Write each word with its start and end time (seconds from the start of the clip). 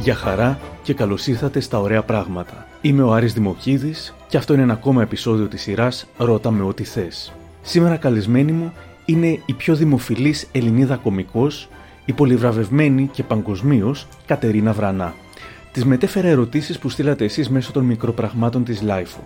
Γεια 0.00 0.14
χαρά 0.14 0.58
και 0.82 0.94
καλώς 0.94 1.26
ήρθατε 1.26 1.60
στα 1.60 1.80
ωραία 1.80 2.02
πράγματα. 2.02 2.66
Είμαι 2.80 3.02
ο 3.02 3.12
Άρης 3.12 3.32
Δημοκίδης 3.32 4.14
και 4.28 4.36
αυτό 4.36 4.52
είναι 4.52 4.62
ένα 4.62 4.72
ακόμα 4.72 5.02
επεισόδιο 5.02 5.46
της 5.46 5.62
σειράς 5.62 6.06
«Ρώτα 6.16 6.50
με 6.50 6.62
ό,τι 6.62 6.84
θες». 6.84 7.32
Σήμερα 7.62 7.96
καλεσμένη 7.96 8.52
μου 8.52 8.72
είναι 9.04 9.42
η 9.46 9.52
πιο 9.52 9.74
δημοφιλής 9.74 10.48
Ελληνίδα 10.52 10.96
κομικός, 10.96 11.68
η 12.04 12.12
πολυβραβευμένη 12.12 13.08
και 13.12 13.22
παγκοσμίως 13.22 14.06
Κατερίνα 14.26 14.72
Βρανά. 14.72 15.14
Της 15.72 15.84
μετέφερα 15.84 16.28
ερωτήσεις 16.28 16.78
που 16.78 16.88
στείλατε 16.88 17.24
εσείς 17.24 17.50
μέσω 17.50 17.72
των 17.72 17.84
μικροπραγμάτων 17.84 18.64
της 18.64 18.82
Lifeo. 18.86 19.22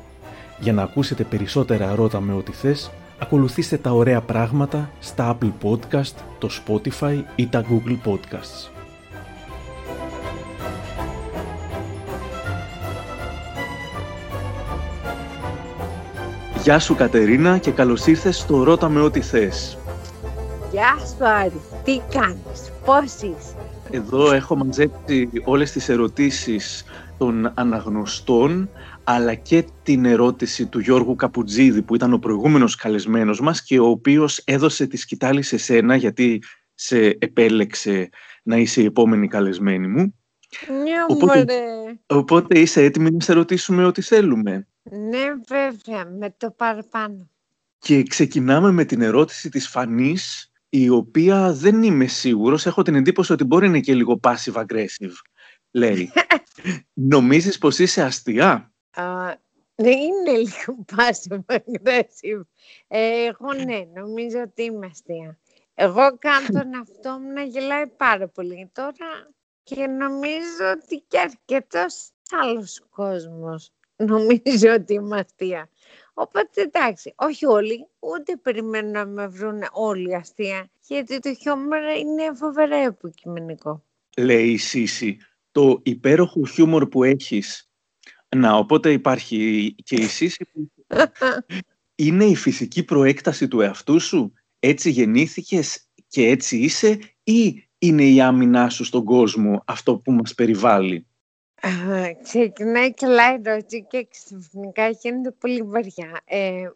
Για 0.61 0.73
να 0.73 0.83
ακούσετε 0.83 1.25
περισσότερα 1.25 1.95
«Ρώτα 1.95 2.21
με 2.21 2.33
ό,τι 2.33 2.53
θες», 2.53 2.91
ακολουθήστε 3.19 3.77
τα 3.77 3.91
ωραία 3.91 4.21
πράγματα 4.21 4.91
στα 5.01 5.37
Apple 5.37 5.53
Podcast, 5.63 6.15
το 6.39 6.49
Spotify 6.51 7.23
ή 7.37 7.47
τα 7.47 7.65
Google 7.71 8.11
Podcasts. 8.11 8.74
Γεια 16.65 16.79
σου 16.79 16.95
Κατερίνα 16.95 17.59
και 17.59 17.71
καλώς 17.71 18.07
ήρθες 18.07 18.37
στο 18.37 18.63
«Ρώτα 18.63 18.89
με 18.89 19.01
ό,τι 19.01 19.21
θες». 19.21 19.79
Γεια 20.71 20.97
σου 21.07 21.25
Άρη, 21.25 21.61
τι 21.85 22.01
κάνεις, 22.11 22.73
πώς 22.85 23.15
είσαι; 23.15 23.57
Εδώ 23.91 24.33
έχω 24.33 24.57
μαζέψει 24.57 25.29
όλες 25.45 25.73
τις 25.73 25.89
ερωτήσεις 25.89 26.85
των 27.19 27.53
αναγνωστών 27.55 28.71
αλλά 29.05 29.35
και 29.35 29.65
την 29.83 30.05
ερώτηση 30.05 30.67
του 30.67 30.79
Γιώργου 30.79 31.15
Καπουτζίδη 31.15 31.83
που 31.83 31.95
ήταν 31.95 32.13
ο 32.13 32.19
προηγούμενος 32.19 32.77
καλεσμένος 32.77 33.41
μας 33.41 33.63
και 33.63 33.79
ο 33.79 33.87
οποίος 33.87 34.39
έδωσε 34.45 34.87
τη 34.87 34.97
σκητάλη 34.97 35.43
σε 35.43 35.57
σένα 35.57 35.97
γιατί 35.97 36.43
σε 36.75 36.99
επέλεξε 37.19 38.09
να 38.43 38.57
είσαι 38.57 38.81
η 38.81 38.85
επόμενη 38.85 39.29
καλεσμένη 39.29 39.87
μου. 39.87 40.15
Ναι, 40.69 40.93
οπότε, 41.09 41.57
οπότε 42.07 42.59
είσαι 42.59 42.83
έτοιμη 42.83 43.11
να 43.11 43.21
σε 43.21 43.33
ρωτήσουμε 43.33 43.85
ό,τι 43.85 44.03
θέλουμε. 44.03 44.69
Ναι, 44.91 45.25
βέβαια, 45.47 46.07
με 46.07 46.35
το 46.37 46.51
παραπάνω. 46.51 47.29
Και 47.79 48.03
ξεκινάμε 48.03 48.71
με 48.71 48.85
την 48.85 49.01
ερώτηση 49.03 49.49
της 49.49 49.69
Φανής, 49.69 50.53
η 50.69 50.89
οποία 50.89 51.53
δεν 51.53 51.83
είμαι 51.83 52.07
σίγουρος, 52.07 52.67
έχω 52.67 52.83
την 52.83 52.95
εντύπωση 52.95 53.33
ότι 53.33 53.45
μπορεί 53.45 53.63
να 53.63 53.69
είναι 53.69 53.81
και 53.81 53.95
λίγο 53.95 54.21
passive 54.23 54.65
aggressive. 54.65 55.13
Λέει, 55.71 56.13
νομίζεις 56.93 57.59
πως 57.59 57.79
είσαι 57.79 58.03
αστεία; 58.03 58.73
ναι, 59.77 59.91
είναι 59.91 60.37
λίγο 60.37 60.85
passive 60.97 61.41
aggressive. 61.47 62.41
Ε, 62.87 63.25
εγώ 63.25 63.53
ναι, 63.65 63.85
νομίζω 63.95 64.41
ότι 64.41 64.63
είμαι 64.63 64.87
αστεία. 64.87 65.39
Εγώ 65.75 66.17
κάνω 66.19 66.47
τον 66.47 66.75
αυτό 66.83 67.19
μου 67.19 67.33
να 67.33 67.43
γελάει 67.43 67.87
πάρα 67.87 68.29
πολύ 68.29 68.71
τώρα 68.73 69.33
και 69.63 69.87
νομίζω 69.87 70.71
ότι 70.77 71.05
και 71.09 71.19
αρκετός 71.19 72.11
άλλος 72.31 72.87
κόσμος 72.91 73.73
νομίζω 74.15 74.73
ότι 74.73 74.95
είμαι 74.95 75.19
αστεία. 75.19 75.69
Οπότε 76.15 76.61
εντάξει, 76.63 77.15
όχι 77.17 77.47
όλοι, 77.47 77.87
ούτε 77.99 78.37
περιμένω 78.43 78.91
να 78.91 79.07
με 79.07 79.27
βρουν 79.27 79.61
όλοι 79.73 80.15
αστεία, 80.15 80.71
γιατί 80.87 81.19
το 81.19 81.35
χιούμορ 81.35 81.83
είναι 81.99 82.35
φοβερά 82.35 82.83
υποκειμενικό. 82.83 83.85
Λέει 84.17 84.51
η 84.51 84.57
Σύση, 84.57 85.19
το 85.53 85.81
υπέροχο 85.83 86.47
χιούμορ 86.47 86.89
που 86.89 87.05
έχεις, 87.05 87.71
να 88.37 88.57
οπότε 88.57 88.93
υπάρχει 88.93 89.75
και 89.85 89.95
η 89.95 90.07
Σύση 90.07 90.47
που 90.53 90.71
είναι 92.05 92.25
η 92.25 92.37
φυσική 92.37 92.85
προέκταση 92.85 93.49
του 93.49 93.61
εαυτού 93.61 94.01
σου, 94.01 94.33
έτσι 94.59 94.91
γεννήθηκες 94.91 95.89
και 96.09 96.27
έτσι 96.29 96.57
είσαι 96.57 96.99
ή 97.25 97.69
είναι 97.79 98.05
η 98.05 98.21
άμυνά 98.21 98.69
σου 98.69 98.85
στον 98.85 99.05
κόσμο 99.05 99.63
αυτό 99.67 99.97
που 99.97 100.13
μας 100.13 100.35
περιβάλλει; 100.35 101.07
Ξεκινάει 102.23 102.95
καλά 102.95 103.33
η 103.33 103.41
ερώτηση 103.45 103.87
και 103.89 104.07
ξαφνικά 104.11 104.89
γίνεται 104.89 105.31
πολύ 105.31 105.63
βαριά. 105.63 106.21
Ε, 106.25 106.69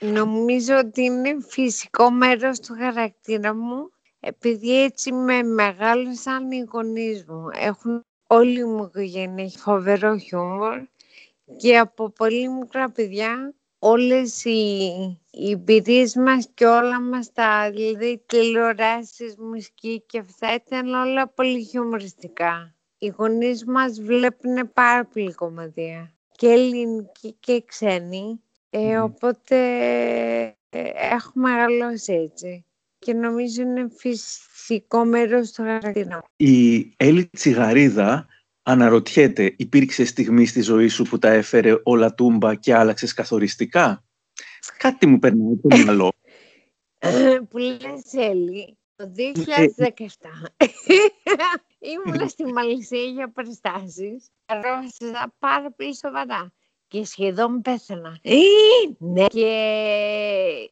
νομίζω 0.00 0.76
ότι 0.76 1.02
είναι 1.02 1.36
φυσικό 1.48 2.10
μέρος 2.10 2.60
του 2.60 2.74
χαρακτήρα 2.78 3.54
μου 3.54 3.90
επειδή 4.20 4.82
έτσι 4.82 5.12
με 5.12 5.42
μεγάλωσαν 5.42 6.50
οι 6.50 6.64
γονείς 6.72 7.24
μου. 7.24 7.48
Έχουν 7.52 8.04
όλη 8.26 8.64
μου 8.64 8.84
οικογένεια 8.84 9.44
έχει 9.44 9.58
φοβερό 9.58 10.18
χιούμορ 10.18 10.82
και 11.56 11.78
από 11.78 12.10
πολύ 12.10 12.48
μικρά 12.48 12.90
παιδιά 12.90 13.54
όλες 13.78 14.44
οι, 14.44 14.84
οι 15.30 15.50
εμπειρίες 15.50 16.14
μας 16.14 16.48
και 16.54 16.66
όλα 16.66 17.00
μας 17.00 17.32
τα 17.32 17.70
δηλαδή 17.70 18.22
τηλεοράσεις, 18.26 19.36
μουσική 19.36 20.02
και 20.06 20.18
αυτά 20.18 20.54
ήταν 20.54 20.94
όλα 20.94 21.28
πολύ 21.28 21.64
χιουμοριστικά 21.64 22.72
οι 22.98 23.06
γονείς 23.16 23.64
μας 23.64 24.00
βλέπουν 24.00 24.72
πάρα 24.72 25.04
πολύ 25.04 25.34
κομμάτια 25.34 26.12
και 26.36 26.46
ελληνική 26.48 27.36
και 27.40 27.62
ξένοι, 27.66 28.40
ε, 28.70 28.98
οπότε 28.98 29.56
ε, 30.68 30.90
έχουμε 31.12 31.50
μεγαλώσει 31.50 32.12
έτσι 32.12 32.64
και 32.98 33.12
νομίζω 33.12 33.62
είναι 33.62 33.88
φυσικό 33.96 35.04
μέρος 35.04 35.52
του 35.52 35.62
χαρακτήρα. 35.62 36.22
Η 36.36 36.92
Έλλη 36.96 37.26
Τσιγαρίδα 37.26 38.26
αναρωτιέται, 38.62 39.54
υπήρξε 39.56 40.04
στιγμή 40.04 40.46
στη 40.46 40.60
ζωή 40.60 40.88
σου 40.88 41.04
που 41.04 41.18
τα 41.18 41.28
έφερε 41.28 41.80
όλα 41.82 42.14
τούμπα 42.14 42.54
και 42.54 42.74
άλλαξες 42.74 43.14
καθοριστικά; 43.14 44.04
Κάτι 44.78 45.06
μου 45.06 45.18
περνάει 45.18 45.56
το 45.56 45.76
μυαλό. 45.76 46.12
που 47.50 47.58
λες 47.58 48.12
Έλλη, 48.12 48.76
το 48.96 49.12
2017 50.56 50.66
ήμουν 51.78 52.28
στη 52.28 52.44
Μαλισσία 52.44 53.02
για 53.02 53.32
περιστάσεις. 53.32 54.30
Αρρώστησα 54.46 55.34
πάρα 55.38 55.70
πολύ 55.70 55.96
σοβαρά 55.96 56.52
και 56.88 57.04
σχεδόν 57.04 57.60
πέθανα. 57.62 58.18
Ε, 58.22 58.36
ναι. 58.98 59.26
Και 59.26 60.70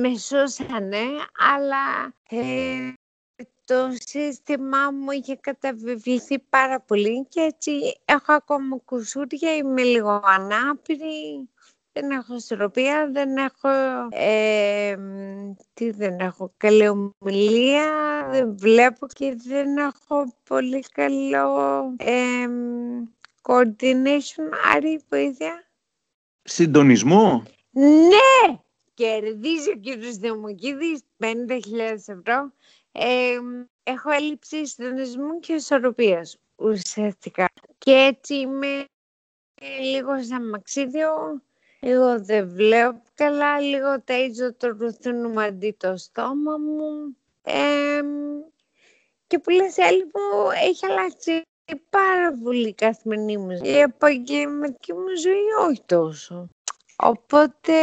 με 0.00 0.16
σώσανε, 0.18 1.04
αλλά 1.54 2.14
ε, 2.28 2.92
το 3.64 3.88
σύστημά 3.92 4.90
μου 4.90 5.10
είχε 5.10 5.36
καταβεβληθεί 5.36 6.38
πάρα 6.38 6.80
πολύ 6.80 7.26
και 7.28 7.40
έτσι 7.40 8.00
έχω 8.04 8.32
ακόμα 8.32 8.76
κουσούρια, 8.84 9.56
είμαι 9.56 9.82
λίγο 9.82 10.20
ανάπηρη 10.24 11.48
δεν 12.00 12.10
έχω 12.10 12.34
ισορροπία, 12.34 13.10
δεν 13.12 13.36
έχω, 13.36 13.68
ε, 14.10 14.96
τι 15.74 15.90
δεν 15.90 16.20
έχω, 16.20 16.52
καλή 16.56 16.88
ομιλία, 16.88 17.90
δεν 18.30 18.56
βλέπω 18.58 19.06
και 19.06 19.34
δεν 19.36 19.76
έχω 19.76 20.34
πολύ 20.48 20.80
καλό 20.80 21.82
ε, 21.96 22.46
coordination, 23.42 24.48
άρη 24.74 25.00
βοήθεια. 25.08 25.64
Συντονισμό. 26.42 27.42
Ναι! 27.70 28.58
Κερδίζει 28.94 29.70
ο 29.70 29.76
κύριος 29.76 30.16
Δημοκίδης 30.16 31.00
50.000 31.18 31.28
ευρώ. 31.88 32.52
Ε, 32.92 33.38
έχω 33.82 34.10
έλλειψη 34.10 34.66
συντονισμού 34.66 35.40
και 35.40 35.52
ισορροπίας 35.52 36.38
ουσιαστικά. 36.56 37.48
Και 37.78 37.92
έτσι 37.92 38.34
είμαι 38.34 38.84
λίγο 39.80 40.22
σαν 40.22 40.48
μαξίδιο 40.48 41.40
Λίγο 41.86 42.20
δεν 42.20 42.48
βλέπω 42.48 43.02
καλά, 43.14 43.60
λίγο 43.60 44.02
ταΐζω 44.06 44.54
το 44.56 44.68
ρουθούνι 44.68 45.28
μου 45.28 45.40
αντί 45.40 45.76
το 45.78 45.96
στόμα 45.96 46.56
μου. 46.56 47.16
Ε, 47.42 48.00
και 49.26 49.38
που 49.38 49.50
λες, 49.50 49.76
μου 50.02 50.50
έχει 50.64 50.86
αλλάξει 50.86 51.42
πάρα 51.90 52.32
πολύ 52.42 52.68
η 52.68 52.74
καθημερινή 52.74 53.36
μου 53.36 53.50
ζωή. 53.50 53.72
Η 53.72 53.78
επαγγελματική 53.78 54.92
μου 54.92 55.16
ζωή 55.22 55.68
όχι 55.68 55.82
τόσο. 55.86 56.48
Οπότε 56.96 57.74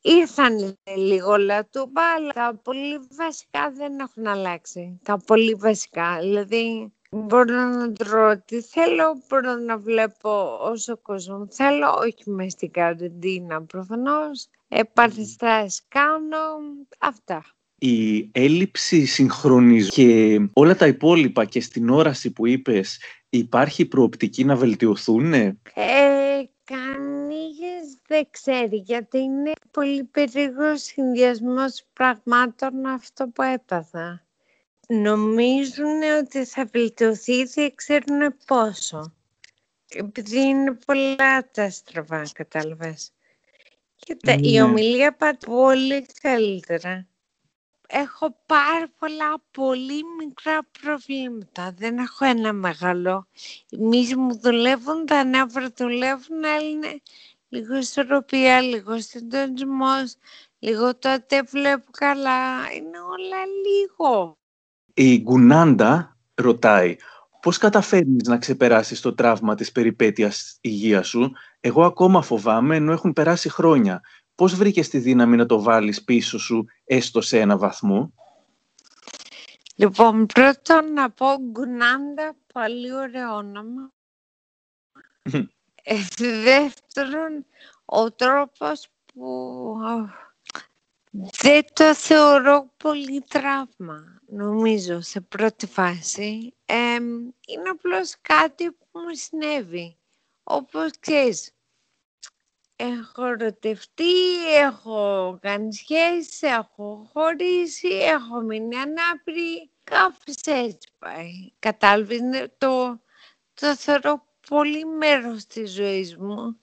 ήρθαν 0.00 0.76
λίγο 0.96 1.36
λατούμπα, 1.36 2.02
αλλά 2.14 2.32
τα 2.32 2.60
πολύ 2.62 3.00
βασικά 3.10 3.70
δεν 3.70 3.98
έχουν 3.98 4.26
αλλάξει. 4.26 5.00
Τα 5.04 5.18
πολύ 5.26 5.54
βασικά, 5.54 6.18
δηλαδή 6.20 6.92
Μπορώ 7.10 7.68
να 7.68 7.92
τρώω 7.92 8.30
ό,τι 8.30 8.62
θέλω, 8.62 9.22
μπορώ 9.28 9.54
να 9.54 9.78
βλέπω 9.78 10.58
όσο 10.60 10.96
κόσμο 10.96 11.46
θέλω, 11.50 11.94
όχι 11.98 12.30
με 12.30 12.48
στην 12.48 12.70
καραντίνα 12.70 13.62
προφανώς. 13.62 14.48
Επαρθεστάσεις 14.68 15.82
κάνω, 15.88 16.36
αυτά. 16.98 17.44
Η 17.78 18.30
έλλειψη 18.32 19.04
συγχρονισμού 19.04 19.90
και 19.90 20.40
όλα 20.52 20.76
τα 20.76 20.86
υπόλοιπα 20.86 21.44
και 21.44 21.60
στην 21.60 21.90
όραση 21.90 22.32
που 22.32 22.46
είπες, 22.46 23.00
υπάρχει 23.28 23.86
προοπτική 23.86 24.44
να 24.44 24.56
βελτιωθούν. 24.56 25.32
Ε, 25.32 25.54
κανείς 26.64 27.98
δεν 28.06 28.26
ξέρει, 28.30 28.76
γιατί 28.76 29.18
είναι 29.18 29.52
πολύ 29.70 30.04
περίεργος 30.04 30.82
συνδυασμός 30.82 31.84
πραγμάτων 31.92 32.86
αυτό 32.86 33.28
που 33.28 33.42
έπαθα 33.42 34.27
νομίζουν 34.88 36.02
ότι 36.20 36.44
θα 36.44 36.64
βελτιωθεί, 36.64 37.44
δεν 37.44 37.74
ξέρουν 37.74 38.36
πόσο. 38.46 39.12
Επειδή 39.88 40.40
είναι 40.40 40.72
πολλά 40.72 41.50
τα 41.50 41.70
στραβά, 41.70 42.26
κατάλαβες. 42.32 43.12
Και 43.96 44.16
η 44.40 44.52
ναι. 44.52 44.62
ομιλία 44.62 45.16
πάει 45.16 45.36
πολύ 45.36 46.06
καλύτερα. 46.22 47.06
έχω 47.88 48.36
πάρα 48.46 48.88
πολλά 48.98 49.42
πολύ 49.50 50.02
μικρά 50.18 50.68
προβλήματα. 50.80 51.74
Δεν 51.76 51.98
έχω 51.98 52.24
ένα 52.24 52.52
μεγάλο. 52.52 53.26
Οι 53.68 54.14
μου 54.14 54.38
δουλεύουν, 54.40 55.06
τα 55.06 55.24
νεύρα 55.24 55.72
δουλεύουν, 55.76 56.44
αλλά 56.44 56.68
είναι 56.68 57.02
λίγο 57.48 57.76
ισορροπία, 57.76 58.60
λίγο 58.60 59.00
συντονισμός, 59.00 60.16
λίγο 60.58 60.96
τότε 60.96 61.42
βλέπω 61.42 61.90
καλά. 61.90 62.72
Είναι 62.72 62.98
όλα 62.98 63.44
λίγο. 63.46 64.37
Η 65.00 65.18
Γκουνάντα 65.20 66.16
ρωτάει, 66.34 66.96
πώς 67.42 67.58
καταφέρνεις 67.58 68.28
να 68.28 68.38
ξεπεράσεις 68.38 69.00
το 69.00 69.14
τραύμα 69.14 69.54
της 69.54 69.72
περιπέτειας 69.72 70.58
υγείας 70.60 71.08
σου; 71.08 71.32
Εγώ 71.60 71.84
ακόμα 71.84 72.22
φοβάμαι, 72.22 72.76
ενώ 72.76 72.92
έχουν 72.92 73.12
περάσει 73.12 73.48
χρόνια. 73.48 74.00
Πώς 74.34 74.54
βρήκες 74.54 74.88
τη 74.88 74.98
δύναμη 74.98 75.36
να 75.36 75.46
το 75.46 75.62
βάλεις 75.62 76.04
πίσω 76.04 76.38
σου, 76.38 76.64
έστω 76.84 77.20
σε 77.20 77.40
ένα 77.40 77.58
βαθμό; 77.58 78.12
Λοιπόν, 79.76 80.26
πρώτον 80.26 80.92
να 80.92 81.10
πω 81.10 81.26
Γκουνάντα, 81.50 82.36
πολύ 82.52 82.92
ωραίο 82.94 83.34
όνομα. 83.34 83.92
ε, 85.82 85.96
δεύτερον, 86.42 87.46
ο 87.84 88.12
τρόπος 88.12 88.88
που 89.06 89.76
δεν 91.10 91.64
το 91.72 91.94
θεωρώ 91.94 92.72
πολύ 92.76 93.20
τραύμα, 93.28 94.20
νομίζω, 94.26 95.00
σε 95.00 95.20
πρώτη 95.20 95.66
φάση. 95.66 96.54
είναι 97.46 97.68
απλώς 97.70 98.14
κάτι 98.20 98.70
που 98.70 98.86
μου 98.92 99.14
συνέβη. 99.14 99.96
Όπως 100.42 100.90
ξέρεις, 101.00 101.50
έχω 102.76 103.24
ερωτευτεί, 103.24 104.54
έχω 104.56 105.38
κάνει 105.42 105.74
σχέση, 105.74 106.46
έχω 106.46 107.10
χωρίσει, 107.12 107.88
έχω 107.88 108.40
μείνει 108.40 108.76
ανάπηρη. 108.76 109.70
Κάπως 109.84 110.34
έτσι 110.44 110.88
πάει. 110.98 111.52
Κατάλαβες, 111.58 112.20
το, 112.58 113.00
το 113.54 113.76
θεωρώ 113.76 114.26
πολύ 114.48 114.84
μέρος 114.84 115.46
της 115.46 115.72
ζωής 115.72 116.16
μου 116.16 116.60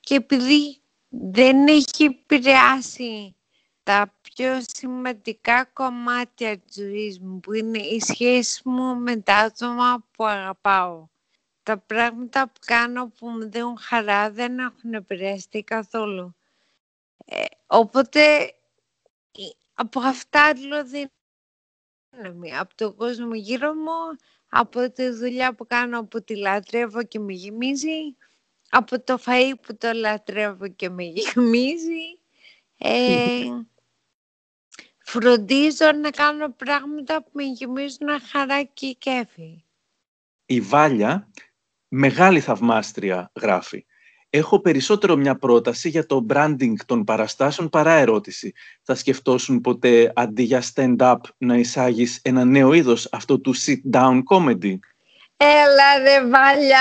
και 0.00 0.14
επειδή 0.14 0.80
δεν 1.08 1.66
έχει 1.66 2.04
επηρεάσει 2.04 3.36
τα 3.84 4.14
πιο 4.22 4.60
σημαντικά 4.66 5.64
κομμάτια 5.64 6.58
της 6.58 6.74
ζωής 6.74 7.20
μου 7.20 7.40
που 7.40 7.52
είναι 7.52 7.78
η 7.78 8.00
σχέση 8.00 8.68
μου 8.68 8.96
με 8.96 9.16
τα 9.16 9.36
άτομα 9.36 10.06
που 10.10 10.24
αγαπάω. 10.24 11.08
Τα 11.62 11.78
πράγματα 11.78 12.46
που 12.46 12.60
κάνω 12.66 13.08
που 13.08 13.28
μου 13.28 13.50
δίνουν 13.50 13.78
χαρά 13.78 14.30
δεν 14.30 14.58
έχουν 14.58 14.94
επηρεαστεί 14.94 15.62
καθόλου. 15.62 16.34
Ε, 17.24 17.44
οπότε 17.66 18.54
από 19.74 20.00
αυτά 20.00 20.44
άλλο 20.44 20.84
δύναμη. 20.84 22.56
Από 22.56 22.74
τον 22.74 22.96
κόσμο 22.96 23.34
γύρω 23.34 23.74
μου, 23.74 24.16
από 24.48 24.90
τη 24.90 25.08
δουλειά 25.08 25.54
που 25.54 25.66
κάνω 25.66 26.04
που 26.04 26.22
τη 26.24 26.36
λατρεύω 26.36 27.02
και 27.02 27.18
με 27.18 27.32
γεμίζει, 27.32 28.16
από 28.70 29.00
το 29.00 29.18
φαΐ 29.26 29.52
που 29.62 29.76
το 29.76 29.92
λατρεύω 29.92 30.68
και 30.68 30.88
με 30.88 31.04
γεμίζει. 31.04 32.18
Ε, 32.78 33.44
φροντίζω 35.04 35.92
να 36.02 36.10
κάνω 36.10 36.50
πράγματα 36.50 37.22
που 37.22 37.30
με 37.32 37.42
γεμίζουν 37.42 38.08
χαρά 38.30 38.62
και 38.62 38.96
κέφι. 38.98 39.64
Η 40.46 40.60
Βάλια, 40.60 41.30
μεγάλη 41.88 42.40
θαυμάστρια, 42.40 43.30
γράφει. 43.40 43.86
Έχω 44.30 44.60
περισσότερο 44.60 45.16
μια 45.16 45.36
πρόταση 45.36 45.88
για 45.88 46.06
το 46.06 46.26
branding 46.28 46.74
των 46.86 47.04
παραστάσεων 47.04 47.68
παρά 47.68 47.92
ερώτηση. 47.92 48.52
Θα 48.82 48.94
σκεφτόσουν 48.94 49.60
ποτέ 49.60 50.12
αντί 50.14 50.42
για 50.42 50.62
stand-up 50.74 51.16
να 51.38 51.56
εισάγεις 51.56 52.20
ένα 52.22 52.44
νέο 52.44 52.72
είδος 52.72 53.08
αυτό 53.12 53.40
του 53.40 53.54
sit-down 53.56 54.20
comedy. 54.30 54.78
Έλα 55.36 55.98
ρε 56.02 56.26
Βάλια! 56.26 56.80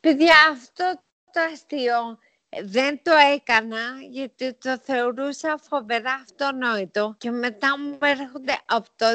Παιδιά, 0.00 0.34
αυτό 0.52 1.02
το 1.32 1.40
αστείο 1.52 2.18
δεν 2.62 3.00
το 3.02 3.12
έκανα 3.34 3.78
γιατί 4.10 4.54
το 4.54 4.78
θεωρούσα 4.78 5.58
φοβερά 5.68 6.12
αυτονόητο 6.12 7.14
και 7.18 7.30
μετά 7.30 7.78
μου 7.78 7.98
έρχονται 8.00 8.58
από 8.66 8.88
το 8.96 9.06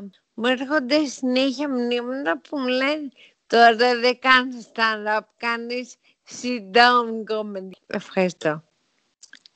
2017 0.00 0.08
μου 0.34 0.46
έρχονται 0.46 1.04
συνέχεια 1.04 1.68
μνήμονα 1.68 2.38
που 2.38 2.58
μου 2.58 2.66
λένε 2.66 3.08
τώρα 3.46 3.76
δεν 3.76 4.18
κάνεις 4.18 4.70
stand-up, 4.74 5.20
κάνεις 5.36 5.94
sit-down 6.42 7.24
comedy. 7.30 7.78
Ευχαριστώ. 7.86 8.64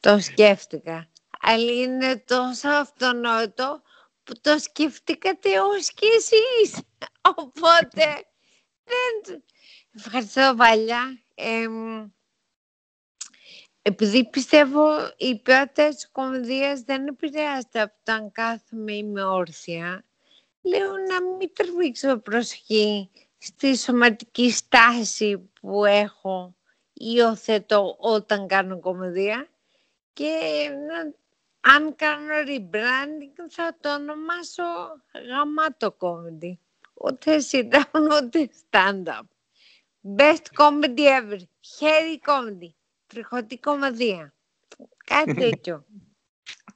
Το 0.00 0.18
σκέφτηκα. 0.18 1.08
Αλλά 1.40 1.72
είναι 1.72 2.16
τόσο 2.16 2.68
αυτονόητο 2.68 3.82
που 4.24 4.40
το 4.40 4.58
σκεφτήκατε 4.58 5.60
ως 5.60 5.92
και 5.92 6.06
εσείς. 6.16 6.82
Οπότε 7.36 8.24
δεν... 8.84 9.42
Ευχαριστώ 9.96 10.54
Βάλια 11.38 12.12
επειδή 13.82 14.28
πιστεύω 14.28 14.88
η 15.16 15.38
ποιότητα 15.38 15.88
της 15.88 16.10
κομμωδίας 16.10 16.80
δεν 16.80 17.06
επηρεάζεται 17.06 17.80
από 17.80 17.94
το 18.02 18.12
αν 18.12 18.32
κάθομαι 18.32 18.92
ή 18.92 19.00
είμαι 19.04 19.22
όρθια, 19.22 20.04
λέω 20.62 20.92
να 20.92 21.22
μην 21.22 21.52
τραβήξω 21.52 22.18
προσοχή 22.18 23.10
στη 23.38 23.76
σωματική 23.76 24.50
στάση 24.50 25.50
που 25.60 25.84
έχω 25.84 26.54
υιοθετώ 26.92 27.96
όταν 27.98 28.46
κάνω 28.46 28.80
κομμωδία 28.80 29.48
και 30.12 30.32
αν 31.60 31.96
κάνω 31.96 32.34
rebranding 32.46 33.46
θα 33.48 33.76
το 33.80 33.94
ονομάσω 33.94 34.62
γαμάτο 35.28 35.96
comedy. 35.98 36.52
Ούτε 36.94 37.36
sit-down 37.50 38.08
ούτε 38.22 38.50
stand-up. 38.70 39.37
Best 40.16 40.52
comedy 40.54 41.06
ever. 41.06 41.38
Hairy 41.80 42.18
comedy. 42.26 42.74
Τριχωτή 43.06 43.58
κομμαδία. 43.58 44.34
Κάτι 45.04 45.34
τέτοιο. 45.44 45.84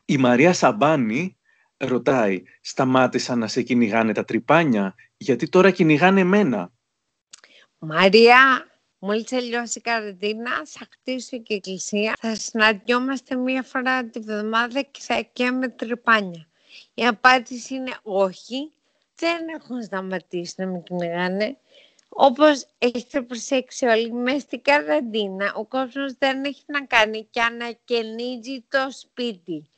Η 0.05 0.17
Μαρία 0.17 0.53
Σαμπάνη 0.53 1.37
ρωτάει, 1.77 2.43
σταμάτησαν 2.61 3.39
να 3.39 3.47
σε 3.47 3.63
κυνηγάνε 3.63 4.13
τα 4.13 4.25
τρυπάνια, 4.25 4.95
γιατί 5.17 5.49
τώρα 5.49 5.71
κυνηγάνε 5.71 6.21
εμένα. 6.21 6.73
Μαρία, 7.79 8.67
μόλις 8.99 9.25
τελειώσει 9.25 9.79
η 9.79 9.83
καραντίνα, 9.83 10.51
θα 10.65 10.89
χτίσω 10.91 11.39
και 11.39 11.55
εκκλησία. 11.55 12.13
Θα 12.21 12.35
συναντιόμαστε 12.35 13.37
μία 13.37 13.63
φορά 13.63 14.05
τη 14.05 14.21
βδομάδα 14.21 14.83
και 14.83 15.01
θα 15.03 15.21
καίμε 15.33 15.69
τρυπάνια. 15.69 16.49
Η 16.95 17.07
απάντηση 17.07 17.75
είναι 17.75 17.97
όχι. 18.03 18.73
Δεν 19.15 19.49
έχουν 19.49 19.83
σταματήσει 19.83 20.55
να 20.57 20.67
με 20.67 20.83
κυνηγάνε. 20.85 21.57
Όπως 22.15 22.67
έχετε 22.79 23.23
προσέξει 23.23 23.87
όλοι, 23.87 24.13
μέσα 24.13 24.39
στην 24.39 24.63
καραντίνα 24.63 25.53
ο 25.55 25.65
κόσμος 25.65 26.13
δεν 26.19 26.45
έχει 26.45 26.63
να 26.67 26.85
κάνει 26.85 27.27
και 27.31 27.41
ανακαινίζει 27.41 28.65
το 28.69 28.87
σπίτι. 28.91 29.71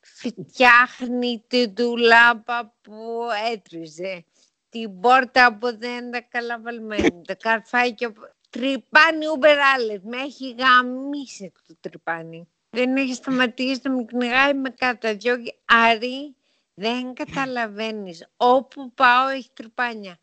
Φτιάχνει 0.00 1.44
την 1.46 1.74
τουλάπα 1.74 2.74
που 2.80 3.26
έτριζε, 3.52 4.24
την 4.68 5.00
πόρτα 5.00 5.56
που 5.56 5.78
δεν 5.78 6.08
ήταν 6.08 6.26
καλά 6.28 6.60
βαλμένη, 6.60 7.22
τα 7.26 7.34
καρφάκια 7.34 8.12
που... 8.12 8.20
Τρυπάνι 8.50 9.28
ούμπερ 9.32 9.56
με 10.02 10.16
έχει 10.16 10.54
γαμίσει 10.58 11.52
το 11.66 11.74
τρυπάνι. 11.80 12.48
Δεν 12.70 12.96
έχει 12.96 13.14
σταματήσει 13.14 13.80
να 13.82 13.90
με 13.90 14.04
κυνηγάει 14.04 14.54
με 14.54 14.70
καταδιώκει. 14.70 15.54
Άρη, 15.64 16.34
δεν 16.74 17.14
καταλαβαίνεις. 17.14 18.28
Όπου 18.36 18.92
πάω 18.92 19.28
έχει 19.28 19.50
τρυπάνια. 19.54 20.18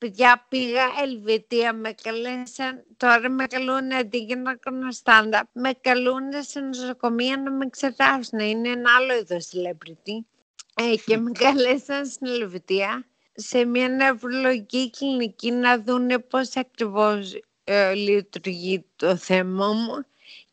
Παιδιά, 0.00 0.46
πήγα 0.48 0.82
Ελβετία, 1.02 1.72
με 1.72 1.94
καλέσαν, 2.02 2.84
τώρα 2.96 3.30
με 3.30 3.46
καλούν 3.46 3.92
αντί 3.92 4.18
για 4.18 4.36
να 4.36 4.54
κάνω 4.54 4.88
stand-up, 5.02 5.42
με 5.52 5.72
καλούν 5.80 6.22
σε 6.40 6.60
νοσοκομεία 6.60 7.36
να 7.36 7.50
με 7.50 7.64
εξετάσουν, 7.64 8.38
είναι 8.38 8.68
ένα 8.68 8.90
άλλο 8.98 9.14
είδος 9.14 9.50
celebrity. 9.52 10.24
Ε, 10.74 10.96
και 11.06 11.16
με 11.16 11.30
καλέσαν 11.44 12.06
στην 12.06 12.26
Ελβετία 12.26 13.06
σε 13.34 13.64
μια 13.64 13.88
νευρολογική 13.88 14.90
κλινική 14.90 15.50
να 15.50 15.78
δούνε 15.78 16.18
πώς 16.18 16.56
ακριβώς 16.56 17.40
ε, 17.64 17.94
λειτουργεί 17.94 18.84
το 18.96 19.16
θέμα 19.16 19.72
μου 19.72 20.04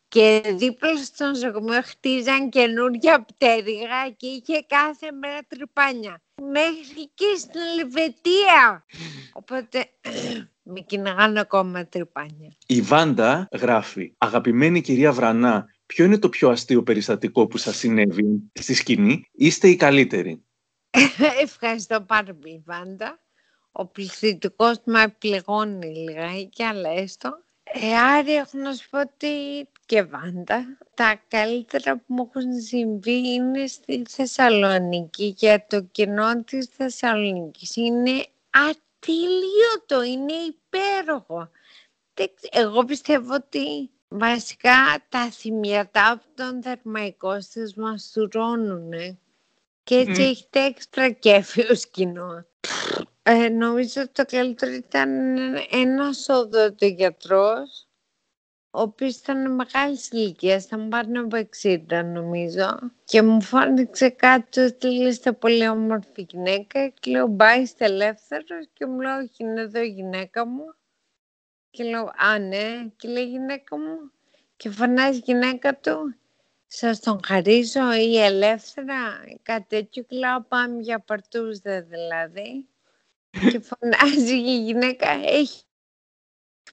και 0.08 0.42
δίπλα 0.56 0.96
στο 0.96 1.26
νοσοκομείο 1.26 1.82
χτίζαν 1.82 2.48
καινούργια 2.48 3.24
πτέρυγα 3.24 4.10
και 4.16 4.26
είχε 4.26 4.64
κάθε 4.66 5.12
μέρα 5.12 5.38
τρυπάνια. 5.48 6.22
Μέχρι 6.42 7.10
και 7.14 7.36
στην 7.38 7.60
Ελβετία. 7.78 8.84
Οπότε 9.32 9.86
με 10.72 10.80
κυνηγάνε 10.80 11.40
ακόμα 11.40 11.86
τρυπάνια. 11.86 12.56
Η 12.66 12.80
Βάντα 12.80 13.48
γράφει 13.52 14.14
«Αγαπημένη 14.18 14.80
κυρία 14.80 15.12
Βρανά, 15.12 15.66
ποιο 15.86 16.04
είναι 16.04 16.18
το 16.18 16.28
πιο 16.28 16.48
αστείο 16.48 16.82
περιστατικό 16.82 17.46
που 17.46 17.56
σας 17.56 17.76
συνέβη 17.76 18.50
στη 18.52 18.74
σκηνή, 18.74 19.28
είστε 19.32 19.68
οι 19.68 19.76
καλύτεροι». 19.76 20.44
Ευχαριστώ 21.42 22.00
πάρα 22.00 22.34
πολύ 22.34 22.62
Βάντα. 22.66 23.20
Ο 23.72 23.86
πληθυντικός 23.86 24.80
με 24.84 25.14
πληγώνει 25.18 25.86
λίγα 25.86 26.42
και 26.42 26.64
αλλά 26.64 26.90
έστω. 26.90 27.30
Ε, 27.62 27.96
Άρη, 27.96 28.34
έχω 28.34 28.58
να 28.58 28.72
σου 28.74 28.88
πω 28.90 29.00
ότι 29.00 29.28
και 29.88 30.02
Βάντα, 30.02 30.78
τα 30.94 31.22
καλύτερα 31.28 31.96
που 31.96 32.04
μου 32.06 32.30
έχουν 32.34 32.60
συμβεί 32.60 33.32
είναι 33.32 33.66
στη 33.66 34.02
Θεσσαλονίκη 34.08 35.34
για 35.36 35.66
το 35.66 35.82
κοινό 35.82 36.44
της 36.44 36.66
Θεσσαλονίκης. 36.66 37.76
Είναι 37.76 38.26
ατελείωτο, 38.50 40.02
είναι 40.02 40.32
υπέροχο. 40.32 41.50
Εγώ 42.50 42.84
πιστεύω 42.84 43.34
ότι 43.34 43.90
βασικά 44.08 45.04
τα 45.08 45.30
θυμιατά 45.30 46.10
από 46.10 46.24
τον 46.34 46.62
θερμαϊκό 46.62 47.40
στις 47.40 47.74
μας 47.74 48.10
τουρώνουν. 48.14 49.18
Και 49.82 49.96
έτσι 49.96 50.22
mm. 50.22 50.30
έχετε 50.30 50.64
έξτρα 50.64 51.10
κέφι 51.10 51.70
ως 51.70 51.90
κοινό. 51.90 52.46
Ε, 53.22 53.48
νομίζω 53.48 54.02
ότι 54.02 54.12
το 54.12 54.24
καλύτερο 54.24 54.72
ήταν 54.72 55.10
ένας 55.70 56.28
οδοντογιατρός 56.28 57.87
ο 58.70 58.80
οποίος 58.80 59.16
ήταν 59.16 59.54
μεγάλης 59.54 60.10
ηλικίας, 60.10 60.66
θα 60.66 60.78
μου 60.78 60.88
πάρει 60.88 61.16
από 61.16 61.48
60 61.62 62.04
νομίζω. 62.04 62.78
Και 63.04 63.22
μου 63.22 63.42
φάνηξε 63.42 64.08
κάτι 64.08 64.60
ότι 64.60 64.88
είστε 64.88 65.32
πολύ 65.32 65.68
όμορφη 65.68 66.26
γυναίκα 66.30 66.88
και 66.88 67.10
λέω 67.10 67.26
μπα 67.26 67.56
είστε 67.56 67.84
ελεύθερος 67.84 68.68
και 68.72 68.86
μου 68.86 69.00
λέω 69.00 69.16
όχι 69.16 69.44
είναι 69.44 69.60
εδώ 69.60 69.82
η 69.82 69.88
γυναίκα 69.88 70.46
μου. 70.46 70.74
Και 71.70 71.84
λέω 71.84 72.12
α 72.16 72.38
ναι 72.38 72.90
και 72.96 73.08
λέει 73.08 73.28
γυναίκα 73.28 73.78
μου 73.78 74.10
και 74.56 74.70
φωνάζει 74.70 75.18
η 75.18 75.22
γυναίκα 75.24 75.76
του 75.76 76.14
σας 76.66 77.00
τον 77.00 77.20
χαρίζω 77.24 77.92
ή 77.92 78.18
ελεύθερα 78.18 79.24
κάτι 79.42 79.66
τέτοιο 79.68 80.02
και 80.02 80.16
λέω 80.16 80.42
πάμε 80.48 80.80
για 80.80 80.98
παρτούζα 80.98 81.82
δηλαδή. 81.82 82.68
και 83.50 83.60
φωνάζει 83.60 84.36
η 84.36 84.62
γυναίκα 84.62 85.10
έχει 85.10 85.62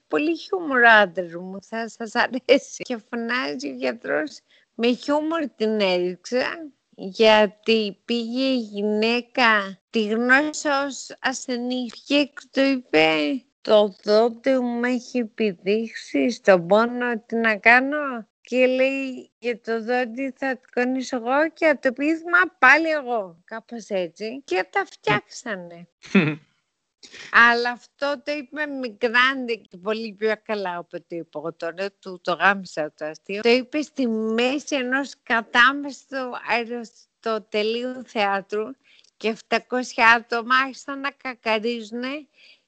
πολύ 0.07 0.38
χιούμορ 0.38 0.85
άντρα 0.85 1.41
μου, 1.41 1.62
θα 1.62 1.89
σας 1.89 2.15
αρέσει. 2.24 2.83
Και 2.83 2.97
φωνάζει 3.09 3.69
ο 3.69 3.74
γιατρός, 3.74 4.39
με 4.74 4.93
χιούμορ 4.93 5.47
την 5.55 5.79
έδειξα, 5.79 6.71
γιατί 6.95 8.01
πήγε 8.05 8.45
η 8.45 8.57
γυναίκα, 8.57 9.81
τη 9.89 10.07
γνώρισε 10.07 10.69
ως 10.69 11.15
ασθενή 11.19 11.85
και 12.05 12.29
το 12.51 12.62
είπε 12.62 13.41
το 13.62 13.95
δόντι 14.03 14.59
μου 14.59 14.83
έχει 14.83 15.17
επιδείξει 15.17 16.29
στον 16.29 16.67
πόνο 16.67 17.19
τι 17.25 17.35
να 17.35 17.57
κάνω 17.57 18.27
και 18.41 18.67
λέει 18.67 19.31
για 19.38 19.62
το 19.62 19.83
δόντι 19.83 20.33
θα 20.38 20.55
το 20.55 20.62
κάνεις 20.71 21.12
εγώ 21.12 21.50
και 21.53 21.77
το 21.81 21.93
πείσμα 21.93 22.38
πάλι 22.59 22.89
εγώ. 22.89 23.41
Κάπως 23.45 23.89
έτσι. 23.89 24.41
Και 24.45 24.67
τα 24.69 24.85
φτιάξανε. 24.85 25.88
Αλλά 27.31 27.71
αυτό 27.71 28.21
το 28.24 28.31
είπε 28.31 28.65
μικράντε 28.65 29.53
και 29.53 29.77
πολύ 29.77 30.13
πιο 30.13 30.33
καλά 30.43 30.77
από 30.77 30.89
το 30.89 31.05
είπα 31.07 31.29
εγώ 31.39 31.53
τώρα, 31.53 31.91
του 32.00 32.19
το 32.24 32.33
γάμισα 32.33 32.93
το 32.97 33.05
αστείο. 33.05 33.41
Το 33.41 33.50
είπε 33.50 33.81
στη 33.81 34.07
μέση 34.07 34.75
ενός 34.75 35.13
κατάμεστου 35.24 36.17
αεροστοτελείου 36.50 38.03
θεάτρου 38.05 38.65
και 39.17 39.38
700 39.47 39.57
άτομα 40.15 40.55
άρχισαν 40.55 41.00
να 41.00 41.12
κακαρίζουν 41.12 42.03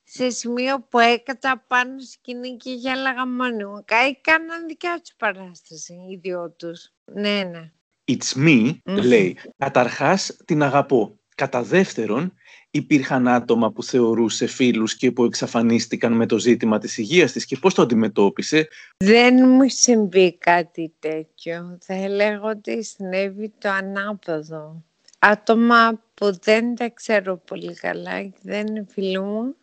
σε 0.03 0.29
σημείο 0.29 0.81
που 0.89 0.99
έκατσα 0.99 1.63
πάνω 1.67 1.99
σκηνή 1.99 2.57
και 2.57 2.71
γέλαγα 2.71 3.27
μόνοι 3.27 3.65
μου. 3.65 3.83
Κάναν 4.21 4.67
δικιά 4.67 4.99
τους 4.99 5.13
παράσταση, 5.17 5.93
οι 5.93 6.19
δυο 6.21 6.49
τους. 6.51 6.91
Ναι, 7.05 7.43
ναι. 7.43 7.71
It's 8.05 8.37
me, 8.37 8.75
λέει. 8.83 9.37
Καταρχάς 9.57 10.37
την 10.45 10.63
αγαπώ. 10.63 11.19
Κατά 11.35 11.63
δεύτερον, 11.63 12.33
υπήρχαν 12.71 13.27
άτομα 13.27 13.71
που 13.71 13.83
θεωρούσε 13.83 14.47
φίλους 14.47 14.95
και 14.95 15.11
που 15.11 15.23
εξαφανίστηκαν 15.23 16.13
με 16.13 16.25
το 16.25 16.37
ζήτημα 16.37 16.77
της 16.77 16.97
υγείας 16.97 17.31
της 17.31 17.45
και 17.45 17.57
πώς 17.57 17.73
το 17.73 17.81
αντιμετώπισε; 17.81 18.67
Δεν 18.97 19.47
μου 19.47 19.69
συμβεί 19.69 20.37
κάτι 20.37 20.93
τέτοιο. 20.99 21.77
Θα 21.81 21.93
έλεγα 21.93 22.41
ότι 22.41 22.83
συνέβη 22.83 23.53
το 23.57 23.69
ανάποδο. 23.69 24.83
Άτομα 25.19 26.03
που 26.13 26.39
δεν 26.41 26.75
τα 26.75 26.89
ξέρω 26.89 27.37
πολύ 27.37 27.73
καλά 27.73 28.23
και 28.23 28.39
δεν 28.41 28.67
είναι 28.67 28.85
φίλοι 28.89 29.19
μου, 29.19 29.55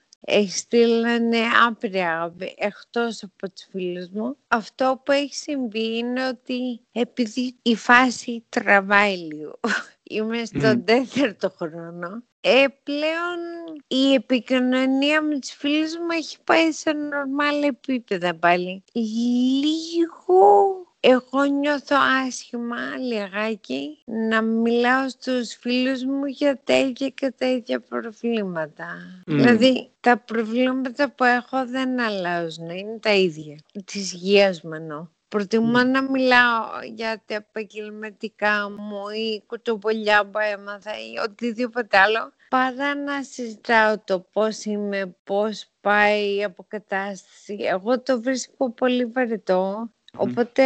στείλανε 0.49 1.38
άπρια 1.66 2.34
εκτός 2.56 3.23
από 3.23 3.50
τους 3.52 3.66
φίλους 3.70 4.08
μου. 4.08 4.37
Αυτό 4.49 5.02
που 5.04 5.12
έχει 5.12 5.34
συμβεί 5.34 5.96
είναι 5.96 6.28
ότι 6.28 6.80
επειδή 6.92 7.54
η 7.62 7.76
φάση 7.76 8.44
τραβάει 8.49 9.16
λίγο, 9.16 9.61
είμαι 10.02 10.44
στον 10.44 10.84
τέταρτο 10.84 11.50
χρόνο, 11.50 12.23
ε, 12.47 12.65
πλέον 12.83 13.39
η 13.87 14.15
επικοινωνία 14.15 15.23
με 15.23 15.39
τους 15.39 15.51
φίλους 15.51 15.97
μου 15.97 16.11
έχει 16.11 16.37
πάει 16.45 16.73
σε 16.73 16.93
νορμάλ 16.93 17.63
επίπεδα 17.63 18.35
πάλι. 18.35 18.85
Λίγο 18.93 20.85
εγώ 21.01 21.45
νιώθω 21.45 21.97
άσχημα 22.27 22.97
λιγάκι 22.99 23.99
να 24.05 24.43
μιλάω 24.43 25.09
στους 25.09 25.55
φίλους 25.55 26.05
μου 26.05 26.27
για 26.27 26.61
τα 26.65 26.79
ίδια 26.79 27.09
και 27.09 27.31
τα 27.39 27.47
ίδια 27.47 27.81
προβλήματα. 27.81 28.87
Δηλαδή 29.27 29.91
τα 30.01 30.19
προβλήματα 30.19 31.11
που 31.11 31.25
έχω 31.25 31.67
δεν 31.67 32.01
αλλάζουν, 32.01 32.69
είναι 32.71 32.99
τα 32.99 33.13
ίδια. 33.15 33.59
Της 33.85 34.13
υγείας 34.13 34.63
μου 34.63 34.73
εννοώ. 34.75 35.07
Προτιμώ 35.35 35.83
να 35.85 36.03
μιλάω 36.03 36.67
για 36.95 37.23
τα 37.26 37.35
επαγγελματικά 37.35 38.71
μου 38.71 39.09
ή 39.09 39.43
κουτοπολιά 39.47 40.26
που 40.26 40.38
έμαθα 40.38 40.91
ή 40.91 41.19
οτιδήποτε 41.29 41.99
άλλο 41.99 42.33
παρά 42.49 42.95
να 42.95 43.23
συζητάω 43.23 43.99
το 43.99 44.21
πώς 44.33 44.64
είμαι, 44.64 45.17
πώς 45.25 45.67
πάει 45.81 46.37
η 46.37 46.45
αποκατάσταση. 46.45 47.57
Εγώ 47.61 48.00
το 48.00 48.21
βρίσκω 48.21 48.71
πολύ 48.71 49.05
βαρετό 49.05 49.91
Οπότε 50.17 50.64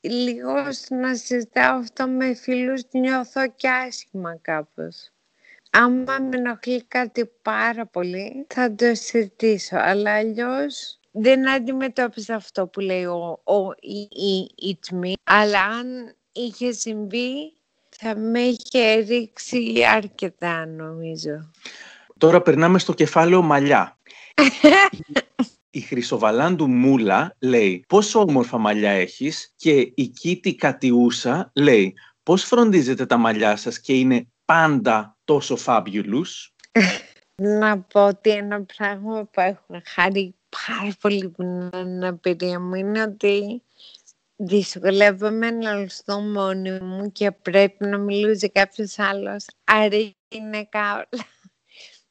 λίγος 0.00 0.86
να 0.88 1.14
συζητάω 1.14 1.78
αυτό 1.78 2.08
με 2.08 2.34
φίλους 2.34 2.82
νιώθω 2.90 3.48
και 3.48 3.68
άσχημα 3.68 4.38
κάπως. 4.42 5.10
Άμα 5.70 6.18
με 6.18 6.36
ενοχλεί 6.36 6.84
κάτι 6.84 7.30
πάρα 7.42 7.86
πολύ 7.86 8.46
θα 8.48 8.74
το 8.74 8.94
συζητήσω, 8.94 9.76
αλλά 9.76 10.14
αλλιώς 10.14 11.00
δεν 11.12 11.48
αντιμετώπισα 11.48 12.34
αυτό 12.34 12.66
που 12.66 12.80
λέει 12.80 13.04
ο, 13.04 13.40
ο 13.44 13.70
ή, 13.80 14.00
ή, 14.26 14.50
it's 14.60 15.04
me, 15.04 15.12
αλλά 15.24 15.60
αν 15.60 16.16
είχε 16.32 16.72
συμβεί 16.72 17.52
θα 17.96 18.16
με 18.16 18.40
είχε 18.40 18.94
ρίξει 18.94 19.84
αρκετά 19.94 20.66
νομίζω. 20.66 21.50
Τώρα 22.18 22.42
περνάμε 22.42 22.78
στο 22.78 22.92
κεφάλαιο 22.92 23.42
μαλλιά. 23.42 23.98
Η 25.74 25.80
Χρυσοβαλάντου 25.80 26.68
Μούλα 26.68 27.36
λέει 27.38 27.84
πόσο 27.88 28.20
όμορφα 28.20 28.58
μαλλιά 28.58 28.90
έχεις 28.90 29.52
και 29.56 29.92
η 29.94 30.08
Κίτη 30.08 30.54
Κατιούσα 30.54 31.50
λέει 31.54 31.94
πώς 32.22 32.44
φροντίζετε 32.44 33.06
τα 33.06 33.16
μαλλιά 33.16 33.56
σας 33.56 33.80
και 33.80 33.92
είναι 33.92 34.26
πάντα 34.44 35.16
τόσο 35.24 35.56
fabulous; 35.66 36.48
Να 37.34 37.80
πω 37.80 38.06
ότι 38.06 38.30
ένα 38.30 38.62
πράγμα 38.62 39.24
που 39.24 39.40
έχουν 39.40 39.82
χάρη 39.84 40.34
πάρα 40.56 40.92
πολύ 41.00 41.28
που 41.28 41.42
είναι 41.42 41.68
αναπηρία 41.72 42.60
μου 42.60 42.74
είναι 42.74 43.02
ότι 43.02 43.62
δυσκολεύομαι 44.36 45.50
να 45.50 45.74
λουστώ 45.74 46.20
μόνη 46.20 46.70
μου 46.70 47.12
και 47.12 47.30
πρέπει 47.30 47.86
να 47.86 47.98
μιλούσε 47.98 48.48
κάποιος 48.48 48.98
άλλος. 48.98 49.46
Άρα 49.64 50.12
είναι 50.28 50.64
καόλα. 50.64 51.06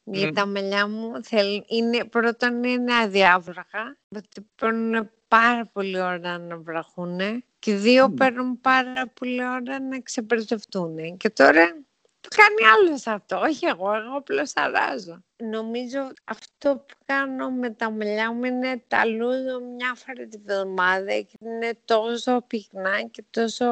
Για 0.04 0.32
τα 0.32 0.46
μαλλιά 0.46 0.88
μου 0.88 1.24
θέλ, 1.24 1.62
είναι, 1.66 2.04
πρώτον 2.04 2.64
είναι 2.64 2.94
αδιάβραχα, 2.94 3.98
ότι 4.08 4.46
παίρνουν 4.54 5.10
πάρα 5.28 5.66
πολύ 5.66 6.00
ώρα 6.00 6.38
να 6.38 6.56
βραχούν 6.56 7.44
και 7.58 7.74
δύο 7.74 8.06
mm. 8.06 8.16
παίρνουν 8.16 8.60
πάρα 8.60 9.08
πολύ 9.08 9.44
ώρα 9.44 9.80
να 9.80 10.00
ξεπερδευτούν. 10.00 11.16
Και 11.16 11.30
τώρα 11.30 11.84
το 12.22 12.28
κάνει 12.36 12.70
άλλος 12.74 13.06
αυτό, 13.06 13.40
όχι 13.40 13.66
εγώ, 13.66 13.94
εγώ 13.94 14.16
απλώς 14.16 14.52
αράζω. 14.54 15.22
Νομίζω 15.36 16.12
αυτό 16.24 16.76
που 16.76 16.94
κάνω 17.04 17.50
με 17.50 17.70
τα 17.70 17.90
μαλλιά 17.90 18.32
μου 18.32 18.44
είναι 18.44 18.82
τα 18.88 19.06
λούζω 19.06 19.60
μια 19.76 19.94
φορά 19.94 20.26
τη 20.28 20.38
βδομάδα 20.38 21.20
και 21.20 21.36
είναι 21.40 21.78
τόσο 21.84 22.44
πυκνά 22.46 23.02
και 23.10 23.24
τόσο 23.30 23.66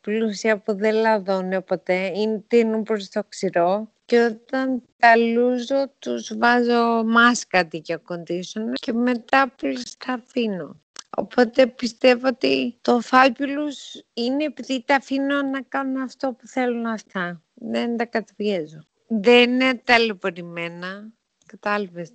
πλούσια 0.00 0.58
που 0.58 0.74
δεν 0.74 0.94
λαδώνε 0.94 1.60
ποτέ. 1.60 2.12
Είναι 2.14 2.44
τίνουν 2.46 2.82
προς 2.82 3.08
το 3.08 3.24
ξηρό 3.28 3.92
και 4.04 4.22
όταν 4.22 4.82
τα 4.96 5.16
λούζω 5.16 5.88
τους 5.98 6.36
βάζω 6.38 7.04
μάσκα 7.04 7.58
αντί 7.58 7.82
για 7.84 8.02
conditioner 8.08 8.72
και 8.72 8.92
μετά 8.92 9.52
πλούς 9.56 9.96
τα 9.96 10.12
αφήνω. 10.12 10.80
Οπότε 11.16 11.66
πιστεύω 11.66 12.26
ότι 12.26 12.78
το 12.80 13.00
fabulous 13.10 14.00
είναι 14.12 14.44
επειδή 14.44 14.84
τα 14.86 14.94
αφήνω 14.94 15.42
να 15.42 15.62
κάνουν 15.62 16.02
αυτό 16.02 16.32
που 16.32 16.46
θέλουν 16.46 16.86
αυτά. 16.86 17.42
Δεν 17.60 17.96
τα 17.96 18.04
καταπιέζω. 18.04 18.86
Δεν 19.06 19.50
είναι 19.50 19.74
ταλαιπωρημένα. 19.84 21.12
Κατάλαβες. 21.46 22.12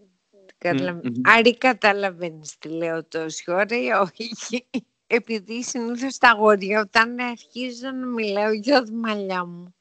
Mm-hmm. 0.60 1.02
Άρη 1.24 1.58
καταλαβαίνεις 1.58 2.58
τι 2.58 2.70
λέω 2.70 3.06
τόση 3.06 3.52
ώρα 3.52 3.78
ή 3.78 3.90
όχι. 3.92 4.68
Επειδή 5.08 5.64
συνήθως 5.64 6.18
τα 6.18 6.30
αγόρια 6.30 6.80
όταν 6.80 7.20
αρχίζω 7.20 7.92
να 7.92 8.06
μιλάω 8.06 8.52
για 8.52 8.86
μαλλιά 8.94 9.46
μου 9.46 9.64
ναι. 9.64 9.72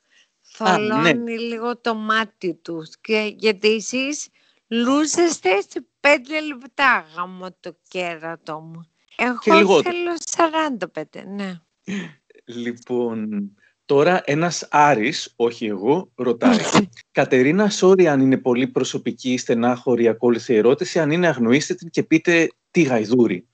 θολώνει 0.43 1.15
ναι. 1.15 1.37
λίγο 1.37 1.79
το 1.79 1.95
μάτι 1.95 2.55
τους. 2.55 2.99
Και, 3.01 3.35
γιατί 3.37 3.75
εσείς 3.75 4.29
λούζεστε 4.69 5.61
σε 5.61 5.87
πέντε 6.01 6.41
λεπτά 6.41 7.07
γάμω 7.17 7.57
το 7.61 7.77
κέρατο 7.89 8.61
μου. 8.61 8.89
Εγώ 9.45 9.83
θέλω 9.83 10.13
45, 11.03 11.03
ναι. 11.27 11.61
Λοιπόν, 12.45 13.51
τώρα 13.85 14.23
ένας 14.25 14.69
Άρης, 14.71 15.33
όχι 15.37 15.67
εγώ, 15.67 16.11
ρωτάει. 16.15 16.59
Κατερίνα, 17.11 17.71
sorry 17.81 18.05
αν 18.05 18.21
είναι 18.21 18.37
πολύ 18.37 18.67
προσωπική, 18.67 19.37
στενάχωρη, 19.37 20.09
ακόλουθη 20.09 20.55
ερώτηση, 20.55 20.99
αν 20.99 21.11
είναι 21.11 21.27
αγνοήστε 21.27 21.75
την 21.75 21.91
και 21.91 22.03
πείτε 22.03 22.49
τι 22.71 22.83
γαϊδούρι. 22.83 23.47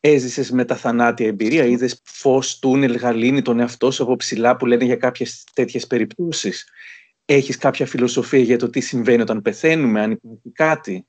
Έζησες 0.00 0.50
με 0.50 0.64
τα 0.64 0.76
θανάτια 0.76 1.26
εμπειρία, 1.26 1.64
είδες 1.64 2.00
φως, 2.04 2.58
τούνελ, 2.58 2.96
γαλήνη 2.96 3.42
τον 3.42 3.60
εαυτό 3.60 3.90
σου 3.90 4.02
από 4.02 4.16
ψηλά 4.16 4.56
που 4.56 4.66
λένε 4.66 4.84
για 4.84 4.96
κάποιες 4.96 5.44
τέτοιες 5.54 5.86
περιπτώσεις. 5.86 6.68
Έχεις 7.24 7.56
κάποια 7.56 7.86
φιλοσοφία 7.86 8.38
για 8.38 8.58
το 8.58 8.70
τι 8.70 8.80
συμβαίνει 8.80 9.22
όταν 9.22 9.42
πεθαίνουμε, 9.42 10.00
αν 10.00 10.10
υπάρχει 10.10 10.50
κάτι; 10.52 11.06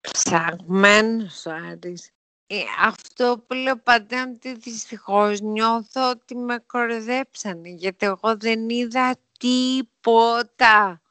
Ψαγμένος 0.00 1.46
Άρης. 1.46 2.12
Ε, 2.52 2.62
αυτό 2.78 3.44
που 3.46 3.54
λέω 3.54 3.76
πάντα 3.78 4.22
ότι 4.22 4.54
δυστυχώς 4.54 5.40
νιώθω 5.40 6.10
ότι 6.10 6.36
με 6.36 6.58
κορδέψανε 6.58 7.68
γιατί 7.68 8.06
εγώ 8.06 8.36
δεν 8.36 8.68
είδα 8.68 9.16
τίποτα. 9.38 11.02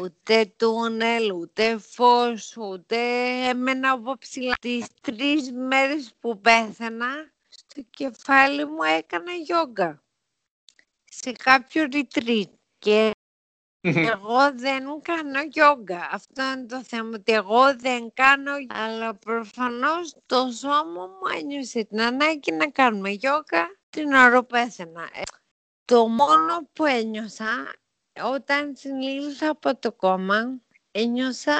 Ούτε 0.00 0.54
τούνελ, 0.56 1.32
ούτε 1.32 1.78
φως, 1.78 2.56
ούτε 2.56 2.96
έμενα 3.48 3.90
από 3.90 4.18
ψηλά. 4.18 4.54
Τις 4.60 4.86
τρεις 5.00 5.52
μέρες 5.52 6.14
που 6.20 6.40
πέθανα, 6.40 7.32
στο 7.48 7.82
κεφάλι 7.90 8.66
μου 8.66 8.82
έκανα 8.82 9.32
γιόγκα. 9.32 10.02
Σε 11.04 11.32
κάποιο 11.32 11.88
retreat. 11.92 12.50
Και 12.78 13.10
εγώ 13.80 14.52
δεν 14.54 14.84
κάνω 15.02 15.42
γιόγκα. 15.50 16.08
Αυτό 16.12 16.42
είναι 16.42 16.66
το 16.66 16.82
θέμα, 16.84 17.10
ότι 17.14 17.32
εγώ 17.32 17.76
δεν 17.76 18.12
κάνω 18.14 18.52
Αλλά 18.68 19.14
προφανώς 19.14 20.16
το 20.26 20.50
σώμα 20.50 21.06
μου 21.06 21.38
ένιωσε 21.40 21.84
την 21.84 22.00
ανάγκη 22.00 22.52
να 22.52 22.70
κάνουμε 22.70 23.10
γιόγκα 23.10 23.68
την 23.90 24.12
ώρα 24.12 24.40
που 24.40 24.46
πέθανα. 24.46 25.02
Ε, 25.02 25.22
το 25.84 26.08
μόνο 26.08 26.68
που 26.72 26.84
ένιωσα 26.84 27.74
όταν 28.22 28.76
συνήλθα 28.76 29.50
από 29.50 29.76
το 29.76 29.92
κόμμα, 29.92 30.60
ένιωσα 30.90 31.56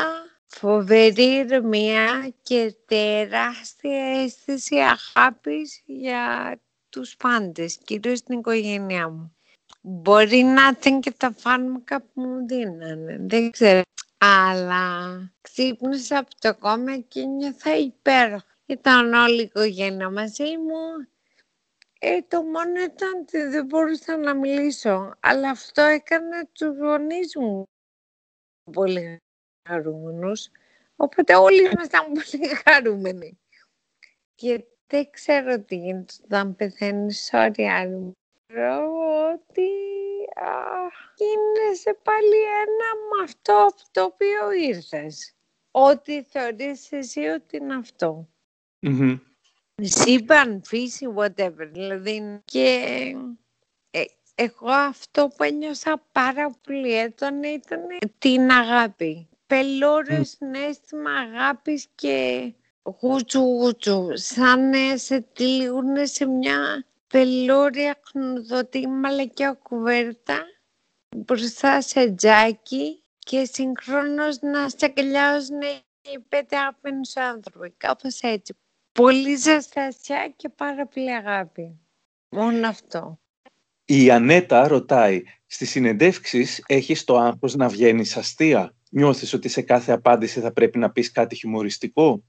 φοβερή 0.47 1.23
ηρεμία 1.23 2.35
και 2.43 2.77
τεράστια 2.87 4.23
αίσθηση 4.23 4.77
αγάπης 4.77 5.83
για 5.85 6.59
τους 6.89 7.17
πάντες, 7.17 7.79
κυρίως 7.85 8.23
την 8.23 8.39
οικογένειά 8.39 9.09
μου. 9.09 9.38
Μπορεί 9.80 10.42
να 10.42 10.68
ήταν 10.68 11.00
και 11.00 11.11
τα 11.11 11.32
φάρμακα 11.37 12.00
που 12.00 12.20
μου 12.20 12.47
δίνανε, 12.47 13.16
δεν 13.20 13.50
ξέρω. 13.50 13.82
Αλλά 14.18 15.18
ξύπνησα 15.40 16.18
από 16.18 16.30
το 16.38 16.56
κόμμα 16.56 16.97
και 16.99 17.25
νιώθα 17.25 17.76
υπέροχα. 17.76 18.56
Ήταν 18.66 19.12
όλη 19.12 19.40
η 19.40 19.42
οικογένεια 19.42 20.11
μαζί 20.11 20.56
μου. 20.56 21.08
Ε, 21.99 22.23
το 22.23 22.42
μόνο 22.42 22.82
ήταν 22.82 23.20
ότι 23.20 23.42
δεν 23.42 23.64
μπορούσα 23.66 24.16
να 24.16 24.35
μιλήσω. 24.35 25.14
Αλλά 25.20 25.50
αυτό 25.50 25.82
έκανε 25.82 26.49
τους 26.52 26.76
γονείς 26.76 27.37
μου 27.37 27.62
πολύ 28.73 29.18
χαρούμενους. 29.68 30.49
Οπότε 30.97 31.35
όλοι 31.35 31.70
ήμασταν 31.70 32.12
πολύ 32.12 32.49
χαρούμενοι. 32.64 33.38
Και 34.35 34.64
δεν 34.87 35.11
ξέρω 35.11 35.61
τι 35.61 35.76
γίνεται 35.76 36.14
όταν 36.25 36.56
πεθαίνεις 36.56 37.30
sorry 37.32 37.62
άλλη 37.62 38.18
ότι 38.55 39.71
είναι 41.19 41.75
σε 41.75 41.99
πάλι 42.02 42.43
ένα 42.43 42.90
με 43.09 43.23
αυτό 43.25 43.69
το 43.90 44.02
οποίο 44.02 44.52
ήρθες. 44.52 45.35
Ό,τι 45.71 46.23
θεωρείς 46.23 46.93
εσύ 46.93 47.21
ότι 47.21 47.57
είναι 47.57 47.75
αυτό. 47.75 48.28
Mm-hmm. 48.81 49.21
Σύμπαν, 49.83 50.62
φύση, 50.64 51.09
whatever. 51.17 51.69
Δηλαδή 51.71 52.40
και 52.45 52.83
ε, 53.91 54.04
εγώ 54.34 54.71
αυτό 54.71 55.28
που 55.37 55.43
ένιωσα 55.43 56.02
πάρα 56.13 56.50
πολύ 56.67 56.99
έντονα 56.99 57.52
ήταν 57.52 57.80
την 58.19 58.50
αγάπη. 58.50 59.28
Πελώρες 59.47 60.39
mm. 60.41 60.69
αίσθημα 60.69 61.11
αγάπης 61.11 61.87
και 61.95 62.52
γούτσου 62.82 63.41
γούτσου. 63.41 64.08
Σαν 64.13 64.73
σε 64.95 65.21
τυλίγουν 65.21 66.06
σε 66.06 66.26
μια 66.26 66.84
πελώρια 67.08 68.00
χνουδωτή 68.10 68.86
μαλακιά 68.86 69.52
κουβέρτα 69.52 70.44
μπροστά 71.16 71.80
σε 71.80 72.10
τζάκι 72.10 73.02
και 73.18 73.44
συγχρόνως 73.44 74.40
να 74.40 74.68
σε 74.68 74.84
αγκαλιάζουν 74.84 75.60
οι 76.02 76.18
πέντε 76.28 76.56
αγαπημένους 76.56 77.16
άνθρωποι. 77.16 77.71
Κάπως 77.76 78.21
έτσι. 78.21 78.56
Πολύ 78.92 79.34
ζεστασιά 79.34 80.32
και 80.36 80.49
πάρα 80.49 80.86
πολύ 80.86 81.14
αγάπη. 81.14 81.78
Μόνο 82.28 82.68
αυτό. 82.68 83.18
Η 83.84 84.10
Ανέτα 84.10 84.68
ρωτάει, 84.68 85.23
στις 85.47 85.71
συνεντεύξεις 85.71 86.62
έχεις 86.66 87.04
το 87.04 87.16
άγχος 87.16 87.54
να 87.54 87.68
βγαίνεις 87.68 88.16
αστεία; 88.16 88.75
Νιώθεις 88.90 89.32
ότι 89.32 89.49
σε 89.49 89.62
κάθε 89.62 89.92
απάντηση 89.92 90.40
θα 90.40 90.52
πρέπει 90.52 90.78
να 90.78 90.90
πεις 90.90 91.10
κάτι 91.10 91.34
χιουμοριστικό; 91.36 92.25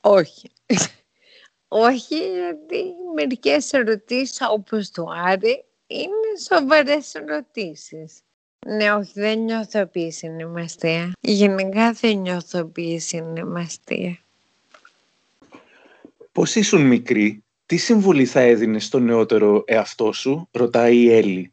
Όχι. 0.00 0.50
Όχι, 1.72 2.16
γιατί 2.16 2.84
μερικές 3.14 3.72
ερωτήσεις 3.72 4.38
όπως 4.50 4.90
το 4.90 5.06
Άρη 5.24 5.64
είναι 5.86 6.38
σοβαρές 6.48 7.14
ερωτήσεις. 7.14 8.20
Ναι, 8.66 8.92
όχι, 8.92 9.12
δεν 9.14 9.38
νιώθω 9.38 9.86
πίεση 9.86 10.26
είναι 10.26 10.46
μαστία. 10.46 11.12
Γενικά 11.20 11.92
δεν 11.92 12.16
νιώθω 12.16 12.64
πίεση 12.64 13.16
είναι 13.16 13.44
μαστία. 13.44 14.18
Πώς 16.32 16.54
ήσουν 16.54 16.80
μικρή, 16.86 17.44
τι 17.66 17.76
συμβουλή 17.76 18.26
θα 18.26 18.40
έδινες 18.40 18.84
στο 18.84 18.98
νεότερο 18.98 19.62
εαυτό 19.66 20.12
σου, 20.12 20.48
ρωτάει 20.50 20.96
η 20.96 21.12
Έλλη. 21.12 21.52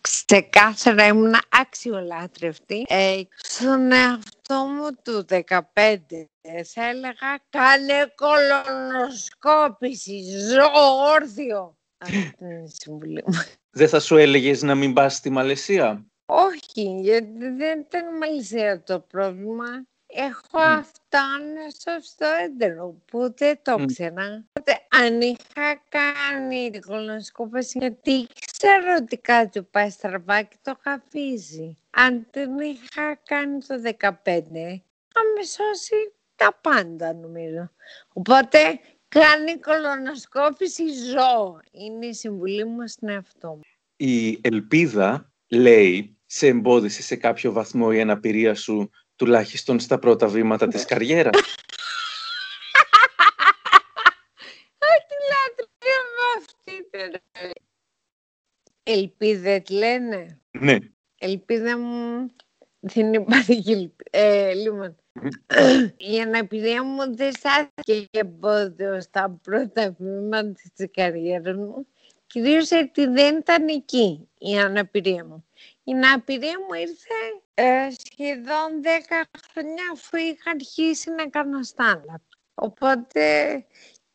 Ξεκάθαρα 0.00 1.06
ήμουν 1.06 1.34
αξιολάτρευτη. 1.48 2.84
Ε, 2.88 3.22
στον 3.36 3.92
εαυτό 3.92 4.54
μου 4.54 4.88
του 5.02 5.24
15 5.28 6.26
θα 6.64 6.88
έλεγα 6.88 7.40
κάνε 7.50 8.12
κολονοσκόπηση, 8.14 10.22
ζω 10.38 10.70
όρθιο. 11.14 11.76
Αυτή 11.98 12.34
είναι 12.40 12.62
η 12.66 12.72
συμβουλή 12.80 13.24
μου. 13.26 13.34
Δεν 13.70 13.88
θα 13.88 14.00
σου 14.00 14.16
έλεγες 14.16 14.62
να 14.62 14.74
μην 14.74 14.92
πας 14.92 15.14
στη 15.14 15.30
Μαλαισία; 15.30 16.06
Όχι, 16.26 16.98
γιατί 17.00 17.48
δεν 17.48 17.80
ήταν 17.80 18.16
Μαλαισία 18.16 18.82
το 18.82 19.00
πρόβλημα. 19.00 19.86
Έχω 20.06 20.58
mm. 20.58 20.78
αυτό 20.78 21.18
στο 22.02 22.26
έντερο 22.42 23.02
που 23.04 23.34
δεν 23.36 23.58
το 23.62 23.74
mm. 23.74 23.86
ξέρα. 23.86 24.44
αν 24.88 25.20
είχα 25.20 25.82
κάνει 25.88 26.70
την 26.70 26.80
κολονοσκόπηση, 26.80 27.78
γιατί 27.78 28.26
ξέρω 28.52 28.94
ότι 29.00 29.16
κάτι 29.16 29.62
πάει 29.62 29.90
στραβά 29.90 30.42
και 30.42 30.56
το 30.62 30.76
είχα 30.78 30.92
αφήσει. 30.92 31.76
Αν 31.90 32.26
την 32.30 32.58
είχα 32.58 33.20
κάνει 33.24 33.60
το 33.60 33.80
15, 33.84 33.90
θα 35.12 35.20
με 35.34 35.44
σώσει 35.44 36.12
τα 36.42 36.58
πάντα 36.60 37.14
νομίζω. 37.14 37.72
Οπότε 38.12 38.80
κάνει 39.08 39.58
κολονοσκόπηση 39.58 40.82
ζώο. 40.88 41.60
Είναι 41.70 42.06
η 42.06 42.14
συμβουλή 42.14 42.64
μου 42.64 42.86
στην 42.86 43.08
εαυτό 43.08 43.48
μου. 43.48 43.60
Η 43.96 44.38
ελπίδα 44.42 45.32
λέει 45.48 46.16
σε 46.26 46.46
εμπόδισε 46.46 47.02
σε 47.02 47.16
κάποιο 47.16 47.52
βαθμό 47.52 47.88
η 47.92 48.00
αναπηρία 48.00 48.54
σου 48.54 48.90
τουλάχιστον 49.16 49.80
στα 49.80 49.98
πρώτα 49.98 50.28
βήματα 50.28 50.68
της 50.68 50.84
καριέρας. 50.84 51.40
Τι 55.08 55.16
λατρεύω 55.32 56.26
αυτή 56.38 56.74
Ελπίδες 58.82 59.68
λένε. 59.70 60.40
Ναι. 60.50 60.76
Ελπίδα 61.18 61.78
μου 61.78 62.30
δεν 62.82 63.12
υπάρχει 63.12 63.92
ε, 64.10 64.52
λοιπόν. 64.54 64.96
Η 65.96 66.20
αναπηρία 66.20 66.84
μου 66.84 67.16
δεν 67.16 67.32
στάθηκε 67.32 68.08
εμπόδιο 68.10 69.00
στα 69.00 69.40
πρώτα 69.42 69.94
βήματα 69.98 70.52
της 70.74 70.90
καριέρας 70.90 71.56
μου. 71.56 71.86
Κυρίως 72.26 72.68
γιατί 72.68 73.06
δεν 73.06 73.36
ήταν 73.36 73.68
εκεί 73.68 74.28
η 74.38 74.58
αναπηρία 74.58 75.24
μου. 75.24 75.44
Η 75.84 75.92
αναπηρία 75.92 76.58
μου 76.58 76.74
ήρθε 76.74 77.14
ε, 77.54 77.88
σχεδόν 77.90 78.82
10 79.08 79.22
χρόνια 79.52 79.84
αφού 79.92 80.16
είχα 80.16 80.50
αρχίσει 80.50 81.10
να 81.10 81.28
κάνω 81.28 81.58
stand-up. 81.74 82.22
Οπότε 82.54 83.26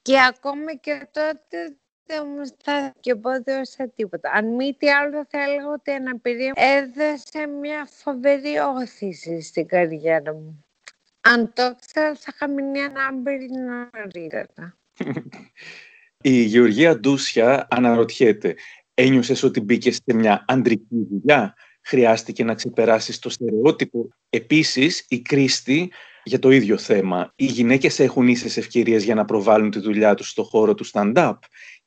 και 0.01 0.21
ακόμη 0.27 0.79
και 0.79 1.07
τότε 1.11 1.77
δεν 2.07 2.27
μου 2.27 2.45
στάθηκε 2.45 3.15
πότε 3.15 3.65
σε 3.65 3.91
τίποτα. 3.95 4.31
Αν 4.33 4.55
μη 4.55 4.73
τι 4.77 4.89
άλλο 4.89 5.25
θα 5.29 5.43
έλεγα 5.43 5.67
ότι 5.67 5.91
η 5.91 5.93
αναπηρία 5.93 6.53
έδωσε 6.55 7.47
μια 7.61 7.87
φοβερή 7.91 8.57
όθηση 8.77 9.41
στην 9.41 9.67
καριέρα 9.67 10.33
μου. 10.33 10.65
Αν 11.21 11.53
το 11.53 11.75
ξέρω 11.87 12.15
θα 12.15 12.31
είχα 12.33 12.47
μείνει 12.49 12.79
ανάμπηρη 12.79 13.47
νωρίτερα. 13.49 14.77
Η 16.21 16.41
Γεωργία 16.41 16.99
Ντούσια 16.99 17.67
αναρωτιέται, 17.69 18.55
ένιωσες 18.93 19.43
ότι 19.43 19.61
μπήκες 19.61 19.95
σε 20.05 20.13
μια 20.13 20.45
αντρική 20.47 21.07
δουλειά; 21.09 21.53
Χρειάστηκε 21.81 22.43
να 22.43 22.53
ξεπεράσεις 22.53 23.19
το 23.19 23.29
στερεότυπο; 23.29 24.07
Επίσης, 24.29 25.05
η 25.07 25.21
Κρίστη 25.21 25.91
για 26.23 26.39
το 26.39 26.51
ίδιο 26.51 26.77
θέμα. 26.77 27.33
Οι 27.35 27.45
γυναίκες 27.45 27.99
έχουν 27.99 28.27
ίσες 28.27 28.57
ευκαιρίες 28.57 29.03
για 29.03 29.15
να 29.15 29.25
προβάλλουν 29.25 29.71
τη 29.71 29.79
δουλειά 29.79 30.13
τους 30.15 30.29
στο 30.29 30.43
χώρο 30.43 30.73
του 30.73 30.85
stand-up; 30.91 31.33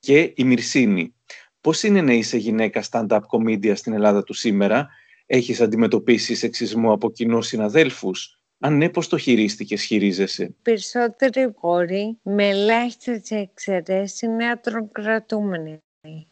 Και 0.00 0.32
η 0.36 0.44
Μυρσίνη. 0.44 1.14
Πώς 1.60 1.82
είναι 1.82 2.02
να 2.02 2.12
είσαι 2.12 2.36
γυναίκα 2.36 2.84
stand-up 2.90 3.20
comedian 3.30 3.76
στην 3.76 3.92
Ελλάδα 3.92 4.22
του 4.22 4.32
σήμερα, 4.32 4.88
έχεις 5.26 5.60
αντιμετωπίσει 5.60 6.34
σεξισμό 6.34 6.92
από 6.92 7.10
κοινούς 7.10 7.46
συναδέλφους; 7.46 8.40
Αν 8.58 8.76
ναι, 8.76 8.88
πώς 8.88 9.08
το 9.08 9.18
χειρίστηκες, 9.18 9.82
χειρίζεσαι. 9.82 10.54
Περισσότεροι 10.62 11.54
γόροι 11.60 12.18
με 12.22 12.48
ελάχιστες 12.48 13.30
εξαιρέσεις 13.30 14.20
είναι 14.22 14.46
ατροκρατούμενοι. 14.46 15.78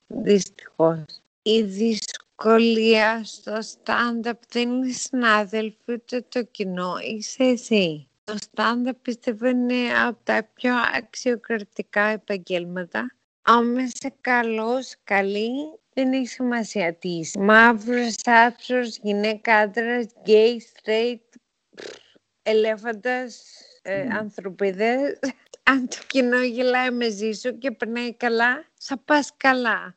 Δυστυχώς. 0.06 1.04
Η 1.42 1.62
δυσκολία 1.62 3.24
στο 3.24 3.52
stand-up 3.52 4.32
δεν 4.48 4.70
είναι 4.70 4.92
συνάδελφοι 4.92 5.92
ούτε 5.92 6.24
το 6.28 6.42
κοινό, 6.42 6.94
είσαι 7.16 7.44
εσύ. 7.44 8.08
Το 8.24 8.36
stand-up 8.50 8.96
πιστεύω 9.02 9.46
είναι 9.46 9.74
από 10.06 10.18
τα 10.24 10.48
πιο 10.54 10.74
αξιοκρατικά 10.96 12.02
επαγγέλματα. 12.02 13.12
Άμα 13.42 13.82
είσαι 13.82 14.14
καλός, 14.20 14.94
καλή, 15.04 15.50
δεν 15.94 16.12
έχει 16.12 16.26
σημασία 16.26 16.94
τι 16.94 17.08
είσαι. 17.08 17.38
Μαύρος, 17.38 18.14
άσπρος, 18.24 18.98
γυναίκα, 19.02 19.56
άντρας, 19.56 20.06
γκέι, 20.20 20.62
straight, 20.74 21.38
ελέφαντας, 22.42 23.44
ε, 23.82 24.06
ανθρωπίδες. 24.10 25.18
Αν 25.70 25.88
το 25.88 25.96
κοινό 26.06 26.42
γελάει 26.42 26.90
μαζί 26.90 27.32
σου 27.32 27.58
και 27.58 27.70
περνάει 27.70 28.14
καλά, 28.14 28.64
θα 28.78 28.98
πας 28.98 29.32
καλά. 29.36 29.96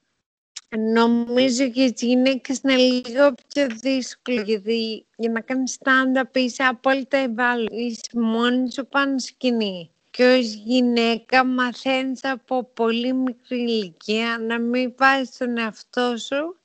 Νομίζω 0.77 1.69
και 1.69 1.83
οι 1.83 1.93
γυναίκες 1.97 2.59
είναι 2.63 2.75
λίγο 2.75 3.33
πιο 3.47 3.67
δύσκολο 3.67 4.41
γιατί 4.41 5.05
για 5.15 5.31
να 5.31 5.41
κάνεις 5.41 5.77
stand-up 5.79 6.37
είσαι 6.37 6.63
απόλυτα 6.63 7.17
ευάλωτη. 7.17 7.75
Είσαι 7.75 8.19
μόνη 8.19 8.71
σου 8.71 8.87
πάνω 8.87 9.19
σκηνή. 9.19 9.91
Και 10.11 10.23
ως 10.23 10.53
γυναίκα 10.53 11.45
μαθαίνεις 11.45 12.23
από 12.23 12.63
πολύ 12.63 13.13
μικρή 13.13 13.61
ηλικία 13.61 14.37
να 14.39 14.59
μην 14.59 14.93
βάζεις 14.97 15.37
τον 15.37 15.57
εαυτό 15.57 16.17
σου 16.17 16.55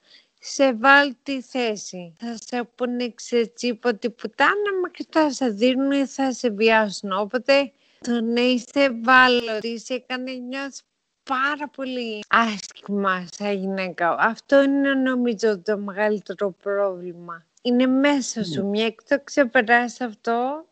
σε 0.40 0.64
ευάλωτη 0.64 1.42
θέση. 1.42 2.12
Θα 2.18 2.36
σε 2.46 2.68
πούνε 2.74 3.12
ξετσίποτη 3.14 4.10
πουτάνα, 4.10 4.78
μα 4.82 4.88
και 4.88 5.06
θα 5.10 5.30
σε 5.30 5.48
δίνουν 5.48 5.90
ή 5.90 6.06
θα 6.06 6.32
σε 6.32 6.50
βιάσουν. 6.50 7.12
Οπότε 7.12 7.72
το 8.00 8.20
να 8.20 8.40
είσαι 8.40 8.64
ευάλωτη 8.72 9.78
σε 9.78 9.94
έκανε 9.94 10.32
νιώθεις 10.32 10.82
πάρα 11.22 11.68
πολύ 11.68 12.24
άσχημα 12.28 13.26
σαν 13.30 13.52
γυναίκα. 13.52 14.16
Αυτό 14.18 14.62
είναι 14.62 14.94
νομίζω 14.94 15.58
το 15.58 15.78
μεγαλύτερο 15.78 16.50
πρόβλημα. 16.62 17.46
Είναι 17.62 17.86
μέσα 17.86 18.44
σου. 18.44 18.62
Ναι. 18.62 18.68
Μια 18.68 18.90
και 18.90 19.04
το 19.08 19.20
ξεπεράσει 19.24 20.04
αυτό, 20.04 20.66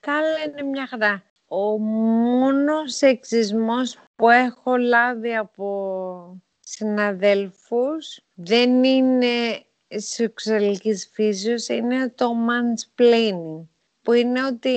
τα 0.00 0.12
άλλα 0.12 0.44
είναι 0.46 0.62
μια 0.62 0.86
χαρά. 0.86 1.22
Ο 1.46 1.78
μόνος 1.78 2.94
σεξισμός 2.94 3.98
που 4.16 4.28
έχω 4.28 4.76
λάβει 4.76 5.36
από 5.36 6.42
συναδέλφους 6.60 8.20
δεν 8.34 8.84
είναι 8.84 9.64
σεξουαλικής 9.88 11.10
φύσεως, 11.12 11.68
είναι 11.68 12.08
το 12.08 12.30
mansplaining, 12.48 13.66
που 14.02 14.12
είναι 14.12 14.44
ότι 14.44 14.76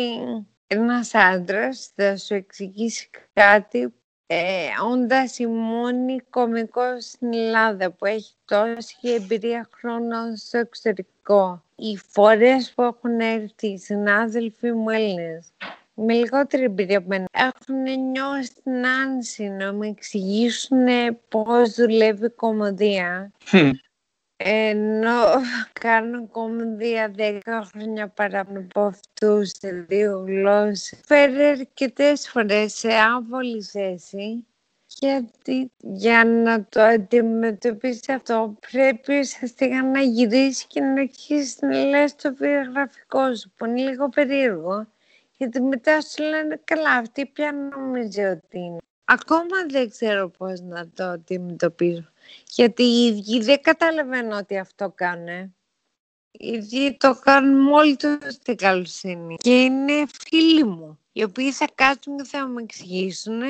ένας 0.67 1.13
άντρας 1.13 1.91
θα 1.95 2.17
σου 2.17 2.33
εξηγήσει 2.33 3.09
κάτι 3.33 3.93
ε, 4.29 4.67
όντας 4.91 5.37
η 5.39 5.45
μόνη 5.47 6.19
κομικός 6.29 7.05
στην 7.05 7.33
Ελλάδα 7.33 7.91
που 7.91 8.05
έχει 8.05 8.33
τόση 8.45 8.95
εμπειρία 9.01 9.69
χρόνων 9.71 10.35
στο 10.35 10.57
εξωτερικό. 10.57 11.63
Οι 11.75 11.97
φορές 11.97 12.73
που 12.73 12.81
έχουν 12.81 13.19
έρθει 13.19 13.67
οι 13.67 13.77
συνάδελφοί 13.77 14.71
μου 14.71 14.89
Έλληνες 14.89 15.53
με 15.99 16.13
λιγότερη 16.13 16.63
εμπειρία 16.63 16.97
από 16.97 17.07
μένα 17.07 17.25
έχουν 17.31 18.09
νιώσει 18.09 18.53
την 18.63 18.85
άνση 18.87 19.49
να 19.49 19.73
μου 19.73 19.83
εξηγήσουν 19.83 20.87
πώς 21.29 21.73
δουλεύει 21.73 22.25
η 22.25 22.29
κομμωδία. 22.29 23.31
Ενώ 24.37 25.23
κάνω 25.73 26.27
κομμωδία 26.27 27.13
10 27.17 27.39
χρόνια 27.71 28.07
παραπάνω 28.07 28.59
από 28.59 28.81
αυτού 28.81 29.45
σε 29.45 29.85
δύο 29.87 30.23
γλώσσες. 30.27 30.99
Φέρει 31.05 31.43
αρκετές 31.43 32.29
φορές 32.29 32.73
σε 32.73 32.89
άβολη 32.93 33.61
θέση. 33.63 34.45
Γιατί 34.99 35.71
για 35.77 36.25
να 36.25 36.65
το 36.65 36.81
αντιμετωπίσει 36.81 38.11
αυτό 38.11 38.57
πρέπει 38.71 39.19
ουσιαστικά 39.19 39.83
να 39.83 40.01
γυρίσει 40.01 40.67
και 40.67 40.81
να 40.81 41.01
αρχίσει 41.01 41.65
να 41.65 41.85
λες 41.85 42.15
το 42.15 42.35
βιογραφικό 42.35 43.35
σου 43.35 43.51
που 43.57 43.65
είναι 43.65 43.89
λίγο 43.89 44.09
περίεργο. 44.09 44.87
Γιατί 45.37 45.61
μετά 45.61 46.01
σου 46.01 46.23
λένε 46.23 46.61
καλά 46.63 46.91
αυτή 46.91 47.25
πια 47.25 47.51
νομίζει 47.51 48.21
ότι 48.21 48.57
είναι. 48.57 48.77
Ακόμα 49.05 49.65
δεν 49.69 49.89
ξέρω 49.89 50.29
πώς 50.29 50.61
να 50.61 50.89
το 50.89 51.03
αντιμετωπίσω. 51.03 52.11
Γιατί 52.47 52.83
οι 52.83 53.05
ίδιοι 53.05 53.41
δεν 53.41 53.61
καταλαβαίνω 53.61 54.37
ότι 54.37 54.57
αυτό 54.57 54.91
κάνουν. 54.95 55.55
Οι 56.31 56.47
ίδιοι 56.47 56.97
το 56.97 57.19
κάνουν 57.19 57.61
μόλι 57.61 57.95
του 57.95 58.17
στην 58.27 58.55
καλοσύνη. 58.55 59.35
Και 59.35 59.61
είναι 59.63 60.05
φίλοι 60.19 60.63
μου, 60.63 60.99
οι 61.11 61.23
οποίοι 61.23 61.51
θα 61.51 61.67
κάτσουν 61.75 62.17
και 62.17 62.23
θα 62.23 62.47
μου 62.47 62.57
εξηγήσουν 62.57 63.41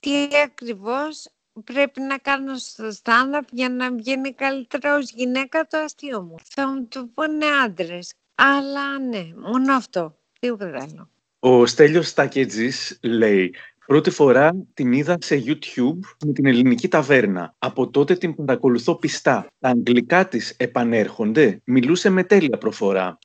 τι 0.00 0.28
ακριβώς 0.44 1.28
πρέπει 1.64 2.00
να 2.00 2.18
κάνω 2.18 2.58
στο 2.58 2.90
stand-up 3.02 3.42
για 3.50 3.68
να 3.68 3.92
βγαίνει 3.92 4.32
καλύτερα 4.32 4.96
ως 4.96 5.10
γυναίκα 5.10 5.66
το 5.66 5.78
αστείο 5.78 6.22
μου. 6.22 6.34
Θα 6.44 6.68
μου 6.68 6.86
το 6.86 7.08
πούνε 7.14 7.46
άντρες. 7.46 8.12
Αλλά 8.34 8.98
ναι, 8.98 9.28
μόνο 9.36 9.74
αυτό. 9.74 10.18
Τίποτα 10.40 10.66
άλλο. 10.66 11.08
Ο 11.46 11.66
Στέλιος 11.66 12.08
Στακέτζης 12.08 12.98
λέει 13.02 13.54
Πρώτη 13.86 14.10
φορά 14.10 14.66
την 14.74 14.92
είδα 14.92 15.16
σε 15.20 15.42
YouTube 15.46 15.98
με 16.26 16.32
την 16.32 16.46
ελληνική 16.46 16.88
ταβέρνα. 16.88 17.54
Από 17.58 17.88
τότε 17.88 18.14
την 18.14 18.34
παρακολουθώ 18.34 18.94
πιστά. 18.94 19.46
Τα 19.58 19.68
αγγλικά 19.68 20.28
της 20.28 20.54
επανέρχονται. 20.56 21.60
Μιλούσε 21.64 22.10
με 22.10 22.24
τέλεια 22.24 22.58
προφορά. 22.58 23.18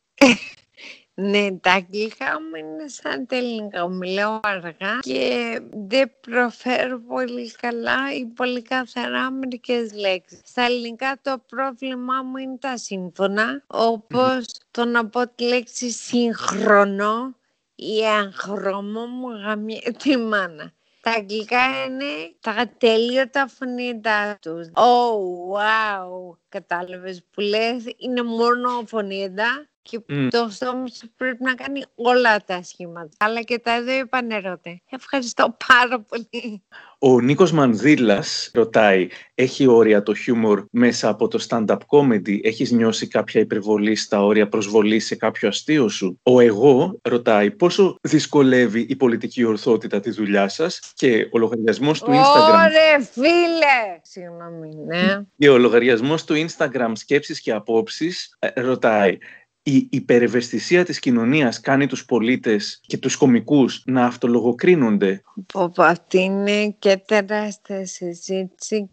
Ναι, 1.14 1.48
τα 1.62 1.72
αγγλικά 1.72 2.26
μου 2.26 2.56
είναι 2.56 2.88
σαν 2.88 3.26
τα 3.26 3.36
ελληνικά. 3.36 3.88
Μιλάω 3.88 4.40
αργά 4.42 5.00
και 5.00 5.60
δεν 5.88 6.12
προφέρω 6.22 7.00
πολύ 7.00 7.52
καλά 7.52 8.14
ή 8.20 8.26
πολύ 8.26 8.62
καθαρά 8.62 9.32
μερικές 9.32 9.94
λέξεις. 9.94 10.40
Στα 10.44 10.62
ελληνικά 10.62 11.20
το 11.22 11.44
πρόβλημά 11.48 12.24
μου 12.24 12.38
είναι 12.38 12.58
τα 12.60 12.78
σύμφωνα, 12.78 13.64
όπως 13.68 14.46
το 14.72 14.86
να 14.86 15.06
πω 15.06 15.28
τη 15.36 15.44
λέξη 15.44 15.92
σύγχρονο 15.92 17.38
η 17.80 18.06
αγχρώμο 18.06 19.06
μου 19.06 19.30
γαμιέται 19.30 19.92
τη 20.04 20.18
μάνα. 20.18 20.74
Τα 21.02 21.12
αγγλικά 21.12 21.86
είναι 21.86 22.06
τα 22.40 22.72
τέλειωτα 22.78 23.48
φωνήτα 23.48 24.38
τους. 24.42 24.68
Oh, 24.74 25.56
wow! 25.56 26.38
Κατάλαβες 26.50 27.24
που 27.32 27.42
λες, 27.42 27.84
είναι 27.98 28.24
μόνο 28.24 28.84
φωνήτα 28.86 29.68
και 29.90 30.00
mm. 30.10 30.28
το 30.30 30.48
στόμα 30.50 30.88
σου 30.88 31.12
πρέπει 31.18 31.44
να 31.44 31.54
κάνει 31.54 31.84
όλα 31.96 32.44
τα 32.44 32.64
σχήματα. 32.64 33.10
Αλλά 33.18 33.42
και 33.42 33.60
τα 33.60 33.84
δύο 33.84 33.96
επανερώτε. 33.96 34.82
Ευχαριστώ 34.90 35.58
πάρα 35.68 36.00
πολύ. 36.00 36.64
Ο 37.02 37.20
Νίκος 37.20 37.52
Μανδύλας 37.52 38.52
ρωτάει, 38.54 39.08
έχει 39.36 39.68
όρια 39.68 40.04
το 40.04 40.14
χιούμορ 40.14 40.66
μέσα 40.72 41.10
από 41.10 41.28
το 41.28 41.46
stand-up 41.50 41.78
comedy, 41.88 42.44
έχεις 42.44 42.72
νιώσει 42.72 43.08
κάποια 43.08 43.42
υπερβολή 43.42 43.96
στα 43.96 44.24
όρια 44.24 44.48
προσβολής 44.48 45.06
σε 45.06 45.16
κάποιο 45.16 45.48
αστείο 45.48 45.90
σου; 45.90 46.20
Ο 46.24 46.40
εγώ 46.40 47.00
ρωτάει, 47.02 47.52
πόσο 47.52 47.96
δυσκολεύει 48.02 48.86
η 48.90 48.96
πολιτική 48.96 49.44
ορθότητα 49.44 50.00
τη 50.00 50.10
δουλειά 50.10 50.48
σας 50.48 50.92
και 50.94 51.28
ο 51.32 51.38
λογαριασμός 51.38 52.00
του 52.00 52.12
Instagram... 52.12 52.54
Ωρε 52.54 53.04
φίλε! 53.12 54.00
Συγγνώμη, 54.02 54.76
ναι. 54.86 55.26
Και 55.38 55.50
ο 55.50 55.58
λογαριασμός 55.58 56.24
του 56.24 56.48
Instagram 56.48 56.92
σκέψεις 56.94 57.42
και 57.42 57.52
απόψεις 57.52 58.36
ε, 58.40 58.62
ρωτάει, 58.62 59.18
η 59.64 59.88
υπερευαισθησία 59.92 60.86
της 60.86 61.00
κοινωνίας 61.00 61.60
κάνει 61.60 61.88
τους 61.88 62.06
πολίτες 62.06 62.82
και 62.86 62.98
τους 62.98 63.16
κομικούς 63.16 63.84
να 63.86 64.06
αυτολογοκρίνονται. 64.06 65.22
Πω, 65.54 65.74
αυτή 65.78 66.20
είναι 66.20 66.70
και 66.70 66.98
τεράστια 66.98 67.86
συζήτηση 67.86 68.90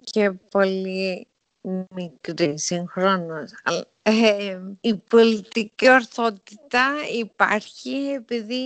και 0.00 0.30
πολύ 0.30 1.26
μικρή 1.94 2.58
συγχρόνως. 2.58 3.50
Ε, 4.02 4.60
η 4.80 4.96
πολιτική 4.96 5.90
ορθότητα 5.90 6.94
υπάρχει 7.18 7.90
επειδή 7.90 8.62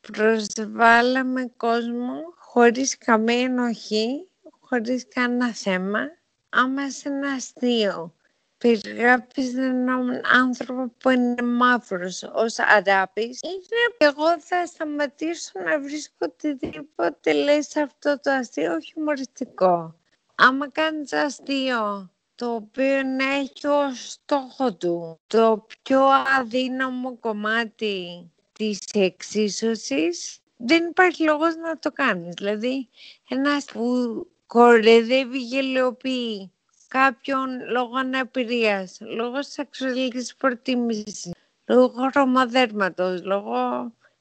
προσβάλαμε 0.00 1.52
κόσμο 1.56 2.14
χωρίς 2.36 2.98
καμία 2.98 3.40
ενοχή, 3.40 4.28
χωρίς 4.60 5.08
κανένα 5.08 5.54
θέμα, 5.54 6.00
άμα 6.48 6.90
σε 6.90 7.08
ένα 7.08 7.32
αστείο 7.32 8.15
περιγράφεις 8.58 9.54
έναν 9.54 10.20
άνθρωπο 10.32 10.92
που 10.98 11.10
είναι 11.10 11.42
μαύρος 11.42 12.22
ως 12.34 12.58
αράπης 12.58 13.40
είναι 13.42 14.10
εγώ 14.10 14.40
θα 14.40 14.66
σταματήσω 14.66 15.52
να 15.64 15.80
βρίσκω 15.80 16.14
οτιδήποτε 16.18 17.32
λέει 17.32 17.62
σε 17.62 17.80
αυτό 17.80 18.20
το 18.22 18.30
αστείο 18.30 18.80
χιουμοριστικό. 18.80 19.94
Άμα 20.34 20.68
κάνεις 20.68 21.12
αστείο 21.12 22.10
το 22.34 22.54
οποίο 22.54 23.00
έχει 23.40 23.66
ως 23.66 24.10
στόχο 24.10 24.74
του 24.74 25.20
το 25.26 25.66
πιο 25.82 26.00
αδύναμο 26.38 27.16
κομμάτι 27.16 28.30
της 28.52 28.78
εξίσωσης, 28.94 30.38
δεν 30.56 30.86
υπάρχει 30.86 31.22
λόγος 31.22 31.56
να 31.56 31.78
το 31.78 31.92
κάνεις. 31.92 32.34
Δηλαδή, 32.36 32.88
ένας 33.28 33.64
που 33.64 34.26
κορεδεύει, 34.46 35.38
γελιοποιεί 35.38 36.52
κάποιον 36.96 37.48
λόγω 37.70 37.96
αναπηρίας, 37.96 38.98
λόγω 39.00 39.42
σεξουαλικής 39.42 40.34
προτίμησης, 40.36 41.32
λόγω 41.66 42.08
χρωμοδέρματος, 42.10 43.22
λόγω 43.24 43.56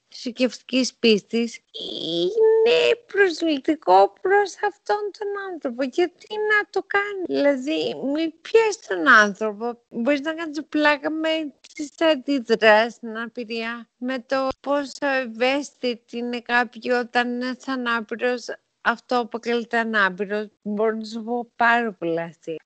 θρησκευτική 0.07 0.87
πίστης 0.99 1.59
είναι 1.91 2.95
προσβλητικό 3.13 4.13
προς 4.21 4.55
αυτόν 4.67 5.11
τον 5.17 5.27
άνθρωπο. 5.53 5.83
Γιατί 5.83 6.27
να 6.35 6.69
το 6.69 6.83
κάνει; 6.87 7.23
Δηλαδή, 7.27 7.95
μη 8.13 8.29
πιέσει 8.29 8.87
τον 8.87 9.07
άνθρωπο. 9.07 9.81
Μπορείς 9.89 10.21
να 10.21 10.33
κάνεις 10.33 10.63
πλάκα 10.69 11.09
με 11.09 11.53
τις 11.73 12.01
αντιδράσεις 12.01 12.93
στην 12.93 13.17
απειρία, 13.17 13.89
με 13.97 14.19
το 14.19 14.47
πόσο 14.59 15.07
ευαίσθητη 15.23 16.17
είναι 16.17 16.41
κάποιοι 16.41 16.91
όταν 16.99 17.33
είναι 17.33 17.55
ανάπηρος, 17.65 18.45
αυτό 18.85 19.19
αποκαλείται 19.19 19.77
ανάπηρο. 19.77 20.49
Μπορώ 20.61 20.95
να 20.95 21.05
σου 21.05 21.23
πω 21.23 21.51
πάρα 21.55 21.91
πολλά 21.91 22.23
αστεία. 22.23 22.63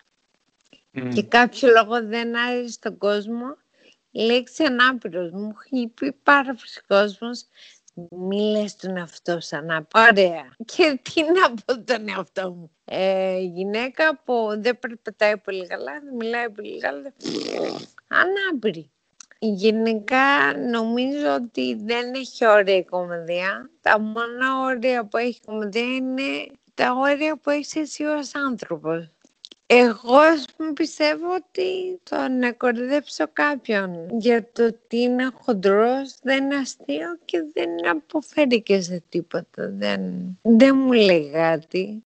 Mm. 0.94 1.12
Και 1.14 1.24
κάποιο 1.24 1.70
λόγο 1.70 2.08
δεν 2.08 2.38
άρεσε 2.38 2.72
στον 2.72 2.98
κόσμο 2.98 3.58
η 4.12 4.22
λέξη 4.22 4.64
ανάπηρος 4.64 5.32
μου 5.32 5.54
έχει 5.66 5.88
πει 5.88 6.12
πάρα 6.24 6.54
πολλοί 6.54 6.86
κόσμος 6.88 7.46
μη 8.10 8.42
λες 8.42 8.76
τον 8.76 8.98
εαυτό 8.98 9.40
σου 9.40 9.56
ανάπηρο. 9.56 10.06
Ωραία. 10.12 10.56
Και 10.66 11.00
τι 11.02 11.24
να 11.24 11.54
πω 11.54 11.84
τον 11.84 12.10
εαυτό 12.10 12.52
μου. 12.54 12.72
Ε, 12.86 13.40
γυναίκα 13.40 14.22
που 14.24 14.48
δεν 14.58 14.80
περπατάει 14.80 15.38
πολύ 15.38 15.68
καλά, 15.68 16.00
δεν 16.04 16.16
μιλάει 16.16 16.50
πολύ 16.50 16.80
καλά. 16.80 17.14
Ανάπηρη. 18.08 18.92
Γενικά 19.42 20.54
νομίζω 20.72 21.34
ότι 21.36 21.76
δεν 21.76 22.14
έχει 22.14 22.48
ωραία 22.48 22.76
η 22.76 22.84
κομμωδία. 22.84 23.70
Τα 23.82 24.00
μόνα 24.00 24.60
όρια 24.62 25.06
που 25.06 25.18
έχει 25.18 25.30
η 25.30 25.46
κομμωδία 25.46 25.96
είναι 25.96 26.46
τα 26.74 26.94
όρια 26.94 27.38
που 27.38 27.50
έχει 27.50 27.80
εσύ 27.80 28.04
ως 28.04 28.36
άνθρωπος. 28.36 29.12
Εγώ 29.72 30.20
πιστεύω 30.74 31.36
ότι 31.36 32.00
το 32.10 32.16
να 32.40 32.52
κορδέψω 32.52 33.26
κάποιον 33.34 34.08
για 34.20 34.48
το 34.52 34.66
ότι 34.66 34.98
είναι 34.98 35.30
χοντρός 35.42 36.16
δεν 36.22 36.44
είναι 36.44 36.56
αστείο 36.56 37.18
και 37.26 37.38
δεν 37.54 37.70
αποφέρει 37.90 38.62
και 38.62 38.82
σε 38.82 39.04
τίποτα. 39.10 39.70
Δεν, 39.78 40.02
δεν 40.42 40.76
μου 40.76 40.92
λέει 40.92 41.30
κάτι. 41.34 42.04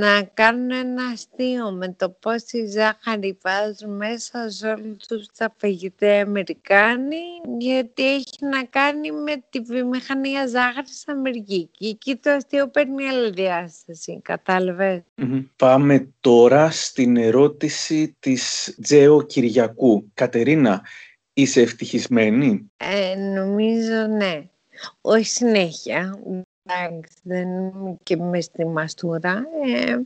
Να 0.00 0.22
κάνω 0.34 0.76
ένα 0.76 1.02
αστείο 1.12 1.70
με 1.70 1.94
το 1.98 2.08
πόση 2.10 2.66
ζάχαρη 2.66 3.38
βάζουν 3.42 3.96
μέσα 3.96 4.50
σε 4.50 4.66
όλους 4.66 5.06
τους 5.08 5.26
τα 5.36 5.54
φαγητά 5.56 6.20
Αμερικάνοι 6.20 7.22
γιατί 7.58 8.14
έχει 8.14 8.46
να 8.50 8.64
κάνει 8.64 9.10
με 9.10 9.42
τη 9.50 9.60
βιομηχανία 9.60 10.46
ζάχαρης 10.46 11.08
Αμερική. 11.08 11.68
Και 11.78 11.88
εκεί 11.88 12.16
το 12.16 12.30
αστείο 12.30 12.68
παίρνει 12.68 13.08
άλλη 13.08 13.30
διάσταση, 13.30 14.22
Πάμε 15.56 16.08
τώρα 16.20 16.53
στην 16.70 17.16
ερώτηση 17.16 18.16
της 18.18 18.74
Τζέο 18.82 19.22
Κυριακού. 19.22 20.10
Κατερίνα, 20.14 20.82
είσαι 21.32 21.60
ευτυχισμένη; 21.60 22.70
Ε, 22.76 23.14
νομίζω 23.14 24.06
ναι. 24.06 24.48
Όχι 25.00 25.26
συνέχεια. 25.26 26.18
Εντάξει, 26.62 27.14
δεν 27.22 27.48
είμαι 27.48 27.96
και 28.02 28.16
μες 28.16 28.44
στη 28.44 28.66
μαστούρα. 28.66 29.42
Ε, 29.66 29.96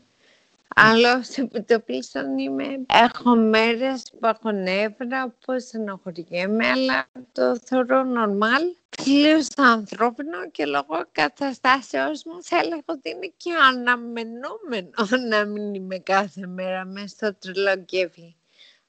αλλά 0.81 1.25
επιτοπλίστων 1.37 2.39
είμαι. 2.39 2.65
Έχω 2.87 3.37
μέρες 3.37 4.03
που 4.11 4.27
έχω 4.27 4.51
νεύρα, 4.51 5.29
που 5.29 5.61
στενοχωριέμαι, 5.61 6.67
αλλά 6.67 7.07
το 7.33 7.59
θεωρώ 7.65 8.03
normal. 8.03 8.63
Τελείω 9.05 9.39
ανθρώπινο 9.57 10.51
και 10.51 10.67
λόγω 10.67 11.05
καταστάσεως 11.13 12.25
μου 12.25 12.43
θα 12.43 12.59
έλεγα 12.59 12.83
ότι 12.85 13.11
είναι 13.11 13.33
και 13.37 13.53
αναμενόμενο 13.69 14.91
να 15.31 15.45
μην 15.45 15.75
είμαι 15.75 15.99
κάθε 15.99 16.47
μέρα 16.47 16.85
μέσα 16.85 17.09
στο 17.09 17.35
τρελό 17.35 17.85
κέφι. 17.85 18.37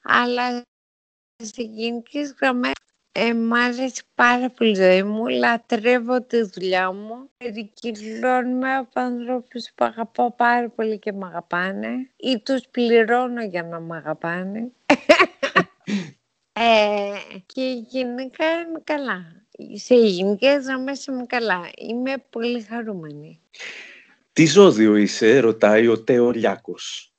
Αλλά 0.02 0.62
σε 1.44 1.62
γενικές 1.62 2.36
γραμμές 2.40 2.79
ε, 3.12 3.34
μ' 3.34 3.54
άρεσε 3.54 4.04
πάρα 4.16 4.50
πολύ 4.50 4.70
η 4.70 4.76
ζωή 4.76 5.04
μου, 5.04 5.28
λατρεύω 5.28 6.22
τη 6.22 6.42
δουλειά 6.42 6.92
μου. 6.92 7.30
Περικυκλώνουμε 7.38 8.76
από 8.76 9.00
ανθρώπους 9.00 9.70
που 9.76 9.86
αγαπώ 9.86 10.34
πάρα 10.38 10.70
πολύ 10.70 11.00
και 11.00 11.12
με 11.12 11.26
αγαπάνε 11.26 12.10
ή 12.16 12.40
τους 12.40 12.62
πληρώνω 12.72 13.44
για 13.44 13.64
να 13.64 13.80
με 13.80 13.98
αγαπάνε. 13.98 14.72
ε, 16.54 17.12
και 17.46 17.84
γενικά 17.90 18.46
είμαι 18.46 18.82
καλά. 18.84 19.44
Σε 19.74 19.96
γενικές 19.96 20.66
γραμμές 20.66 21.06
είμαι 21.06 21.26
καλά. 21.26 21.70
Είμαι 21.78 22.14
πολύ 22.30 22.62
χαρούμενη. 22.62 23.42
Τι 24.34 24.46
ζώδιο 24.46 24.96
είσαι, 24.96 25.40
ρωτάει 25.40 25.88
ο 25.88 26.04
Τέο 26.04 26.32
Λιάκος. 26.32 27.14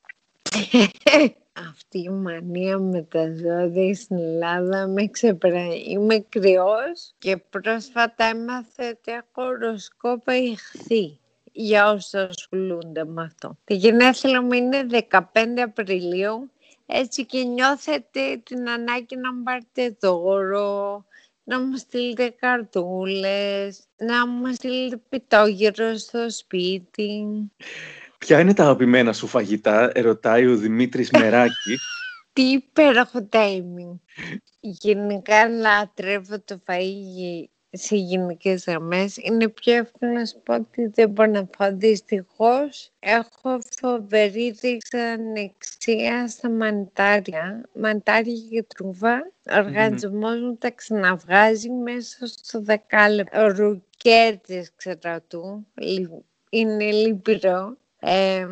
αυτή 1.52 1.98
η 1.98 2.08
μανία 2.08 2.78
με 2.78 3.02
τα 3.02 3.24
ζώδια 3.34 3.94
στην 3.94 4.18
Ελλάδα 4.18 4.86
με 4.86 5.06
ξεπεράει. 5.06 5.82
Είμαι 5.88 6.18
κρυός 6.28 7.14
και 7.18 7.36
πρόσφατα 7.36 8.24
έμαθε 8.24 8.88
ότι 8.88 9.12
έχω 9.12 9.48
οροσκόπα 9.48 10.36
ηχθή 10.36 11.18
για 11.52 11.90
όσους 11.90 12.14
ασχολούνται 12.14 13.04
με 13.04 13.22
αυτό. 13.22 13.58
Τη 13.64 13.74
γενέθλια 13.74 14.42
μου 14.42 14.52
είναι 14.52 14.86
15 15.08 15.20
Απριλίου, 15.64 16.50
έτσι 16.86 17.26
και 17.26 17.42
νιώθετε 17.42 18.36
την 18.42 18.68
ανάγκη 18.68 19.16
να 19.16 19.34
μου 19.34 19.42
πάρετε 19.42 19.96
δώρο, 20.00 21.04
να 21.44 21.60
μου 21.60 21.76
στείλετε 21.76 22.30
καρτούλες, 22.30 23.80
να 23.96 24.26
μου 24.26 24.54
στείλετε 24.54 24.96
πιτόγυρο 25.08 25.96
στο 25.96 26.30
σπίτι. 26.30 27.26
Ποια 28.26 28.40
είναι 28.40 28.54
τα 28.54 28.62
αγαπημένα 28.62 29.12
σου 29.12 29.26
φαγητά, 29.26 29.92
ρωτάει 29.94 30.46
ο 30.46 30.56
Δημήτρης 30.56 31.11
Μεράκη. 31.18 31.76
Τι 32.33 32.42
υπέροχο 32.42 33.28
timing. 33.33 33.98
Γενικά 34.61 35.48
λατρεύω 35.48 36.40
το 36.40 36.61
φαΐ 36.66 37.44
σε 37.70 37.96
γενικές 37.96 38.64
γραμμές. 38.64 39.16
Είναι 39.16 39.48
πιο 39.48 39.74
εύκολο 39.74 40.12
να 40.12 40.24
σου 40.24 40.40
πω 40.42 40.54
ότι 40.54 40.87
δεν 40.87 41.11
μπορώ 41.11 41.30
να 41.30 41.44
πω. 41.44 41.76
Δυστυχώς 41.76 42.92
έχω 42.98 43.59
φοβερή 43.80 44.56
δεξανεξία 44.61 46.28
στα 46.28 46.50
μαντάρια. 46.50 47.68
Μαντάρια 47.74 48.35
και 48.50 48.62
τρούβα. 48.62 49.33
Ο 49.50 49.56
οργανισμός 49.56 50.40
μου 50.40 50.56
τα 50.56 50.70
ξαναβγάζει 50.70 51.70
μέσα 51.70 52.26
στο 52.26 52.62
δεκάλεπτο. 52.62 53.46
Ρουκέτες 53.46 54.72
ξέρω 54.76 55.20
του. 55.28 55.66
Είναι 56.50 56.90
λυπηρό. 56.90 57.76
Ε, 58.00 58.46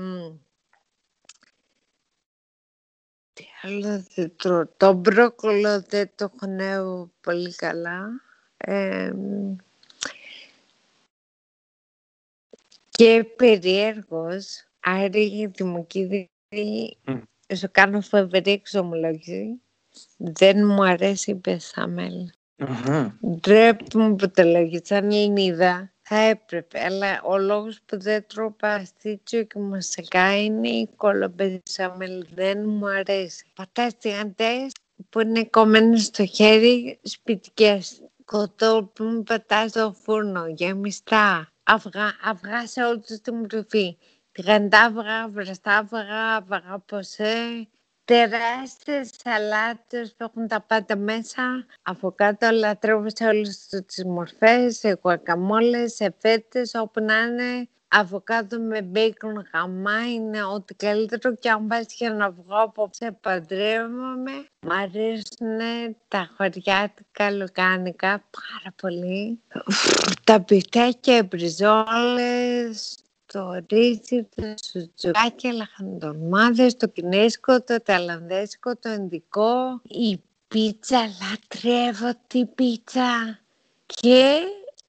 τι 3.32 3.44
άλλο 3.62 4.04
δεν 4.14 4.37
τρώω. 4.37 4.66
Το 4.76 4.92
μπρόκολο 4.92 5.82
δεν 5.82 6.11
το 6.14 6.32
χωνεύω 6.38 7.11
πολύ 7.20 7.54
καλά. 7.54 8.08
και 12.88 13.24
περιέργως, 13.37 14.64
άρη 14.80 15.24
γιατί 15.24 15.64
μου 15.64 15.87
mm. 15.90 17.22
σου 17.54 17.68
κάνω 17.70 18.00
φοβερή 18.00 18.50
εξομολόγηση, 18.50 19.61
δεν 20.16 20.66
μου 20.66 20.84
αρέσει 20.84 21.30
η 21.30 21.34
πεσάμελ. 21.34 22.30
Uh-huh. 22.56 23.12
Ντρέπτομαι 23.40 24.14
που 24.14 24.30
το 24.30 24.42
λέγει 24.42 24.80
σαν 24.84 25.04
Ελληνίδα. 25.04 25.92
Θα 26.11 26.16
έπρεπε, 26.16 26.81
αλλά 26.85 27.23
ο 27.23 27.38
λόγος 27.38 27.81
που 27.87 28.01
δεν 28.01 28.27
τρώω 28.27 28.51
παστίτσιο 28.51 29.44
και 29.44 29.59
μασακά 29.59 30.42
είναι 30.42 30.68
η 30.68 30.88
κολομπεζαμέλ. 30.97 32.27
Δεν 32.35 32.68
μου 32.68 32.88
αρέσει. 32.88 33.47
Πατάς 33.55 33.97
τηγαντές 33.99 34.73
που 35.09 35.21
είναι 35.21 35.44
κομμένες 35.44 36.05
στο 36.05 36.27
χέρι 36.27 36.99
σπιτικές. 37.03 38.03
Κοτό 38.25 38.90
που 38.94 39.05
μου 39.05 39.23
πατάς 39.23 39.71
στο 39.71 39.97
φούρνο, 40.03 40.47
γεμιστά. 40.49 41.53
Αυγά, 41.62 42.12
αυγά 42.25 42.66
σε 42.66 42.85
όλη 42.85 43.01
τη 43.01 43.33
μορφή. 43.33 43.97
Τηγαντάβγα, 44.33 45.29
βραστάβγα, 45.29 46.37
αυγά 46.37 46.79
ποσέ, 46.87 47.68
τεράστιες 48.09 49.11
σαλάτες 49.25 50.14
που 50.16 50.25
έχουν 50.25 50.49
τα 50.49 50.61
πάντα 50.61 50.97
μέσα. 50.97 51.66
Από 51.83 52.12
κάτω 52.12 52.51
λατρεύω 52.51 53.07
σε 53.09 53.25
όλες 53.25 53.66
τις 53.87 54.05
μορφές, 54.05 54.77
σε 54.79 54.99
γουακαμόλες, 55.03 55.94
σε 55.94 56.14
φέτες, 56.18 56.75
όπου 56.75 57.01
να 57.01 57.18
είναι. 57.18 57.68
Αβοκάτο 57.90 58.61
με 58.61 58.83
μπέικον 58.83 59.47
χαμά 59.51 60.12
είναι 60.12 60.44
ό,τι 60.44 60.75
καλύτερο 60.75 61.35
και 61.35 61.51
αν 61.51 61.66
πας 61.66 61.87
για 61.94 62.12
να 62.12 62.31
βγω 62.31 62.62
από 62.62 62.88
σε 62.92 63.12
παντρεύομαι. 63.21 64.33
Μ' 64.66 64.71
αρέσουν 64.71 65.59
τα 66.09 66.31
χωριάτικα 66.37 67.31
λουκάνικα 67.31 68.25
πάρα 68.31 68.75
πολύ. 68.83 69.40
Τα 70.25 70.40
πιτάκια, 70.40 71.16
οι 71.16 71.23
μπριζόλες, 71.23 72.99
το 73.33 73.64
ρύζι, 73.71 74.29
τα 74.37 74.55
σουτζουκάκια, 74.64 75.53
λαχαντομάδες, 75.53 76.77
το 76.77 76.88
κινέζικο, 76.88 77.62
το 77.62 77.83
ταλανδέζικο, 77.83 78.77
το 78.77 78.88
ενδικό, 78.88 79.81
η 79.83 80.21
πίτσα, 80.49 80.99
λατρεύω 80.99 82.12
την 82.27 82.55
πίτσα. 82.55 83.38
Και 83.87 84.38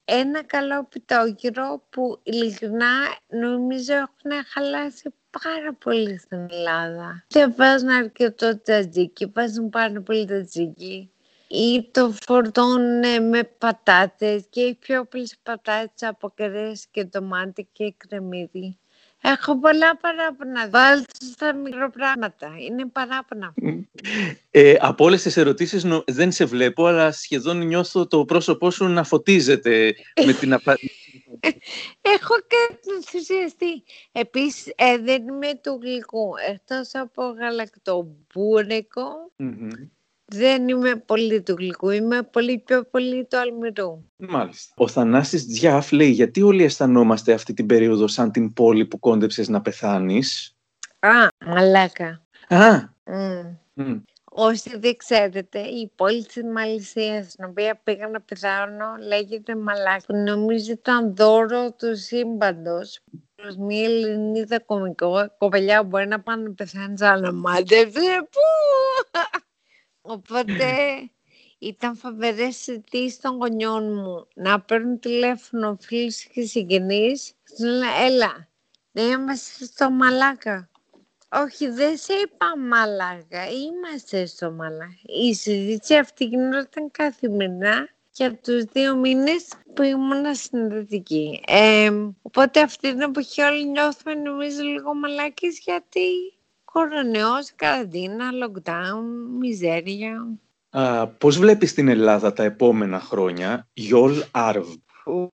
ένα 0.06 0.44
καλό 0.44 0.84
πιτόγυρο 0.84 1.84
που 1.90 2.20
ειλικρινά 2.24 3.18
νομίζω 3.28 3.94
έχουν 3.94 4.44
χαλάσει 4.48 5.14
πάρα 5.30 5.74
πολύ 5.74 6.18
στην 6.18 6.48
Ελλάδα. 6.50 7.26
Δεν 7.28 7.54
βάζουν 7.58 7.90
αρκετό 7.90 8.62
τζατζίκι, 8.62 9.26
βάζουν 9.26 9.70
πάρα 9.70 10.02
πολύ 10.02 10.26
τζατζίκι 10.26 11.12
ή 11.52 11.90
το 11.92 12.16
φορτώνουν 12.26 13.28
με 13.30 13.44
πατάτες 13.44 14.46
και 14.50 14.62
οι 14.62 14.76
πιο 14.76 15.06
πολλές 15.06 15.38
πατάτες 15.44 16.10
από 16.10 16.32
κρέας 16.36 16.88
και 16.92 17.04
ντομάτι 17.04 17.68
και 17.72 17.94
κρεμμύδι. 17.98 18.78
Έχω 19.22 19.60
πολλά 19.60 19.98
παράπονα. 19.98 20.70
Βάλτε 20.70 21.26
στα 21.32 21.54
μικροπράγματα. 21.54 22.56
Είναι 22.60 22.86
παράπονα. 22.86 23.54
Ε, 24.52 24.76
από 24.80 25.04
όλες 25.04 25.22
τις 25.22 25.38
ερωτήσεις 25.38 25.86
δεν 26.06 26.32
σε 26.32 26.46
βλέπω, 26.46 26.86
αλλά 26.86 27.12
σχεδόν 27.12 27.58
νιώθω 27.58 28.08
το 28.08 28.26
πρόσωπό 28.26 28.72
σου 28.72 28.88
να 28.88 29.04
φωτίζεται 29.04 29.96
με 30.26 30.34
την 30.34 30.54
απάντηση. 30.54 31.26
Έχω 32.16 32.36
και 32.48 32.78
ενθουσιαστεί. 32.96 33.84
Επίσης, 34.12 34.74
ε, 34.76 34.98
δεν 34.98 35.28
είμαι 35.28 35.60
του 35.64 35.80
γλυκού. 35.82 36.32
Εκτός 36.50 36.90
από 36.94 37.24
γαλακτομπούρεκο, 37.24 39.32
δεν 40.32 40.68
είμαι 40.68 40.96
πολύ 40.96 41.42
του 41.42 41.56
γλυκού, 41.58 41.90
είμαι 41.90 42.22
πολύ 42.24 42.60
πιο 42.66 42.84
πολύ 42.84 43.26
του 43.26 43.38
αλμυρού. 43.38 44.04
Μάλιστα. 44.16 44.74
Ο 44.78 44.88
Θανάσης 44.88 45.48
Τζιάφ 45.48 45.92
λέει 45.92 46.10
γιατί 46.10 46.42
όλοι 46.42 46.64
αισθανόμαστε 46.64 47.34
αυτή 47.34 47.54
την 47.54 47.66
περίοδο 47.66 48.08
σαν 48.08 48.32
την 48.32 48.54
πόλη 48.54 48.86
που 48.86 49.00
κόντεψες 49.00 49.48
να 49.48 49.62
πεθάνεις; 49.62 50.58
Α, 51.00 51.28
μαλάκα. 51.46 52.22
Α. 52.48 52.98
Mm. 53.76 54.02
Όσοι 54.32 54.78
δεν 54.78 54.98
ξέρετε, 54.98 55.60
η 55.60 55.92
πόλη 55.96 56.26
της 56.26 56.44
Μαλισσίας, 56.54 57.32
στην 57.32 57.46
οποία 57.46 57.82
πήγα 57.84 58.08
να 58.08 58.22
πεθάνω, 58.22 58.86
λέγεται 59.08 59.56
Μαλάκα. 59.56 60.18
Νομίζω 60.18 60.72
ήταν 60.72 61.16
δώρο 61.16 61.72
του 61.72 61.96
σύμπαντος 61.96 63.00
προς 63.36 63.56
μια 63.56 63.84
Ελληνίδα 63.84 64.60
κομικό. 64.60 65.36
Κοπελιά 65.38 65.84
μπορεί 65.84 66.08
να 66.08 66.20
πάνε 66.22 66.44
να 66.44 66.54
πεθάνει 66.54 66.98
σαν 66.98 67.22
να 67.22 67.34
μάτευσε. 67.34 68.28
Πού! 68.32 68.40
Οπότε 70.02 70.66
ήταν 71.60 71.96
φοβερές 71.96 72.68
αιτήσει 72.68 73.22
των 73.22 73.36
γονιών 73.36 73.94
μου 73.94 74.28
να 74.34 74.62
παίρνουν 74.62 75.00
τηλέφωνο 75.00 75.78
φίλους 75.82 76.24
και 76.24 76.42
συγγενείς. 76.42 77.34
Τους 77.46 77.60
λένε, 77.60 77.86
έλα, 78.06 78.48
δεν 78.92 79.12
είμαστε 79.12 79.66
στο 79.66 79.90
Μαλάκα. 79.90 80.70
Όχι, 81.32 81.70
δεν 81.70 81.98
σε 81.98 82.14
είπα 82.14 82.58
Μαλάκα, 82.58 83.50
είμαστε 83.50 84.26
στο 84.26 84.52
Μαλάκα. 84.52 85.00
Η 85.28 85.34
συζήτηση 85.34 85.96
αυτή 85.96 86.26
γινόταν 86.26 86.92
καθημερινά 86.92 87.90
για 88.12 88.36
τους 88.36 88.64
δύο 88.64 88.96
μήνες 88.96 89.48
που 89.74 89.82
ήμουν 89.82 90.36
συνδετική. 90.36 91.44
Ε, 91.48 91.92
οπότε 92.22 92.62
αυτή 92.62 92.92
την 92.92 93.02
εποχή 93.02 93.42
όλοι 93.42 93.70
νιώθουμε 93.70 94.14
νομίζω 94.14 94.62
λίγο 94.62 94.94
μαλάκες 94.96 95.60
γιατί 95.60 96.34
κορονοϊός, 96.72 97.52
καραντίνα, 97.56 98.26
lockdown, 98.44 99.04
μιζέρια. 99.40 100.28
Α, 100.70 101.08
πώς 101.08 101.38
βλέπεις 101.38 101.74
την 101.74 101.88
Ελλάδα 101.88 102.34
τα 102.34 102.44
επόμενα 102.44 103.00
χρόνια, 103.00 103.68
Γιόλ 103.74 104.24
Άρβ; 104.32 104.68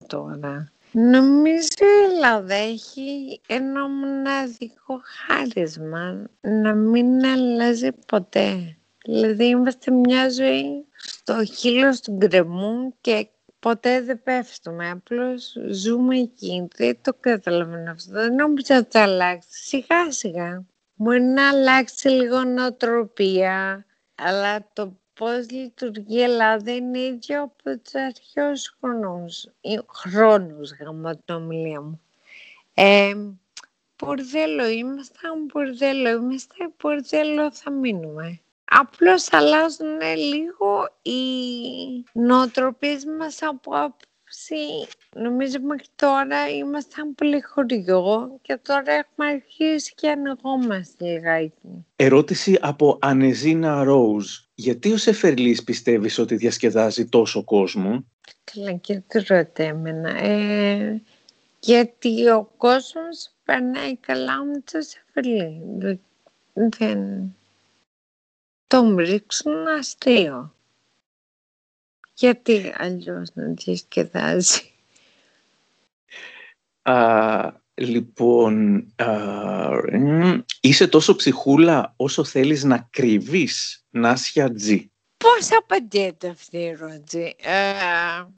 Τώρα. 0.06 0.72
Νομίζω 0.96 1.66
η 1.80 2.12
Ελλάδα 2.14 2.54
έχει 2.54 3.40
ένα 3.46 3.88
μοναδικό 3.88 5.00
χάρισμα 5.04 6.30
να 6.40 6.74
μην 6.74 7.24
αλλάζει 7.24 7.92
ποτέ. 8.06 8.76
Δηλαδή 9.04 9.44
είμαστε 9.44 9.90
μια 9.90 10.30
ζωή 10.30 10.84
στο 10.96 11.44
χείλο 11.44 11.98
του 12.02 12.12
γκρεμού 12.12 12.94
και 13.00 13.28
ποτέ 13.58 14.00
δεν 14.02 14.22
πέφτουμε. 14.22 14.90
Απλώς 14.90 15.56
ζούμε 15.70 16.18
εκεί. 16.18 16.68
Δεν 16.76 16.98
το 17.02 17.12
καταλαβαίνω 17.20 17.90
αυτό. 17.90 18.12
Δεν 18.12 18.34
νομίζω 18.34 18.76
ότι 18.76 18.88
θα 18.90 19.02
αλλάξει. 19.02 19.48
Σιγά 19.50 20.10
σιγά. 20.10 20.64
Μπορεί 20.96 21.22
να 21.22 21.48
αλλάξει 21.48 22.08
λίγο 22.08 22.44
νοοτροπία, 22.44 23.86
αλλά 24.14 24.68
το 24.72 24.96
πώς 25.14 25.50
λειτουργεί 25.50 26.18
η 26.18 26.22
Ελλάδα 26.22 26.74
είναι 26.74 26.98
ίδιο 26.98 27.42
από 27.42 27.78
τους 27.78 27.94
αρχαίους 27.94 28.76
χρόνους, 28.80 29.48
χρόνους 29.86 30.72
γάμω 30.80 31.10
την 31.10 31.34
ομιλία 31.34 31.80
μου. 31.80 32.00
Ε, 32.74 33.14
μπορδέλο 33.98 34.68
ήμασταν, 34.68 35.44
μπορδέλο 35.44 36.08
είμαστε, 36.08 36.54
μπορδέλο 36.82 37.52
θα 37.52 37.70
μείνουμε. 37.70 38.40
Απλώς 38.64 39.32
αλλάζουν 39.32 40.00
λίγο 40.16 40.88
οι 41.02 41.20
νοοτροπίες 42.12 43.04
μας 43.04 43.42
από 43.42 43.72
νομίζω 45.14 45.58
μέχρι 45.60 45.86
τώρα 45.96 46.48
ήμασταν 46.48 47.14
πολύ 47.14 47.40
χωριό 47.40 48.38
και 48.42 48.58
τώρα 48.62 48.92
έχουμε 48.92 49.28
αρχίσει 49.28 49.94
και 49.94 50.10
ανοιγόμαστε 50.10 51.04
λιγάκι. 51.04 51.86
Ερώτηση 51.96 52.58
από 52.60 52.98
Ανεζίνα 53.00 53.82
Ρόουζ. 53.82 54.26
Γιατί 54.54 54.92
ο 54.92 54.96
Σεφερλής 54.96 55.64
πιστεύεις 55.64 56.18
ότι 56.18 56.36
διασκεδάζει 56.36 57.06
τόσο 57.06 57.44
κόσμο; 57.44 58.04
Καλά 58.44 58.72
και 58.72 59.02
το 59.08 59.22
ρωτέ 59.26 59.64
εμένα. 59.64 60.24
Ε, 60.24 61.02
γιατί 61.60 62.28
ο 62.28 62.50
κόσμος 62.56 63.30
περνάει 63.44 63.96
καλά 63.96 64.44
με 64.44 64.62
το 64.72 64.80
Σεφερλή. 64.80 65.60
Δεν... 66.78 67.36
Το 68.66 68.94
ρίξουν 68.98 69.66
αστείο. 69.66 70.54
Γιατί 72.14 72.72
αλλιώς 72.76 73.30
να 73.34 73.44
διασκεδάζει; 73.46 74.60
Α, 76.82 77.52
λοιπόν, 77.74 78.86
α, 78.96 79.08
είσαι 80.60 80.88
τόσο 80.88 81.16
ψυχούλα 81.16 81.94
όσο 81.96 82.24
θέλεις 82.24 82.64
να 82.64 82.88
κρυβείς 82.90 83.84
Νάσια 83.90 84.52
Τζι. 84.52 84.90
Πώς 85.16 85.48
απαντιέται 85.58 86.28
αυτή 86.28 86.56
η 86.58 86.66
ερώτηση. 86.66 87.36
Ε, 87.40 87.52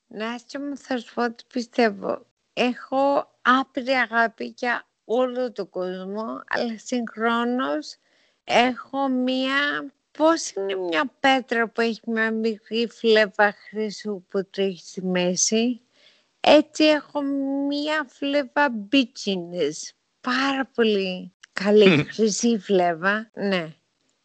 Νάσια 0.06 0.60
μου 0.60 0.76
θα 0.76 0.98
σου 0.98 1.14
πω 1.14 1.24
ότι 1.24 1.44
πιστεύω. 1.52 2.26
Έχω 2.52 3.30
άπειρη 3.42 3.90
αγάπη 3.90 4.54
για 4.56 4.86
όλο 5.04 5.52
τον 5.52 5.68
κόσμο, 5.70 6.42
αλλά 6.48 6.78
συγχρόνως 6.84 7.96
έχω 8.44 9.08
μία 9.08 9.92
Πώς 10.16 10.50
είναι 10.50 10.74
μια 10.74 11.12
πέτρα 11.20 11.68
που 11.68 11.80
έχει 11.80 12.00
μια 12.06 12.30
μικρή 12.30 12.88
φλέβα 12.88 13.54
χρυσού 13.68 14.24
που 14.28 14.46
τρέχει 14.50 14.86
στη 14.86 15.02
μέση; 15.02 15.80
Έτσι 16.40 16.84
έχω 16.84 17.22
μια 17.68 18.06
φλέβα 18.08 18.70
μπίτσινες. 18.70 19.94
Πάρα 20.20 20.70
πολύ 20.74 21.34
καλή 21.52 22.04
χρυσή 22.04 22.58
φλέβα. 22.58 23.30
Ναι. 23.34 23.74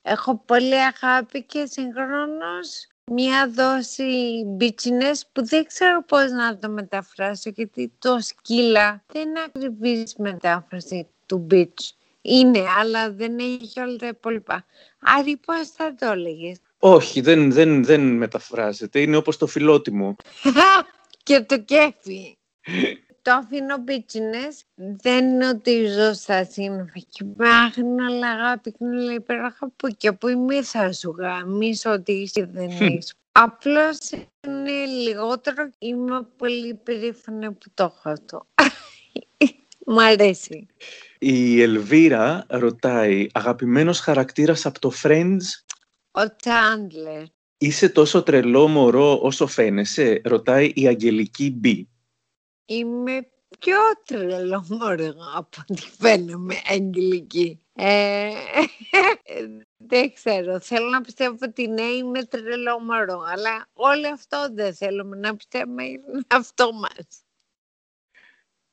Έχω 0.02 0.38
πολύ 0.38 0.76
αγάπη 0.76 1.44
και 1.44 1.66
συγχρόνως 1.66 2.88
μια 3.06 3.50
δόση 3.50 4.44
μπίτσινες 4.46 5.28
που 5.32 5.46
δεν 5.46 5.66
ξέρω 5.66 6.04
πώς 6.04 6.32
να 6.32 6.58
το 6.58 6.70
μεταφράσω 6.70 7.50
γιατί 7.50 7.94
το 8.00 8.20
σκύλα 8.20 9.04
δεν 9.14 9.30
είναι 9.30 9.42
ακριβής 9.46 10.16
μετάφραση 10.16 11.08
του 11.26 11.38
μπίτσου. 11.38 11.96
Είναι, 12.22 12.64
αλλά 12.80 13.12
δεν 13.12 13.40
έχει 13.40 13.80
όλα 13.80 13.96
τα 13.96 14.08
υπόλοιπα. 14.08 14.66
Άρη, 15.00 15.38
πώς 15.38 15.70
θα 15.70 15.96
το 15.96 16.12
έλεγες. 16.12 16.58
Όχι, 16.80 17.22
δεν, 17.22 17.52
δεν, 17.52 17.84
δεν 17.84 18.02
μεταφράζεται. 18.02 19.00
Είναι 19.00 19.16
όπως 19.16 19.38
το 19.38 19.48
φιλότιμο. 19.48 20.16
και 21.24 21.42
το 21.42 21.60
κέφι. 21.60 22.38
το 23.22 23.32
αφήνω 23.32 23.84
πίτσινες. 23.84 24.64
Δεν 24.76 25.28
είναι 25.28 25.48
ότι 25.48 25.86
ζω 25.86 26.14
στα 26.14 26.44
σύννεφα 26.44 27.00
και 27.10 27.24
με 27.36 27.50
άχνω, 27.50 28.06
αλλά 28.10 28.28
αγάπη 28.30 28.72
και 28.72 28.86
λέει 28.86 29.16
υπέροχα 29.16 29.72
που 29.76 29.88
και 29.98 30.12
που 30.12 30.28
είμαι 30.28 30.64
θα 30.64 30.94
σου 30.94 31.16
γαμίσω 31.18 31.92
ότι 31.92 32.12
είσαι 32.12 32.50
δεν 32.54 32.70
είσαι. 32.70 33.14
Απλώς 33.32 33.98
είναι 34.48 34.86
λιγότερο 34.86 35.70
και 35.70 35.88
είμαι 35.88 36.28
πολύ 36.38 36.74
περήφανη 36.74 37.52
που 37.52 37.70
το 37.74 37.84
έχω 37.84 38.10
αυτό. 38.10 38.48
Μ' 39.86 40.00
αρέσει. 40.00 40.68
Η 41.24 41.62
Ελβίρα 41.62 42.46
ρωτάει, 42.50 43.28
αγαπημένος 43.32 44.00
χαρακτήρας 44.00 44.66
από 44.66 44.80
το 44.80 44.92
Friends; 45.04 45.40
Ο 46.12 46.36
Τσάντλερ. 46.36 47.24
Είσαι 47.58 47.90
τόσο 47.90 48.24
τρελό 48.24 48.68
μωρό 48.68 49.20
όσο 49.22 49.48
φαίνεσαι, 49.48 50.22
ρωτάει 50.24 50.72
η 50.76 50.88
Αγγελική 50.88 51.52
Μπι. 51.52 51.90
Είμαι 52.66 53.32
πιο 53.60 53.78
τρελό 54.06 54.66
μωρό 54.70 55.14
από 55.36 55.58
ό,τι 55.70 55.82
φαίνομαι, 56.00 56.56
Αγγελική. 56.70 57.60
Ε, 57.74 58.32
δεν 59.78 60.14
ξέρω, 60.14 60.60
θέλω 60.60 60.90
να 60.90 61.02
πιστεύω 61.02 61.38
ότι 61.42 61.68
ναι 61.68 61.82
είμαι 61.82 62.24
τρελό 62.24 62.80
μωρό, 62.80 63.22
αλλά 63.28 63.68
όλο 63.74 64.08
αυτό 64.14 64.48
δεν 64.54 64.74
θέλουμε 64.76 65.18
να 65.18 65.36
πιστεύουμε 65.36 65.84
είναι 65.84 66.22
αυτό 66.28 66.74
μας. 66.74 67.24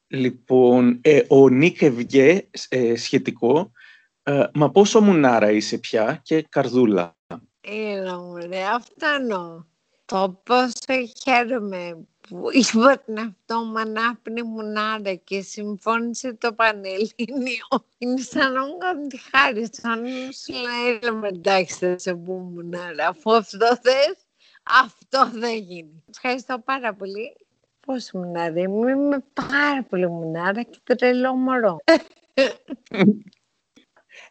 Λοιπόν, 0.09 0.99
ε, 1.03 1.23
ο 1.29 1.49
Νίκ 1.49 1.83
Ευγέ, 1.83 2.49
ε, 2.69 2.97
σχετικό, 2.97 3.73
ε, 4.23 4.45
μα 4.55 4.71
πόσο 4.71 5.01
μουνάρα 5.01 5.51
είσαι 5.51 5.79
πια 5.79 6.21
και 6.23 6.47
καρδούλα. 6.49 7.17
Έλα 7.61 8.19
ωραία, 8.19 8.79
φτάνω. 8.79 9.67
Το 10.05 10.41
πόσο 10.45 11.07
χαίρομαι 11.23 12.07
που 12.29 12.49
είπα 12.53 12.99
την 12.99 13.19
αυτό 13.19 13.65
μανάπνη 13.65 14.43
μουνάρα 14.43 15.15
και 15.15 15.41
συμφώνησε 15.41 16.33
το 16.33 16.53
Πανελλήνιο. 16.53 17.67
Είναι 17.99 18.21
σαν 18.21 18.53
να 18.53 18.67
μου 18.67 18.77
κάνει 18.77 19.07
τη 19.07 19.19
χάρη, 19.31 19.69
σαν 19.71 20.03
να 20.03 20.33
σου 20.33 20.53
λέει, 20.53 20.99
έλα 21.03 21.29
εντάξει 21.29 21.75
θα 21.75 21.99
σε 21.99 22.15
πούμε 22.15 22.51
μουνάρα, 22.51 23.09
αφού 23.09 23.35
αυτό 23.35 23.79
θες, 23.83 24.17
αυτό 24.63 25.31
δεν 25.33 25.57
γίνει. 25.57 26.05
Ευχαριστώ 26.11 26.59
πάρα 26.65 26.95
πολύ. 26.95 27.47
Πώς 27.89 28.11
μουνάρα 28.12 28.61
είμαι, 28.61 28.91
είμαι 28.91 29.24
πάρα 29.34 29.86
πολύ 29.89 30.09
μουνάρα 30.09 30.62
και 30.62 30.95
τρελό 30.97 31.34
μωρό. 31.34 31.78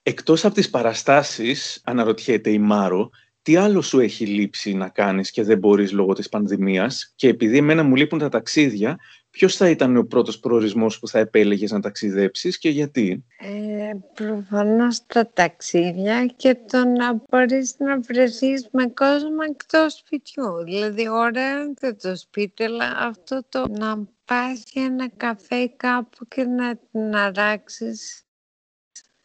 Εκτός 0.03 0.45
από 0.45 0.53
τις 0.53 0.69
παραστάσεις, 0.69 1.81
αναρωτιέται 1.85 2.51
η 2.51 2.59
Μάρο, 2.59 3.09
τι 3.41 3.55
άλλο 3.55 3.81
σου 3.81 3.99
έχει 3.99 4.25
λείψει 4.25 4.73
να 4.73 4.89
κάνεις 4.89 5.31
και 5.31 5.43
δεν 5.43 5.57
μπορείς 5.57 5.91
λόγω 5.91 6.13
της 6.13 6.29
πανδημίας; 6.29 7.13
Και 7.15 7.27
επειδή 7.27 7.57
εμένα 7.57 7.83
μου 7.83 7.95
λείπουν 7.95 8.19
τα 8.19 8.29
ταξίδια, 8.29 8.97
ποιος 9.37 9.55
θα 9.55 9.69
ήταν 9.69 9.97
ο 9.97 10.03
πρώτος 10.03 10.39
προορισμός 10.39 10.99
που 10.99 11.07
θα 11.07 11.19
επέλεγες 11.19 11.71
να 11.71 11.79
ταξιδέψεις 11.79 12.57
και 12.57 12.69
γιατί; 12.69 13.25
Ε, 13.37 13.91
προφανώς 14.13 15.05
τα 15.05 15.31
ταξίδια 15.33 16.25
και 16.25 16.57
το 16.67 16.85
να 16.85 17.13
μπορείς 17.29 17.75
να 17.77 17.99
βρεθείς 17.99 18.67
με 18.71 18.87
κόσμο 18.87 19.37
εκτός 19.49 19.93
σπιτιού. 19.93 20.63
Δηλαδή, 20.63 21.09
ωραία 21.09 21.73
και 21.81 21.93
το 21.93 22.15
σπίτι, 22.15 22.63
αλλά 22.63 22.97
αυτό 22.97 23.43
το 23.49 23.67
να 23.67 24.07
πας 24.25 24.63
για 24.71 24.83
ένα 24.83 25.09
καφέ 25.09 25.67
κάπου 25.67 26.27
και 26.27 26.43
να 26.43 26.75
την 26.75 27.15
αράξεις 27.15 28.23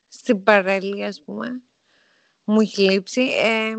στην 0.08 0.42
παραλία, 0.42 1.06
ας 1.08 1.22
πούμε. 1.24 1.62
Μου 2.44 2.60
έχει 2.60 2.82
λείψει. 2.82 3.20
Ε, 3.20 3.74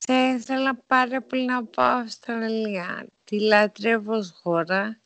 θα 0.00 0.34
ήθελα 0.34 0.82
πάρα 0.86 1.22
πολύ 1.22 1.44
να 1.44 1.64
πάω 1.64 1.98
Αυστραλία. 1.98 3.06
Τη 3.24 3.40
λατρεύω 3.40 4.16
ως 4.16 4.30
χώρα, 4.42 4.99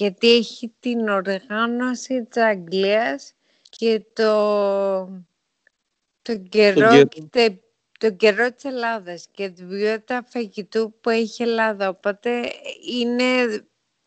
γιατί 0.00 0.36
έχει 0.36 0.74
την 0.80 1.08
οργάνωση 1.08 2.24
της 2.24 2.42
Αγγλίας 2.42 3.34
και 3.68 4.02
το, 4.12 5.22
το 6.22 6.36
καιρό, 6.48 7.08
το, 7.30 7.60
το 7.98 8.12
καιρό 8.12 8.52
της 8.52 8.64
Ελλάδας 8.64 9.28
και 9.30 9.48
τη 9.48 9.64
βιότητα 9.64 10.24
φαγητού 10.28 10.94
που 11.00 11.10
έχει 11.10 11.42
η 11.42 11.48
Ελλάδα. 11.48 11.88
Οπότε 11.88 12.52
είναι 12.90 13.24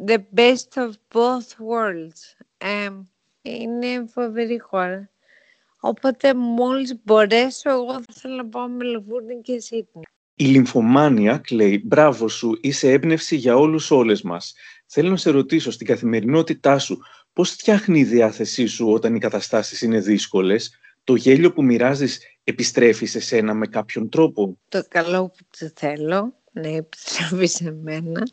the 0.05 0.17
best 0.35 0.73
of 0.73 0.91
both 1.13 1.49
worlds. 1.69 2.45
Ε, 2.57 2.89
είναι 3.41 4.05
φοβερή 4.07 4.59
χώρα. 4.59 5.09
Οπότε 5.79 6.33
μόλις 6.33 7.03
μπορέσω, 7.03 7.69
εγώ 7.69 7.93
θα 7.93 8.05
ήθελα 8.09 8.35
να 8.35 8.45
πάω 8.45 8.67
με 8.67 8.83
Λεβούρνη 8.83 9.41
και 9.41 9.59
Σίτνη. 9.59 10.03
Η 10.36 10.45
λυμφομάνια 10.45 11.41
λέει 11.51 11.81
«Μπράβο 11.86 12.27
σου, 12.27 12.57
είσαι 12.61 12.91
έμπνευση 12.91 13.36
για 13.36 13.55
όλους 13.55 13.91
όλες 13.91 14.21
μας». 14.21 14.53
Θέλω 14.86 15.09
να 15.09 15.17
σε 15.17 15.29
ρωτήσω 15.29 15.71
στην 15.71 15.88
καθημερινότητά 15.88 16.79
σου 16.79 16.99
πώς 17.34 17.49
φτιάχνει 17.49 17.99
η 17.99 18.03
διάθεσή 18.03 18.65
σου 18.65 18.89
όταν 18.91 19.15
οι 19.15 19.19
καταστάσεις 19.19 19.81
είναι 19.81 19.99
δύσκολες; 19.99 20.79
Το 21.03 21.15
γέλιο 21.15 21.53
που 21.53 21.63
μοιράζεις 21.63 22.19
επιστρέφει 22.43 23.05
σε 23.05 23.19
σένα 23.19 23.53
με 23.53 23.67
κάποιον 23.67 24.09
τρόπο; 24.09 24.57
Το 24.69 24.84
καλό 24.89 25.29
που 25.29 25.43
το 25.59 25.71
θέλω 25.75 26.41
να 26.51 26.67
επιστρέφει 26.67 27.45
σε 27.45 27.71
μένα. 27.71 28.23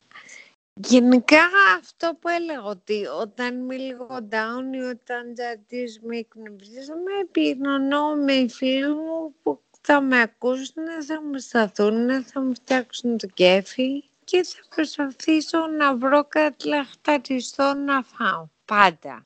Γενικά 0.74 1.40
αυτό 1.80 2.18
που 2.20 2.28
έλεγα 2.28 2.62
ότι 2.62 3.06
όταν 3.20 3.58
είμαι 3.58 3.76
λίγο 3.76 4.06
down 4.30 4.74
ή 4.74 4.78
όταν 4.78 5.34
τζατίζουμε 5.34 6.16
ή 6.16 6.18
εκνευρίζομαι 6.18 7.12
επικοινωνώ 7.22 8.14
με 8.14 8.48
φίλοι 8.48 8.88
μου 8.88 9.34
που 9.42 9.60
θα 9.80 10.00
με 10.00 10.20
ακούσουν, 10.20 10.84
θα 11.06 11.22
μου 11.22 11.38
σταθούν, 11.38 12.24
θα 12.24 12.40
μου 12.40 12.54
φτιάξουν 12.54 13.16
το 13.16 13.26
κέφι 13.26 14.04
και 14.24 14.42
θα 14.42 14.74
προσπαθήσω 14.74 15.66
να 15.78 15.96
βρω 15.96 16.24
κάτι 16.24 16.68
λαχταριστό 16.68 17.74
να 17.86 18.02
φάω. 18.02 18.48
Πάντα. 18.64 19.22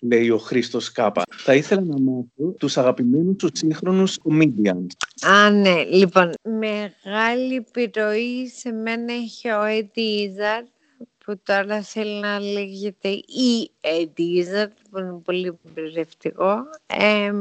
Λέει 0.00 0.30
ο 0.30 0.38
Χρήστος 0.38 0.92
Κάπα. 0.92 1.22
Θα 1.30 1.54
ήθελα 1.54 1.80
να 1.80 2.00
μάθω 2.00 2.54
τους 2.58 2.76
αγαπημένους 2.76 3.36
τους 3.36 3.50
σύγχρονους 3.52 4.18
comedians. 4.24 4.86
Α, 5.26 5.50
ναι. 5.50 5.84
Λοιπόν, 5.84 6.32
μεγάλη 6.42 7.54
επιρροή 7.54 8.48
σε 8.48 8.72
μένα 8.72 9.12
έχει 9.12 9.48
ο 9.48 9.62
Eddie 9.62 10.28
Izzard 10.28 10.73
που 11.24 11.40
τώρα 11.42 11.82
θέλει 11.82 12.20
να 12.20 12.40
λέγεται 12.40 13.08
η 13.08 13.70
Edizard, 13.80 14.72
που 14.90 14.98
είναι 14.98 15.20
πολύ 15.24 15.58
μπερδευτικό, 15.62 16.56
ε, 16.86 17.32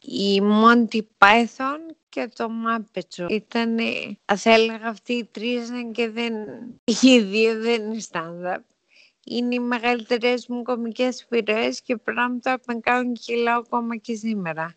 η 0.00 0.40
Monty 0.42 1.00
Python 1.18 1.94
και 2.08 2.30
το 2.34 2.48
Muppet 2.66 3.30
Ήταν, 3.30 3.78
θα 4.34 4.52
έλεγα 4.52 4.88
αυτοί 4.88 5.12
οι 5.12 5.24
τρεις 5.24 5.70
και 5.92 6.08
δεν, 6.08 6.34
οι 7.02 7.20
δύο 7.20 7.60
δεν 7.60 7.82
είναι 7.82 8.02
stand-up. 8.10 8.62
Είναι 9.24 9.54
οι 9.54 9.58
μεγαλύτερες 9.58 10.46
μου 10.46 10.62
κομικές 10.62 11.22
επιρροές 11.22 11.80
και 11.82 11.96
πράγματα 11.96 12.56
που 12.56 12.64
με 12.66 12.80
κάνουν 12.80 13.14
κιλά 13.14 13.54
ακόμα 13.54 13.96
και 13.96 14.14
σήμερα. 14.14 14.74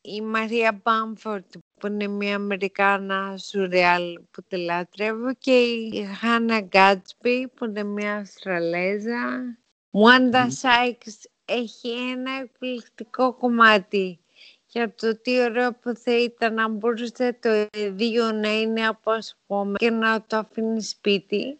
Η 0.00 0.20
Μαρία 0.20 0.80
Μπάμφορτ 0.82 1.54
που 1.80 1.86
είναι 1.86 2.06
μια 2.06 2.34
Αμερικάνα 2.34 3.36
σουρεάλ 3.38 4.18
που 4.30 4.42
τη 4.48 4.56
λατρεύω 4.56 5.34
και 5.38 5.60
η 5.60 6.08
Χάνα 6.20 6.60
Γκάτσπι 6.60 7.48
που 7.48 7.64
είναι 7.64 7.82
μια 7.82 8.16
Αυστραλέζα. 8.16 9.58
Wanda 9.90 10.44
Sykes 10.62 11.30
έχει 11.44 11.88
ένα 11.88 12.30
εκπληκτικό 12.42 13.32
κομμάτι 13.32 14.18
για 14.66 14.94
το 14.94 15.20
τι 15.20 15.40
ωραίο 15.40 15.72
που 15.72 15.96
θα 15.96 16.18
ήταν 16.18 16.54
να 16.54 16.68
μπορούσε 16.68 17.38
το 17.40 17.78
ίδιο 17.80 18.32
να 18.32 18.60
είναι 18.60 18.86
απόσπομο 18.86 19.74
και 19.74 19.90
να 19.90 20.24
το 20.26 20.36
αφήνει 20.36 20.82
σπίτι. 20.82 21.58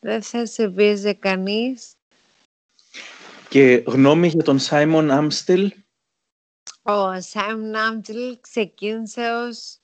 Δεν 0.00 0.22
θα 0.22 0.46
σε 0.46 0.68
βίαζε 0.68 1.12
κανείς. 1.12 1.94
Και 3.48 3.82
γνώμη 3.86 4.28
για 4.28 4.42
τον 4.42 4.58
Σάιμον 4.58 5.10
Άμστελ. 5.10 5.72
Ο 6.82 7.20
Σάιμον 7.20 7.74
Άμστελ 7.74 8.38
ξεκίνησε 8.40 9.30
ως 9.30 9.78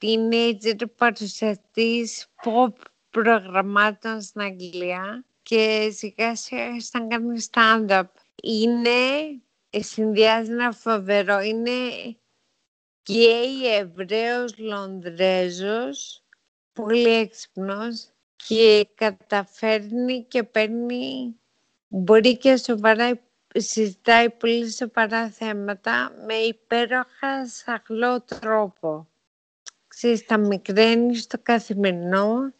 teenager 0.00 0.84
παρουσιαστής 0.96 2.26
pop 2.44 2.72
προγραμμάτων 3.10 4.20
στην 4.20 4.40
Αγγλία 4.40 5.24
και 5.42 5.90
σιγά 5.90 6.36
σιγά 6.36 6.66
ήταν 6.76 7.08
κάνει 7.08 7.44
stand-up. 7.50 8.04
Είναι, 8.42 8.90
συνδυάζει 9.70 10.50
ένα 10.50 10.72
φοβερό, 10.72 11.40
είναι 11.40 11.70
γκέι 13.10 13.74
Εβραίος 13.74 14.58
Λονδρέζος, 14.58 16.24
πολύ 16.72 17.14
έξυπνος 17.14 18.08
και 18.36 18.88
καταφέρνει 18.94 20.24
και 20.24 20.42
παίρνει, 20.42 21.34
μπορεί 21.88 22.36
και 22.36 22.56
σοβαρά 22.56 23.20
συζητάει 23.60 24.30
πολύ 24.30 24.70
σοβαρά 24.70 25.28
θέματα 25.30 26.12
με 26.26 26.34
υπέροχα 26.34 27.46
σαχλό 27.46 28.22
τρόπο. 28.22 29.08
Ξέρεις, 29.88 30.26
τα 30.26 30.38
μικραίνει 30.38 31.16
στο 31.16 31.38
καθημερινό 31.42 32.52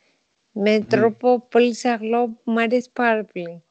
με 0.52 0.80
τρόπο 0.80 1.40
πολύ 1.40 1.74
σαχλό 1.74 2.28
που 2.28 2.50
μου 2.50 2.60
αρέσει 2.60 2.90
πάρα 2.92 3.24
πολύ. 3.24 3.62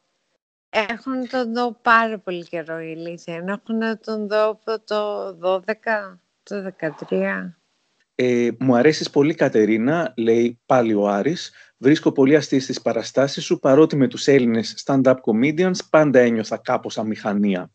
Έχω 0.69 1.11
να 1.11 1.27
τον 1.27 1.53
δω 1.53 1.71
πάρα 1.81 2.19
πολύ 2.19 2.43
καιρό 2.43 2.79
η 2.79 2.91
αλήθεια. 2.91 3.35
Έχω 3.35 3.73
να 3.73 3.97
τον 3.97 4.27
δω 4.27 4.49
από 4.49 4.79
το 4.79 5.27
12, 5.41 6.19
το 6.43 6.73
13. 6.79 7.62
Ε, 8.15 8.49
μου 8.59 8.75
αρέσεις 8.75 9.09
πολύ 9.09 9.33
Κατερίνα, 9.33 10.13
λέει 10.17 10.59
πάλι 10.65 10.93
ο 10.93 11.07
Άρης. 11.07 11.51
Βρίσκω 11.77 12.11
πολύ 12.11 12.35
αστείε 12.35 12.59
στις 12.59 12.81
παραστάσεις 12.81 13.43
σου, 13.43 13.59
παρότι 13.59 13.95
με 13.95 14.07
τους 14.07 14.27
Έλληνες 14.27 14.83
stand-up 14.85 15.15
comedians 15.15 15.77
πάντα 15.89 16.19
ένιωθα 16.19 16.57
κάπως 16.57 16.97
αμηχανία. 16.97 17.71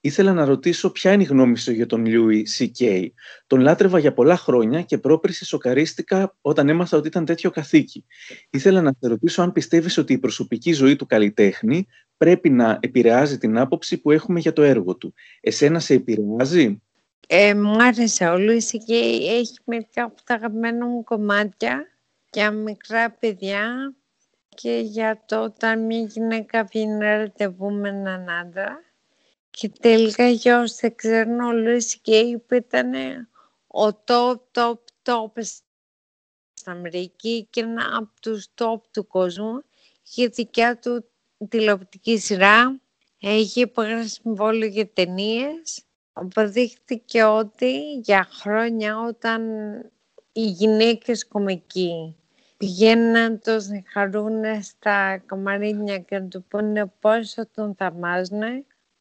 Ήθελα 0.00 0.32
να 0.32 0.44
ρωτήσω 0.44 0.90
ποια 0.90 1.12
είναι 1.12 1.22
η 1.22 1.26
γνώμη 1.26 1.58
σου 1.58 1.72
για 1.72 1.86
τον 1.86 2.06
Λιούι 2.06 2.46
C.K. 2.58 3.06
Τον 3.46 3.60
λάτρευα 3.60 3.98
για 3.98 4.12
πολλά 4.12 4.36
χρόνια 4.36 4.82
και 4.82 4.98
πρόπερση 4.98 5.44
σοκαρίστηκα 5.44 6.36
όταν 6.40 6.68
έμαθα 6.68 6.96
ότι 6.96 7.08
ήταν 7.08 7.24
τέτοιο 7.24 7.50
καθήκη. 7.50 8.04
Ήθελα 8.50 8.82
να 8.82 8.92
σε 9.00 9.08
ρωτήσω 9.08 9.42
αν 9.42 9.52
πιστεύεις 9.52 9.98
ότι 9.98 10.12
η 10.12 10.18
προσωπική 10.18 10.72
ζωή 10.72 10.96
του 10.96 11.06
καλλιτέχνη 11.06 11.86
πρέπει 12.16 12.50
να 12.50 12.78
επηρεάζει 12.82 13.38
την 13.38 13.58
άποψη 13.58 14.00
που 14.00 14.10
έχουμε 14.10 14.40
για 14.40 14.52
το 14.52 14.62
έργο 14.62 14.96
του. 14.96 15.14
Εσένα 15.40 15.80
σε 15.80 15.94
επηρεάζει; 15.94 16.82
Ε, 17.26 17.54
μου 17.54 17.82
άρεσε 17.82 18.28
ο 18.28 18.36
Λιούι 18.36 18.62
C.K. 18.72 18.92
Έχει 19.28 19.58
μερικά 19.64 20.04
από 20.04 20.22
τα 20.24 20.34
αγαπημένα 20.34 20.86
μου 20.86 21.04
κομμάτια 21.04 21.86
για 22.32 22.50
μικρά 22.50 23.10
παιδιά 23.10 23.94
και 24.48 24.78
για 24.78 25.22
το 25.26 25.42
όταν 25.42 25.86
μια 25.86 26.00
γυναίκα 26.00 26.64
βγαίνει 26.64 26.98
ραντεβού 26.98 27.72
με 27.72 27.88
έναν 27.88 28.28
άντρα. 28.30 28.84
Και 29.50 29.68
τελικά 29.68 30.28
για 30.28 30.60
όσοι 30.60 30.76
δεν 30.80 30.94
ξέρουν, 30.94 31.40
ο 31.40 31.52
Λούις 31.52 32.00
Γκέι 32.00 32.38
που 32.38 32.54
ήταν 32.54 32.92
ο 33.66 34.02
top, 34.04 34.36
top, 34.52 34.78
top 35.02 35.32
στην 36.52 36.72
Αμερική 36.72 37.46
και 37.50 37.60
ένα 37.60 37.96
από 37.96 38.10
τους 38.20 38.48
top 38.54 38.80
του 38.90 39.06
κόσμου. 39.06 39.62
Είχε 40.06 40.26
δικιά 40.26 40.78
του 40.78 41.04
τηλεοπτική 41.48 42.18
σειρά 42.18 42.80
έχει 43.20 43.60
υπογράψει 43.60 44.08
συμβόλαιο 44.08 44.68
για 44.68 44.92
ταινίες. 44.92 45.85
Αποδείχθηκε 46.18 47.22
ότι 47.22 47.98
για 48.00 48.28
χρόνια 48.30 49.00
όταν 49.00 49.42
οι 50.32 50.46
γυναίκες 50.46 51.28
κομικοί 51.28 52.16
πηγαίνουν 52.56 53.10
να 53.10 53.38
τους 53.38 53.66
χαρούν 53.92 54.62
στα 54.62 55.18
καμαρίνια 55.18 55.98
και 55.98 56.18
να 56.18 56.28
του 56.28 56.44
πούνε 56.48 56.92
πόσο 57.00 57.46
τον 57.46 57.74
θαυμάζουν, 57.74 58.42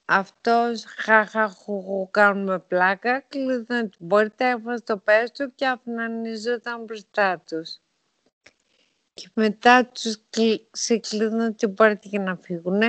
αυτός 0.05 0.83
χαχαχουχου 0.85 2.09
κάνουμε 2.11 2.59
πλάκα, 2.59 3.19
κλείδαν 3.19 3.89
την 3.89 4.07
πόρτα, 4.07 4.45
έβαζε 4.45 4.83
το 4.83 4.97
πες 4.97 5.31
του 5.31 5.51
και 5.55 5.67
αφνανιζόταν 5.67 6.83
μπροστά 6.83 7.43
τους. 7.47 7.77
Και 9.13 9.29
μετά 9.33 9.85
τους 9.85 10.17
ξεκλείδαν 10.71 11.55
την 11.55 11.73
πόρτα 11.73 11.99
για 12.01 12.19
να 12.19 12.35
φύγουν. 12.35 12.81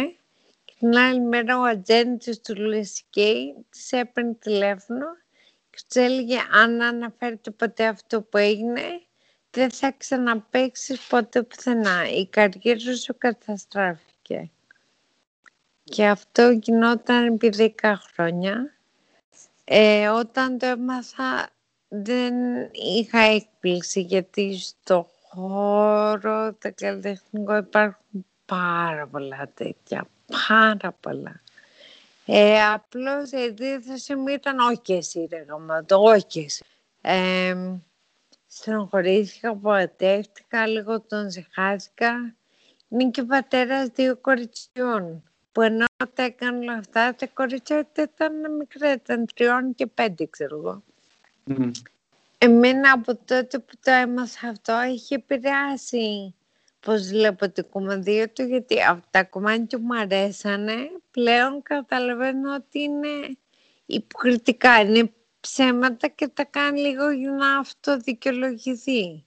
Και 0.79 0.87
την 0.87 0.97
άλλη 0.97 1.21
μέρα 1.21 1.59
ο 1.59 1.63
ατζέντης 1.63 2.41
του 2.41 2.55
Λουίς 2.57 3.03
Κέι 3.11 3.67
της 3.71 3.93
έπαιρνε 3.93 4.35
τηλέφωνο 4.35 5.07
και 5.71 5.79
τους 5.89 6.03
έλεγε 6.03 6.39
αν 6.53 6.83
αναφέρετε 6.83 7.51
ποτέ 7.51 7.87
αυτό 7.87 8.23
που 8.23 8.37
έγινε 8.37 8.83
δεν 9.51 9.71
θα 9.71 9.93
ξαναπαίξεις 9.97 11.07
ποτέ 11.07 11.43
πουθενά. 11.43 12.09
Η 12.09 12.27
καριέρα 12.27 12.97
σου 12.97 13.19
καταστράφηκε. 13.19 14.51
Και 15.85 16.07
αυτό 16.07 16.51
γινόταν 16.51 17.27
επί 17.27 17.75
10 17.81 17.95
χρόνια. 18.13 18.75
Ε, 19.65 20.09
όταν 20.09 20.59
το 20.59 20.67
έμαθα 20.67 21.49
δεν 21.89 22.35
είχα 22.73 23.19
έκπληξη 23.19 24.01
γιατί 24.01 24.59
στο 24.59 25.11
χώρο 25.29 26.55
το 26.55 26.73
καλλιτεχνικό 26.75 27.57
υπάρχουν 27.57 28.27
πάρα 28.47 29.07
πολλά 29.07 29.51
τέτοια, 29.55 30.09
πάρα 30.49 30.93
πολλά. 30.93 31.41
Ε, 32.27 32.65
απλώς 32.65 33.31
η 33.31 33.37
αντίθεση 33.37 34.15
μου 34.15 34.29
ήταν 34.29 34.59
όχι 34.59 34.81
και 34.81 34.95
εσύ 34.95 35.27
ρε 35.31 35.45
γαμάτο, 35.49 36.03
όχι 36.03 36.27
και 36.27 36.41
εσύ. 36.41 36.65
Ε, 37.01 37.57
στενοχωρήθηκα, 38.47 39.51
απογοητεύτηκα, 39.51 40.67
λίγο 40.67 41.01
τον 41.01 41.31
ζεχάστηκα. 41.31 42.35
Είναι 42.89 43.11
και 43.11 43.23
πατέρας 43.23 43.89
δύο 43.89 44.17
κοριτσιών 44.17 45.23
που 45.53 45.63
ενώ 45.63 45.85
τα 46.15 46.23
έκαναν 46.23 46.61
όλα 46.61 46.73
αυτά, 46.73 47.15
τα 47.15 47.27
κορίτσια 47.27 47.87
ήταν 47.99 48.57
μικρά, 48.57 48.93
ήταν 48.93 49.27
τριών 49.35 49.75
και 49.75 49.87
πέντε, 49.87 50.27
ξέρω 50.27 50.57
εγώ. 50.57 50.83
Mm. 51.47 51.71
Εμένα 52.39 52.93
από 52.93 53.17
τότε 53.25 53.59
που 53.59 53.75
το 53.83 53.91
έμαθα 53.91 54.49
αυτό, 54.49 54.73
έχει 54.73 55.15
επηρεάσει 55.15 56.35
πώς 56.87 57.09
βλέπω 57.09 57.51
την 57.51 57.69
κομμωδία 57.71 58.33
του, 58.33 58.43
γιατί 58.43 58.83
αυτά 58.83 59.09
τα 59.11 59.25
κομμάτια 59.25 59.79
που 59.79 59.85
μου 59.85 59.99
αρέσανε, 59.99 60.75
πλέον 61.11 61.63
καταλαβαίνω 61.63 62.55
ότι 62.55 62.81
είναι 62.81 63.39
υποκριτικά, 63.87 64.81
είναι 64.81 65.13
ψέματα 65.41 66.09
και 66.09 66.29
τα 66.29 66.45
κάνει 66.45 66.81
λίγο 66.81 67.11
για 67.11 67.31
να 67.31 67.59
αυτοδικαιολογηθεί. 67.59 69.25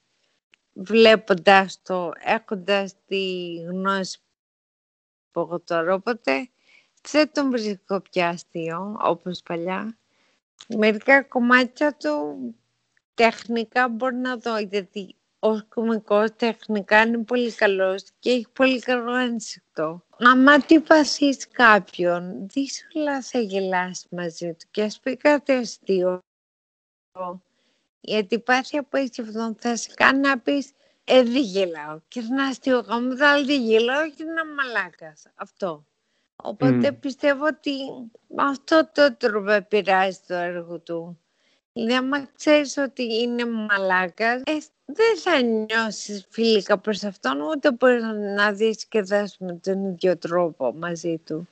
Βλέποντας 0.74 1.82
το, 1.82 2.12
έχοντας 2.20 2.94
τη 3.06 3.54
γνώση 3.68 4.20
που 5.32 5.40
έχω 5.40 5.60
τώρα, 5.60 5.94
οπότε 5.94 6.50
δεν 7.12 7.32
τον 7.32 7.50
βρίσκω 7.52 8.02
πια 8.02 8.30
αστείο, 8.30 8.98
όπως 9.02 9.42
παλιά. 9.42 9.98
Μερικά 10.68 11.24
κομμάτια 11.24 11.96
του 11.96 12.56
τεχνικά 13.14 13.88
μπορώ 13.88 14.18
να 14.18 14.38
δω, 14.38 14.58
γιατί 14.58 15.16
ο 15.40 15.64
κομικός 15.64 16.36
τεχνικά 16.36 17.02
είναι 17.02 17.24
πολύ 17.24 17.54
καλός 17.54 18.04
και 18.20 18.30
έχει 18.30 18.48
πολύ 18.54 18.80
καλό 18.80 19.16
ένσυκτο. 19.16 20.04
Άμα 20.18 20.60
τι 20.60 20.80
πασείς 20.80 21.48
κάποιον, 21.48 22.48
δύσκολα 22.48 23.22
θα 23.22 23.40
γελάσει 23.40 24.08
μαζί 24.12 24.54
του 24.54 24.66
και 24.72 24.84
ας 24.84 25.00
πει 25.00 25.18
κάτι 25.18 25.52
αστείο. 25.52 26.24
Η 28.02 28.16
αντιπάθεια 28.16 28.84
που 28.84 28.98
έχει 28.98 29.22
αυτόν 29.22 29.56
θα 29.60 29.76
σε 29.76 29.92
κάνει 29.94 30.20
να 30.20 30.40
πεις 30.40 30.72
ε, 31.04 31.24
δεν 31.24 31.42
γελάω. 31.42 32.00
Και 32.08 32.22
να 32.22 32.48
αστείο 32.48 32.80
γάμο, 32.80 33.14
αλλά 33.20 33.44
δεν 33.46 33.62
γελάω 33.62 34.10
και 34.10 34.24
να 34.24 34.46
μαλάκας. 34.46 35.24
Αυτό. 35.36 35.86
Οπότε 36.36 36.92
πιστεύω 36.92 37.46
ότι 37.46 37.72
αυτό 38.36 38.90
το 38.94 39.16
τρόπο 39.16 39.52
επηρεάζει 39.52 40.20
το 40.28 40.34
έργο 40.34 40.80
του. 40.80 41.20
Δηλαδή, 41.74 41.94
άμα 41.94 42.26
ξέρεις 42.26 42.78
ότι 42.78 43.22
είναι 43.22 43.46
μαλάκας, 43.46 44.42
ε, 44.46 44.58
δεν 44.94 45.18
θα 45.18 45.42
νιώσεις 45.42 46.26
φιλικά 46.30 46.78
προς 46.78 47.04
αυτόν, 47.04 47.42
ούτε 47.42 47.72
μπορείς 47.72 48.04
να 48.36 48.52
δεις 48.52 48.86
και 48.86 49.02
δες 49.02 49.38
με 49.40 49.54
τον 49.54 49.86
ίδιο 49.86 50.18
τρόπο 50.18 50.74
μαζί 50.74 51.18
του. 51.18 51.48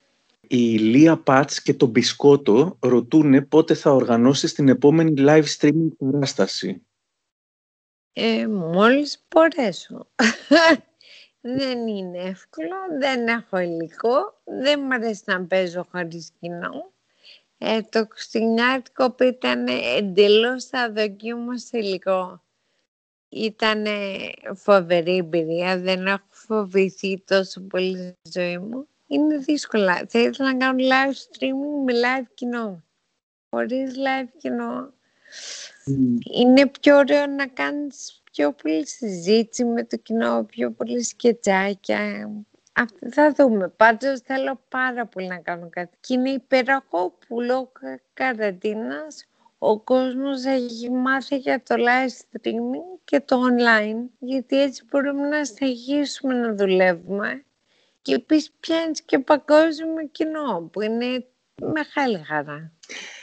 Η 0.48 0.78
Λία 0.78 1.18
Πάτς 1.18 1.62
και 1.62 1.74
τον 1.74 1.90
Μπισκότο 1.90 2.78
ρωτούν 2.80 3.48
πότε 3.48 3.74
θα 3.74 3.92
οργανώσεις 3.92 4.54
την 4.54 4.68
επόμενη 4.68 5.14
live 5.18 5.44
streaming 5.58 5.90
παράσταση. 5.98 6.82
Ε, 8.14 8.48
μόλις 8.48 9.26
μπορέσω. 9.28 10.08
δεν 11.58 11.88
είναι 11.88 12.22
εύκολο, 12.22 12.76
δεν 13.00 13.28
έχω 13.28 13.58
υλικό, 13.58 14.42
δεν 14.44 14.80
μου 14.84 14.94
αρέσει 14.94 15.24
να 15.26 15.46
παίζω 15.46 15.88
χωρίς 15.92 16.32
κοινό. 16.40 16.92
Ε, 17.58 17.82
το 17.82 18.08
Χριστουγεννιάτικο 18.10 19.12
που 19.12 19.24
ήταν 19.24 19.68
εντελώς 19.98 20.70
αδοκίμως 20.72 21.70
υλικό. 21.72 22.42
Ήταν 23.30 23.86
φοβερή 24.56 25.18
εμπειρία, 25.18 25.80
δεν 25.80 26.08
έχω 26.08 26.26
φοβηθεί 26.30 27.24
τόσο 27.28 27.62
πολύ 27.62 27.98
στη 27.98 28.40
ζωή 28.40 28.58
μου. 28.58 28.88
Είναι 29.08 29.38
δύσκολα. 29.38 30.06
Θα 30.08 30.20
ήθελα 30.20 30.54
να 30.54 30.58
κάνω 30.58 30.78
live 30.78 31.14
streaming 31.14 31.84
με 31.86 31.94
live 31.94 32.28
κοινό. 32.34 32.84
Χωρίς 33.50 33.96
live 33.96 34.30
κοινό. 34.38 34.94
Είναι 36.34 36.68
πιο 36.68 36.98
ωραίο 36.98 37.26
να 37.28 37.48
κάνεις 37.48 38.22
πιο 38.32 38.54
πολύ 38.54 38.88
συζήτηση 38.88 39.66
με 39.66 39.84
το 39.84 39.98
κοινό, 39.98 40.44
πιο 40.44 40.72
πολύ 40.72 41.04
σκετσάκια. 41.04 42.32
Αυτό 42.74 43.12
θα 43.12 43.34
δούμε. 43.34 43.68
Πάντως 43.68 44.20
θέλω 44.20 44.60
πάρα 44.70 45.06
πολύ 45.06 45.28
να 45.28 45.38
κάνω 45.38 45.70
κάτι. 45.70 45.98
Και 46.00 46.14
είναι 46.14 46.30
υπέροχο 46.30 47.18
που 47.28 47.42
λόγω 47.42 47.72
καραντίνας 48.14 49.28
ο 49.58 49.80
κόσμος 49.80 50.44
έχει 50.44 50.92
μάθει 50.92 51.38
για 51.38 51.64
το 51.64 51.76
live 51.78 52.10
streaming 52.10 53.00
και 53.04 53.20
το 53.20 53.42
online, 53.42 54.10
γιατί 54.20 54.62
έτσι 54.62 54.84
μπορούμε 54.92 55.28
να 55.28 55.46
συνεχίσουμε 55.46 56.34
να 56.34 56.56
δουλεύουμε 56.56 57.46
και 58.02 58.14
επίσης 58.14 58.52
πιάνεις 58.60 59.02
και 59.02 59.20
παγκόσμιο 59.20 60.08
κοινό, 60.12 60.70
που 60.72 60.82
είναι 60.82 61.26
μεγάλη 61.74 62.24
χαρά. 62.26 62.72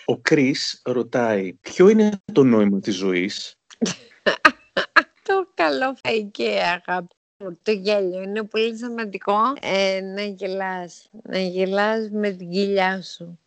Ο 0.04 0.18
Κρίς 0.18 0.80
ρωτάει, 0.84 1.52
ποιο 1.52 1.88
είναι 1.88 2.10
το 2.32 2.44
νόημα 2.44 2.80
της 2.80 2.94
ζωής; 2.94 3.58
το 5.28 5.48
καλό 5.54 5.96
και 6.30 6.60
αγάπη. 6.60 7.14
Το 7.62 7.72
γέλιο 7.72 8.22
είναι 8.22 8.42
πολύ 8.42 8.76
σημαντικό 8.76 9.36
ε, 9.60 10.00
να 10.00 10.22
γελάς. 10.22 11.10
Να 11.22 11.38
γελάς 11.38 12.10
με 12.10 12.30
την 12.30 12.50
κοιλιά 12.50 13.02
σου. 13.02 13.38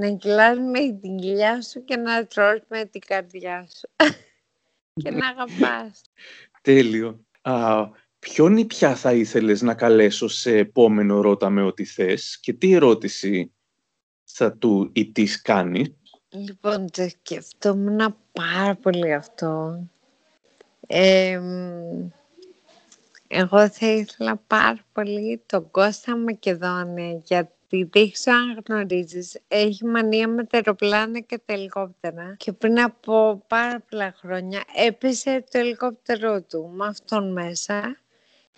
Να 0.00 0.08
γελάς 0.08 0.58
με 0.58 0.98
την 1.00 1.16
κοιλιά 1.16 1.62
σου 1.62 1.84
και 1.84 1.96
να 1.96 2.26
τρως 2.26 2.60
με 2.68 2.84
την 2.84 3.00
καρδιά 3.06 3.68
σου. 3.78 3.88
και 5.02 5.10
να 5.10 5.28
αγαπάς. 5.28 6.02
Τέλειο. 6.62 7.24
Α, 7.40 7.88
ποιον 8.18 8.56
ή 8.56 8.64
ποια 8.64 8.94
θα 8.94 9.12
ήθελες 9.12 9.62
να 9.62 9.74
καλέσω 9.74 10.28
σε 10.28 10.56
επόμενο 10.56 11.20
ρώτα 11.20 11.50
με 11.50 11.62
ό,τι 11.62 11.84
θες 11.84 12.40
και 12.40 12.52
τι 12.52 12.72
ερώτηση 12.72 13.52
θα 14.24 14.52
του 14.52 14.90
ή 14.92 15.12
της 15.12 15.42
κάνει; 15.42 15.96
Λοιπόν, 16.28 16.90
το 16.90 17.08
σκεφτόμουν 17.08 18.16
πάρα 18.32 18.74
πολύ 18.74 19.12
αυτό. 19.12 19.82
Ε, 20.86 21.40
εγώ 23.26 23.68
θα 23.68 23.86
ήθελα 23.86 24.36
πάρα 24.46 24.84
πολύ 24.92 25.42
τον 25.46 25.70
Κώστα 25.70 26.16
Μακεδόνια 26.16 27.20
γιατί 27.24 27.59
δεν 27.70 28.34
αν 28.34 28.62
γνωρίζεις, 28.66 29.40
έχει 29.48 29.84
μανία 29.84 30.28
με 30.28 30.44
τα 30.44 30.56
αεροπλάνα 30.56 31.20
και 31.20 31.38
τα 31.44 31.52
ελικόπτερα 31.52 32.34
και 32.36 32.52
πριν 32.52 32.80
από 32.80 33.44
πάρα 33.46 33.80
πολλά 33.90 34.14
χρόνια 34.16 34.62
έπεσε 34.86 35.44
το 35.50 35.58
ελικόπτερό 35.58 36.42
του 36.42 36.70
με 36.74 36.86
αυτόν 36.86 37.32
μέσα 37.32 37.96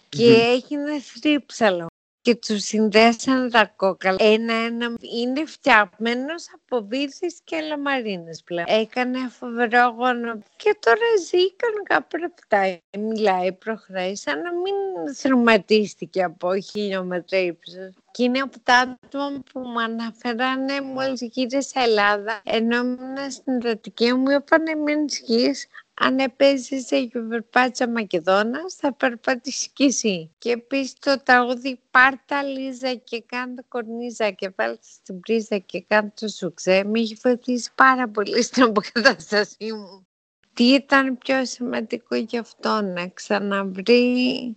και 0.08 0.32
έγινε 0.32 1.00
θρύψαλο 1.00 1.86
και 2.22 2.34
τους 2.34 2.62
συνδέσαν 2.64 3.50
τα 3.50 3.72
κόκαλα. 3.76 4.16
Ένα-ένα 4.20 4.94
είναι 5.18 5.44
φτιαγμένος 5.44 6.46
από 6.54 6.86
βύθις 6.86 7.40
και 7.44 7.60
λαμαρίνες 7.60 8.42
πλέον. 8.44 8.66
Έκανε 8.68 9.18
φοβερό 9.28 9.80
αγώνα 9.80 10.38
και 10.56 10.76
τώρα 10.80 11.06
ζει 11.26 11.54
κανονικά 11.54 12.06
αυτά. 12.26 12.80
Μιλάει, 12.98 13.52
προχωράει, 13.52 14.14
σαν 14.16 14.40
να 14.40 14.52
μην 14.52 14.74
θρηματίστηκε 15.14 16.22
από 16.22 16.60
χιλιόμετρα 16.60 17.38
ύψος. 17.38 17.92
Και 18.10 18.22
είναι 18.22 18.38
από 18.38 18.60
τα 18.62 18.98
άτομα 19.04 19.42
που 19.52 19.60
μου 19.60 19.80
αναφέρανε 19.80 20.80
μόλις 20.80 21.20
γύρισα 21.20 21.82
Ελλάδα, 21.82 22.40
ενώ 22.44 22.76
ήμουν 22.76 23.30
στην 23.30 23.60
Ρατική 23.62 24.12
μου, 24.12 24.30
είπανε 24.30 24.74
μην 24.74 25.04
ισχύεις, 25.04 25.66
αν 25.94 26.18
έπαιζες 26.18 26.86
σε 26.86 27.10
περπάτσα 27.28 27.88
Μακεδόνας 27.88 28.74
θα 28.74 28.94
περπατήσεις 28.94 29.68
κι 29.68 29.84
εσύ. 29.84 30.34
Και 30.38 30.50
επίση 30.50 30.94
το 30.98 31.22
τραγούδι 31.22 31.80
πάρτα 31.90 32.42
Λίζα 32.42 32.94
και 32.94 33.22
κάντε 33.26 33.62
κορνίζα 33.68 34.30
και 34.30 34.52
βάλτε 34.56 34.80
στην 34.82 35.20
πρίζα 35.20 35.58
και 35.58 35.80
κάντε 35.80 36.12
το 36.20 36.28
σουξέ 36.28 36.84
με 36.84 37.00
έχεις 37.00 37.20
βοηθήσει 37.22 37.70
πάρα 37.74 38.08
πολύ 38.08 38.42
στην 38.42 38.62
αποκατάστασή 38.62 39.72
μου. 39.72 40.06
Τι 40.54 40.64
ήταν 40.64 41.18
πιο 41.18 41.44
σημαντικό 41.44 42.14
για 42.16 42.40
αυτό 42.40 42.80
να 42.80 43.08
ξαναβρει 43.08 44.56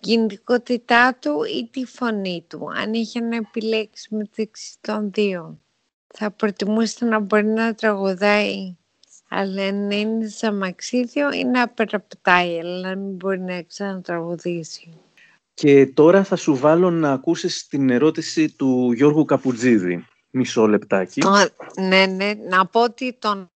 κινητικότητά 0.00 1.18
του 1.20 1.42
ή 1.44 1.68
τη 1.72 1.84
φωνή 1.84 2.44
του, 2.48 2.70
αν 2.74 2.94
είχε 2.94 3.20
να 3.20 3.36
επιλέξει 3.36 4.14
μεταξύ 4.14 4.76
των 4.80 5.12
δύο; 5.12 5.60
Θα 6.14 6.30
προτιμούσε 6.30 7.04
να 7.04 7.18
μπορεί 7.18 7.46
να 7.46 7.74
τραγουδάει 7.74 8.76
αλλά 9.28 9.72
να 9.72 9.94
είναι 9.94 10.28
σαν 10.28 10.56
μαξίδιο 10.56 11.32
ή 11.32 11.44
να 11.44 11.68
περαπτάει, 11.68 12.58
αλλά 12.58 12.88
να 12.88 12.96
μην 12.96 13.14
μπορεί 13.14 13.40
να 13.40 13.62
ξανατραγουδήσει. 13.62 14.98
Και 15.54 15.86
τώρα 15.86 16.24
θα 16.24 16.36
σου 16.36 16.56
βάλω 16.56 16.90
να 16.90 17.12
ακούσεις 17.12 17.66
την 17.66 17.90
ερώτηση 17.90 18.56
του 18.56 18.92
Γιώργου 18.92 19.24
Καπουτζίδη. 19.24 20.06
Μισό 20.30 20.66
λεπτάκι. 20.66 21.22
ναι, 21.76 22.06
ναι. 22.06 22.34
Να 22.48 22.66
πω 22.66 22.82
ότι 22.82 23.16
τον 23.18 23.50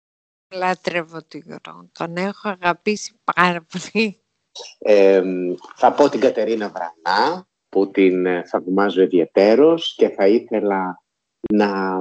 λατρεύω 0.54 1.18
τον 1.28 1.40
Γιώργο. 1.44 1.88
Τον 1.92 2.16
έχω 2.16 2.48
αγαπήσει 2.48 3.12
πάρα 3.34 3.66
πολύ. 3.72 4.20
θα 5.76 5.92
πω 5.92 6.08
την 6.08 6.20
Κατερίνα 6.20 6.68
Βρανά, 6.68 7.48
που 7.68 7.90
την 7.90 8.26
ε, 8.26 8.44
θαυμάζω 8.46 9.02
ιδιαιτέρως 9.02 9.94
και 9.96 10.08
θα 10.08 10.26
ήθελα 10.26 11.02
να, 11.52 11.98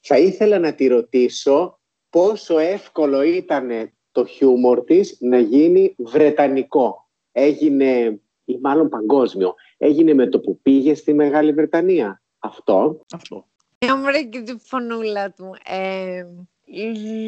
θα 0.00 0.18
ήθελα 0.18 0.58
να 0.58 0.74
τη 0.74 0.86
ρωτήσω 0.86 1.80
πόσο 2.12 2.58
εύκολο 2.58 3.22
ήταν 3.22 3.92
το 4.12 4.24
χιούμορ 4.24 4.84
της 4.84 5.16
να 5.20 5.38
γίνει 5.38 5.94
βρετανικό. 5.98 7.08
Έγινε, 7.32 8.20
ή 8.44 8.58
μάλλον 8.60 8.88
παγκόσμιο, 8.88 9.54
έγινε 9.78 10.14
με 10.14 10.26
το 10.26 10.40
που 10.40 10.58
πήγε 10.62 10.94
στη 10.94 11.14
Μεγάλη 11.14 11.52
Βρετανία. 11.52 12.22
Αυτό. 12.38 13.00
Αυτό. 13.14 13.46
Έμορφε 13.78 14.22
και 14.22 14.40
τη 14.40 14.56
φωνούλα 14.58 15.30
του. 15.30 15.56
Ε, 15.64 16.24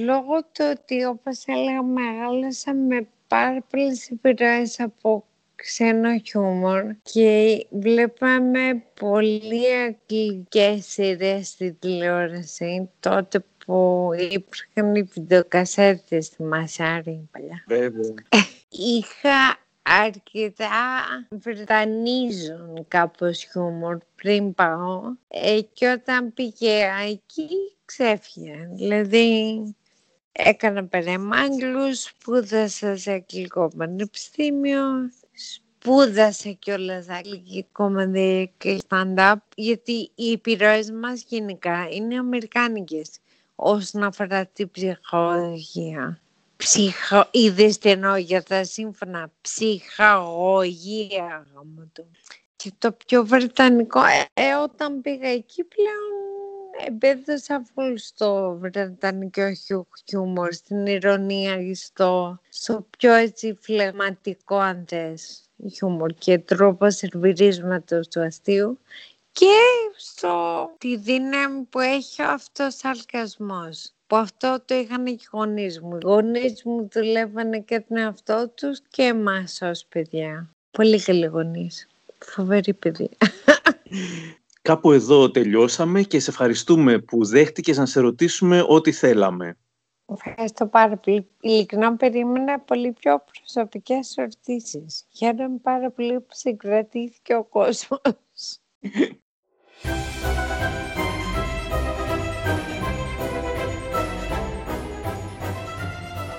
λόγω 0.04 0.42
του 0.42 0.74
ότι 0.78 1.04
όπως 1.04 1.44
έλεγα 1.46 1.82
μεγάλωσα 1.82 2.74
με 2.74 3.08
πάρα 3.28 3.64
πολλές 3.70 4.10
επιρροές 4.10 4.80
από 4.80 5.24
ξένο 5.54 6.18
χιούμορ 6.18 6.82
και 7.02 7.66
βλέπαμε 7.70 8.84
πολύ 9.00 9.64
αγγλικές 9.86 10.86
σειρές 10.86 11.48
στη 11.48 11.72
τηλεόραση 11.72 12.90
τότε 13.00 13.44
που 13.64 14.10
υπήρχαν 14.30 14.94
οι 14.94 15.02
βιντεοκασέτες 15.02 16.26
στη 16.26 16.42
Μασάρη 16.42 17.28
παλιά. 17.32 17.64
Βέβαια. 17.66 18.14
Είχα 18.68 19.58
αρκετά 19.82 21.04
βρετανίζουν 21.30 22.84
κάπως 22.88 23.42
χιούμορ 23.42 23.98
πριν 24.14 24.54
πάω 24.54 25.02
ε, 25.28 25.60
και 25.72 25.88
όταν 25.88 26.32
πήγε 26.34 26.88
εκεί 27.08 27.48
ξέφυγε. 27.84 28.68
Δηλαδή 28.72 29.60
έκανα 30.32 30.84
περαίμα 30.84 31.36
Άγγλους, 31.36 32.02
σπούδασα 32.02 32.96
σε 32.96 33.10
αγγλικό 33.10 33.70
πανεπιστήμιο, 33.76 34.84
σπούδασα 35.32 36.50
κιόλας 36.50 37.08
αγγλική 37.08 37.66
κομμαδία 37.72 38.44
και 38.44 38.78
stand-up 38.88 39.34
γιατί 39.56 40.10
οι 40.14 40.32
επιρροές 40.32 40.90
μας 40.90 41.24
γενικά 41.28 41.88
είναι 41.90 42.18
αμερικάνικες 42.18 43.10
όσον 43.54 44.02
αφορά 44.02 44.46
την 44.46 44.70
ψυχολογία. 44.70 46.20
Ψυχο... 46.56 47.28
Είδες 47.30 47.78
τι 47.78 47.90
εννοώ 47.90 48.16
για 48.16 48.42
τα 48.42 48.64
σύμφωνα; 48.64 49.30
Ψυχαγωγία. 49.40 51.46
Και 52.56 52.72
το 52.78 52.92
πιο 52.92 53.24
βρετανικό, 53.24 54.04
ε, 54.04 54.26
ε, 54.32 54.54
όταν 54.54 55.00
πήγα 55.00 55.28
εκεί 55.28 55.64
πλέον 55.64 56.24
επέδωσα 56.86 57.64
φουλ 57.74 57.94
στο 57.96 58.56
βρετανικό 58.60 59.42
χιούμορ, 60.08 60.52
στην 60.52 60.86
ηρωνία, 60.86 61.74
στο, 61.74 62.40
στο 62.48 62.86
πιο 62.98 63.12
έτσι 63.12 63.58
φλεγματικό 63.60 64.56
αν 64.56 64.84
θες 64.88 65.44
χιούμορ 65.72 66.12
και 66.12 66.38
τρόπος 66.38 66.96
σερβιρίσματος 66.96 68.08
του 68.08 68.20
αστείου 68.20 68.78
και 69.34 69.56
στο 69.96 70.70
τη 70.78 70.96
δύναμη 70.96 71.62
που 71.62 71.80
έχει 71.80 72.22
ο 72.22 72.28
αυτός 72.28 72.84
αλκασμός. 72.84 73.92
Που 74.06 74.16
αυτό 74.16 74.62
το 74.64 74.74
είχαν 74.74 75.04
και 75.04 75.10
οι 75.10 75.20
γονείς 75.32 75.80
μου. 75.80 75.96
Οι 75.96 76.00
γονείς 76.04 76.62
μου 76.64 76.88
δουλεύανε 76.92 77.60
και 77.60 77.80
τον 77.80 77.96
εαυτό 77.96 78.48
τους 78.54 78.80
και 78.88 79.02
εμάς 79.02 79.58
ως 79.62 79.86
παιδιά. 79.88 80.50
Πολύ 80.70 81.02
καλοί 81.02 81.26
γονείς. 81.26 81.88
Φοβερή 82.18 82.74
παιδιά. 82.74 83.08
Κάπου 84.62 84.92
εδώ 84.92 85.30
τελειώσαμε 85.30 86.02
και 86.02 86.20
σε 86.20 86.30
ευχαριστούμε 86.30 86.98
που 86.98 87.24
δέχτηκες 87.24 87.76
να 87.76 87.86
σε 87.86 88.00
ρωτήσουμε 88.00 88.64
ό,τι 88.68 88.92
θέλαμε. 88.92 89.56
Ευχαριστώ 90.06 90.66
πάρα 90.66 90.96
πολύ. 90.96 91.28
Ειλικρινά 91.40 91.96
περίμενα 91.96 92.60
πολύ 92.60 92.92
πιο 92.92 93.24
προσωπικές 93.32 94.16
ερωτήσεις. 94.16 95.06
Χαίρομαι 95.16 95.58
πάρα 95.62 95.90
πολύ 95.90 96.20
που 96.20 96.32
συγκρατήθηκε 96.32 97.34
ο 97.34 97.44
κόσμος. 97.44 97.88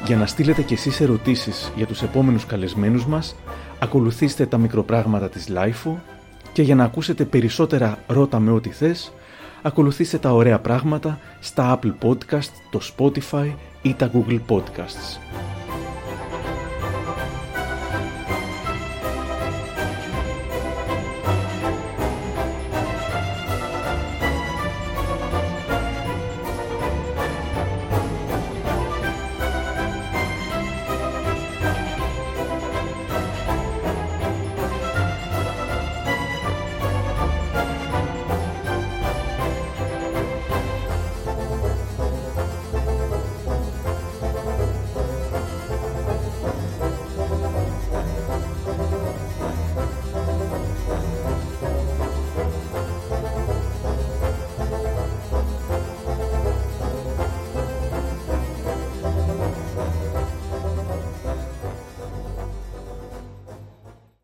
Για 0.06 0.16
να 0.16 0.26
στείλετε 0.26 0.62
κι 0.62 0.74
εσείς 0.74 1.00
ερωτήσεις 1.00 1.72
για 1.76 1.86
τους 1.86 2.02
επόμενους 2.02 2.46
καλεσμένους 2.46 3.06
μας, 3.06 3.36
ακολουθήστε 3.80 4.46
τα 4.46 4.58
μικροπράγματα 4.58 5.30
της 5.30 5.48
LiFO 5.48 6.02
και 6.54 6.62
για 6.62 6.76
να 6.76 6.84
ακούσετε 6.84 7.26
περισσότερα 7.26 7.98
«Ρώτα 8.08 8.40
με 8.40 8.52
ό,τι 8.52 8.70
θες», 8.70 9.14
ακολουθήστε 9.62 10.18
τα 10.18 10.34
ωραία 10.34 10.60
πράγματα 10.60 11.20
στα 11.40 11.80
Apple 11.80 11.94
Podcast, 12.02 12.52
το 12.70 12.80
Spotify 12.98 13.54
ή 13.82 13.94
τα 13.94 14.12
Google 14.14 14.40
Podcasts. 14.50 15.20